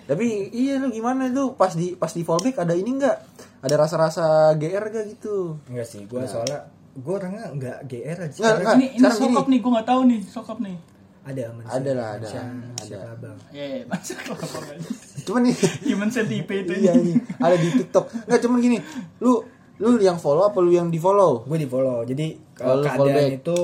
Tapi 0.05 0.25
iya 0.51 0.77
lu 0.77 0.89
gimana 0.89 1.27
lu 1.27 1.53
pas 1.53 1.73
di 1.73 1.93
pas 1.93 2.09
di 2.09 2.23
fallback 2.23 2.57
ada 2.59 2.73
ini 2.73 2.95
enggak? 2.95 3.17
Ada 3.59 3.75
rasa-rasa 3.77 4.25
GR 4.55 4.85
gak 4.87 5.05
gitu? 5.11 5.59
enggak 5.67 5.83
sih 5.85 6.05
gue 6.05 6.21
soalnya 6.25 6.69
gue 6.99 7.15
orangnya 7.15 7.45
nggak 7.51 7.79
GR 7.85 8.19
aja 8.21 8.37
Nggak, 8.37 8.55
nggak. 8.57 8.75
Ini 8.75 8.87
ini 8.93 9.09
sokap 9.09 9.47
nih, 9.47 9.59
gue 9.59 9.71
gak 9.73 9.87
tahu 9.87 10.01
nih 10.05 10.21
sokap 10.25 10.59
nih. 10.59 10.77
ada 11.21 11.43
manusia 11.51 11.75
Ada 11.75 11.91
lah, 11.93 12.09
ada. 12.09 12.19
manusia, 12.19 12.41
Ada. 12.41 12.57
manusia 12.65 12.99
abang 13.07 13.39
Eh, 13.51 13.81
masa 13.85 14.13
kelapa 14.17 14.47
aja. 14.65 14.89
Cuman 15.23 15.41
nih 15.43 15.55
Human 15.87 16.09
centipede 16.09 16.65
itu. 16.67 16.73
iya 16.79 16.93
nih 16.95 17.15
ada 17.37 17.55
di 17.55 17.69
TikTok. 17.75 18.05
Enggak 18.25 18.41
cuman 18.43 18.59
gini. 18.59 18.79
Lu 19.19 19.33
lu 19.79 19.95
yang 19.99 20.17
follow 20.17 20.43
apa 20.43 20.59
lu 20.59 20.71
yang 20.71 20.89
di 20.89 20.97
follow? 20.97 21.45
gue 21.45 21.55
di 21.57 21.67
follow 21.67 22.03
jadi 22.03 22.27
Oh, 22.59 22.83
kalau 22.83 23.07
keadaan 23.07 23.37
itu 23.37 23.57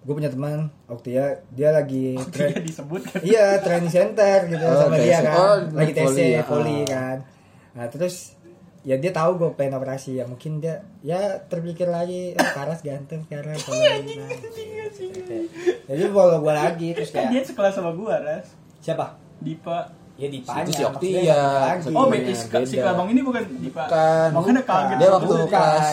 gue 0.00 0.14
punya 0.16 0.26
teman 0.26 0.58
waktu 0.84 1.08
ya 1.12 1.24
dia 1.48 1.70
lagi 1.70 2.18
Dia 2.34 2.50
tra- 2.50 2.58
disebut 2.58 3.00
kan. 3.04 3.20
iya 3.20 3.60
training 3.60 3.86
center 3.88 4.48
gitu 4.48 4.64
Oh, 4.64 4.80
sama 4.80 4.96
TC. 4.96 5.04
dia 5.04 5.18
kan 5.20 5.36
Oh, 5.36 5.56
lagi 5.70 5.92
TC 5.92 6.02
volley, 6.02 6.26
ya. 6.26 6.42
volley 6.42 6.78
Ah. 6.80 6.86
kan 6.88 7.16
nah 7.70 7.86
terus 7.86 8.34
ya 8.80 8.96
dia 8.96 9.10
tahu 9.10 9.36
gue 9.36 9.50
pengen 9.54 9.76
operasi 9.76 10.16
ya 10.16 10.24
mungkin 10.24 10.56
dia 10.56 10.80
ya 11.00 11.18
terpikir 11.42 11.84
lagi 11.86 12.32
oh, 12.32 12.48
Paras 12.50 12.80
ganteng 12.80 13.20
sekarang 13.22 13.60
Iya, 13.60 14.00
jadi 15.86 16.04
follow 16.08 16.38
gue 16.40 16.54
lagi 16.54 16.88
terus 16.92 17.10
Kan 17.10 17.28
dia 17.28 17.40
kayak 17.40 17.46
sekelas 17.46 17.74
sama 17.74 17.90
gua, 17.92 18.16
Ras. 18.18 18.46
siapa 18.80 19.16
Dipa. 19.38 19.88
ya 20.16 20.28
di 20.28 20.40
Itu 20.40 20.70
si 20.70 20.84
Oktia. 20.84 21.32
lagi. 21.32 21.88
Oh, 21.90 22.08
Iya, 22.08 22.28
beda. 22.28 22.32
Si, 22.62 22.76
kelabang 22.76 23.08
ini 23.08 23.20
bukan 23.20 23.40
Dipa. 23.54 23.84
Bukan. 23.84 24.28
Makanya 24.32 24.62
kaget. 24.62 24.96
Dia 24.96 25.08
waktu 25.10 25.34
kelas 25.46 25.88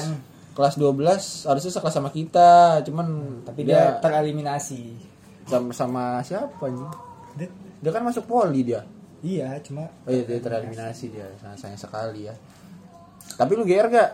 kelas 0.51 0.73
12 0.75 1.47
harusnya 1.47 1.71
sekelas 1.71 1.93
sama 1.93 2.09
kita, 2.09 2.51
cuman 2.81 3.07
tapi 3.45 3.61
dia, 3.63 4.01
tereliminasi 4.01 4.97
sama, 5.45 5.69
sama 5.71 6.03
siapa 6.19 6.65
nih? 6.65 6.87
Dia- 7.37 7.55
Dia 7.77 7.91
kan 7.93 8.03
masuk 8.03 8.25
poli 8.25 8.63
dia. 8.63 8.81
iya 9.19 9.53
cuma 9.59 9.85
Oh 10.03 10.09
iya 10.09 10.21
dia 10.23 10.37
tereliminasi 10.37 11.09
dia, 11.09 11.25
sayang 11.55 11.73
sekali 11.75 12.25
ya. 12.25 12.33
Tapi 13.37 13.51
lu 13.53 13.63
GR 13.63 13.87
gak? 13.87 14.09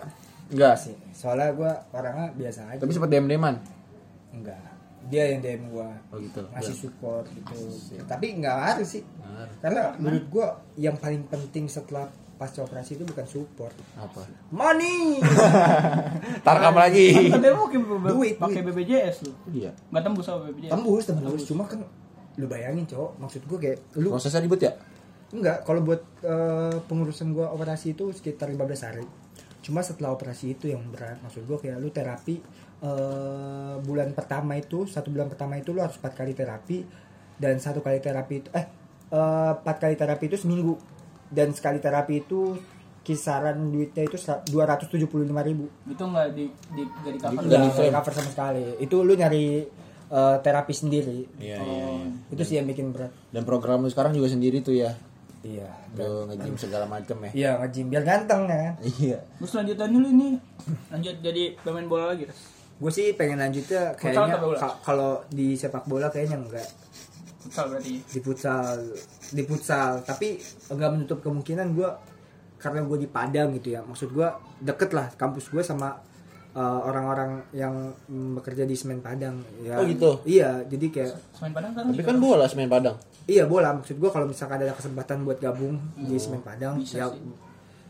Enggak 0.49 0.75
sih 0.77 0.93
soalnya 1.09 1.49
gue 1.51 1.71
orangnya 1.91 2.27
biasa 2.31 2.59
aja 2.67 2.77
Tapi 2.77 2.91
sempat 2.91 3.07
DM 3.07 3.25
deman. 3.27 3.55
enggak 4.29 4.59
dia 5.03 5.23
yang 5.27 5.39
DM 5.39 5.63
gue 5.69 5.89
Oh 6.09 6.17
gitu. 6.17 6.41
ngasih 6.49 6.71
Ya. 6.71 6.79
support 6.79 7.25
gitu 7.27 7.55
tapi 8.03 8.25
nggak 8.36 8.57
harus 8.57 8.88
sih 8.89 9.03
karena 9.59 9.93
menurut 9.95 10.25
gua 10.27 10.47
yang 10.73 10.95
paling 10.95 11.25
penting 11.25 11.65
setelah 11.65 12.07
pasca 12.33 12.62
operasi 12.62 12.95
itu 12.95 13.03
bukan 13.03 13.23
support 13.23 13.75
Apa? 13.93 14.23
money 14.49 15.19
Tarkam 16.45 16.73
lagi. 16.73 17.29
Kan 17.29 17.39
pakai 17.39 17.79
BB- 17.79 18.09
Duit, 18.09 18.36
pakai. 18.38 18.62
BPJS 18.62 19.15
lu. 19.23 19.31
Iya. 19.53 19.71
Enggak 19.88 20.03
tembus 20.03 20.25
sama 20.25 20.39
BPJS. 20.45 20.71
tembus 20.71 21.03
tembus 21.05 21.41
cuma 21.45 21.63
kan 21.63 21.79
lu 22.33 22.45
bayangin 22.45 22.83
cowok 22.86 23.12
maksud 23.17 23.41
gua 23.45 23.59
kayak 23.59 23.77
lu 23.95 24.09
Prosesnya 24.09 24.39
ribet 24.39 24.62
ya? 24.62 24.73
Enggak 25.34 25.65
kalau 25.65 25.82
buat 25.82 26.02
eh, 26.22 26.78
pengurusan 26.86 27.34
gua 27.34 27.50
operasi 27.52 27.98
itu 27.98 28.13
sekitar 28.13 28.54
15 28.54 28.86
hari. 28.86 29.06
Cuma 29.65 29.82
setelah 29.82 30.13
operasi 30.13 30.54
itu 30.54 30.69
yang 30.69 30.86
berat. 30.93 31.17
Maksud 31.26 31.50
gua 31.50 31.58
kayak 31.58 31.82
lu 31.82 31.89
terapi 31.89 32.38
eh, 32.86 33.76
bulan 33.82 34.13
pertama 34.13 34.54
itu 34.56 34.86
satu 34.86 35.10
bulan 35.10 35.28
pertama 35.28 35.58
itu 35.58 35.74
lu 35.74 35.82
harus 35.82 35.98
empat 35.98 36.13
kali 36.13 36.38
terapi 36.38 36.86
dan 37.41 37.58
satu 37.58 37.82
kali 37.82 37.98
terapi 37.98 38.46
itu 38.46 38.50
eh 38.54 38.65
eh, 39.10 39.52
empat 39.58 39.78
kali 39.82 39.96
terapi 39.98 40.26
itu 40.30 40.38
seminggu. 40.38 40.78
Dan 41.34 41.50
sekali 41.50 41.82
terapi 41.82 42.22
itu 42.22 42.54
kisaran 43.04 43.58
duitnya 43.74 44.08
itu 44.08 44.15
dua 44.48 44.63
ratus 44.69 44.88
tujuh 44.88 45.10
puluh 45.10 45.26
lima 45.28 45.41
ribu. 45.43 45.67
Itu 45.89 46.08
enggak 46.08 46.38
di 46.38 46.46
di 46.78 46.84
enggak 46.86 47.13
di 47.13 47.19
cover. 47.19 47.41
Nggak 47.41 47.60
nggak 47.74 47.89
di 47.89 47.91
cover. 47.91 48.13
sama 48.13 48.30
sekali. 48.30 48.65
Itu 48.80 48.96
lu 49.02 49.17
nyari 49.17 49.46
eh, 50.13 50.38
terapi 50.46 50.74
sendiri. 50.78 51.19
Iya, 51.41 51.60
itu 52.30 52.43
sih 52.46 52.62
yang 52.62 52.69
bikin 52.69 52.93
berat. 52.93 53.10
Dan 53.34 53.43
program 53.43 53.82
lu 53.82 53.89
sekarang 53.89 54.13
juga 54.13 54.30
sendiri 54.30 54.62
tuh 54.62 54.78
ya. 54.78 54.93
Iya 55.43 55.69
Lu 55.93 56.23
nge-gym 56.25 56.56
segala 56.56 56.88
macem 56.88 57.19
ya. 57.19 57.32
iya 57.36 57.51
ngejim 57.60 57.86
biar 57.88 58.01
ganteng 58.01 58.47
ya. 58.47 58.71
Kan 58.71 58.73
Iya. 58.82 59.19
Terus 59.38 59.51
lanjutannya 59.53 59.97
lu 59.97 60.10
ini. 60.10 60.29
Lanjut 60.88 61.15
jadi 61.19 61.43
pemain 61.60 61.86
bola 61.86 62.06
lagi, 62.10 62.23
gue 62.73 62.91
sih 62.91 63.12
pengen 63.13 63.38
lanjutnya 63.38 63.91
kayaknya 63.93 64.39
kalau 64.82 65.19
di 65.29 65.53
sepak 65.53 65.84
bola 65.84 66.08
kayaknya 66.08 66.39
enggak. 66.39 66.67
Futsal 67.39 67.67
berarti. 67.69 67.99
di 67.99 68.19
futsal 68.19 68.67
di 69.29 69.43
futsal. 69.43 69.91
Tapi 70.01 70.39
enggak 70.71 70.89
menutup 70.91 71.19
kemungkinan 71.19 71.75
gue 71.75 71.89
karena 72.56 72.79
gue 72.82 72.97
di 72.97 73.08
Padang 73.08 73.51
gitu 73.53 73.75
ya. 73.75 73.84
Maksud 73.84 74.10
gue 74.10 74.27
deket 74.60 74.95
lah 74.95 75.12
kampus 75.13 75.51
gue 75.51 75.60
sama 75.60 75.99
uh, 76.53 76.79
orang-orang 76.83 77.31
yang 77.51 77.93
bekerja 78.07 78.63
di 78.63 78.73
semen 78.73 78.99
Padang 78.99 79.41
ya 79.59 79.77
Oh, 79.77 79.85
gitu? 79.85 80.21
iya 80.23 80.61
jadi 80.63 80.85
kayak 80.87 81.11
Semen 81.31 81.51
Padang 81.51 81.71
sekarang 81.71 81.89
Tapi 81.91 82.03
kan 82.03 82.17
bola 82.17 82.45
semen 82.45 82.67
Padang. 82.67 82.95
iya 83.23 83.43
bola 83.43 83.73
maksud 83.73 83.95
gue 83.95 84.07
kalau 84.07 84.25
misalkan 84.25 84.57
ada 84.59 84.71
kesempatan 84.71 85.21
buat 85.21 85.37
gabung 85.37 85.75
di 85.95 86.15
semen 86.15 86.39
Padang 86.39 86.77
bisa 86.77 86.95
ya 86.95 87.05
sih. 87.07 87.21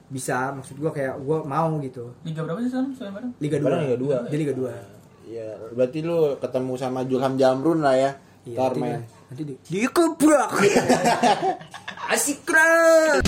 bisa 0.08 0.52
maksud 0.52 0.76
gue 0.76 0.91
kayak 0.91 1.17
gue 1.17 1.38
mau 1.43 1.76
gitu 1.80 2.13
Liga 2.21 2.41
berapa 2.41 2.60
sih 2.60 2.69
sekarang 2.69 2.91
Semen 2.93 3.12
Padang? 3.13 3.32
Liga 3.38 3.56
2 3.56 3.63
Padang 3.63 3.80
Liga 3.82 3.97
dua. 3.97 4.17
di 4.26 4.36
Liga 4.38 4.54
2 4.54 5.02
Iya, 5.23 5.56
berarti 5.71 5.99
lu 5.99 6.36
ketemu 6.36 6.73
sama 6.76 6.99
Julham 7.04 7.34
Jamrun 7.34 7.80
lah 7.80 7.95
ya. 7.95 8.12
Iya, 8.43 8.60
nanti 8.60 8.76
di- 8.78 9.08
nanti 9.26 9.43
di 9.45 9.54
dikebrak 9.71 10.52
asik 12.13 12.43
keren 12.43 13.23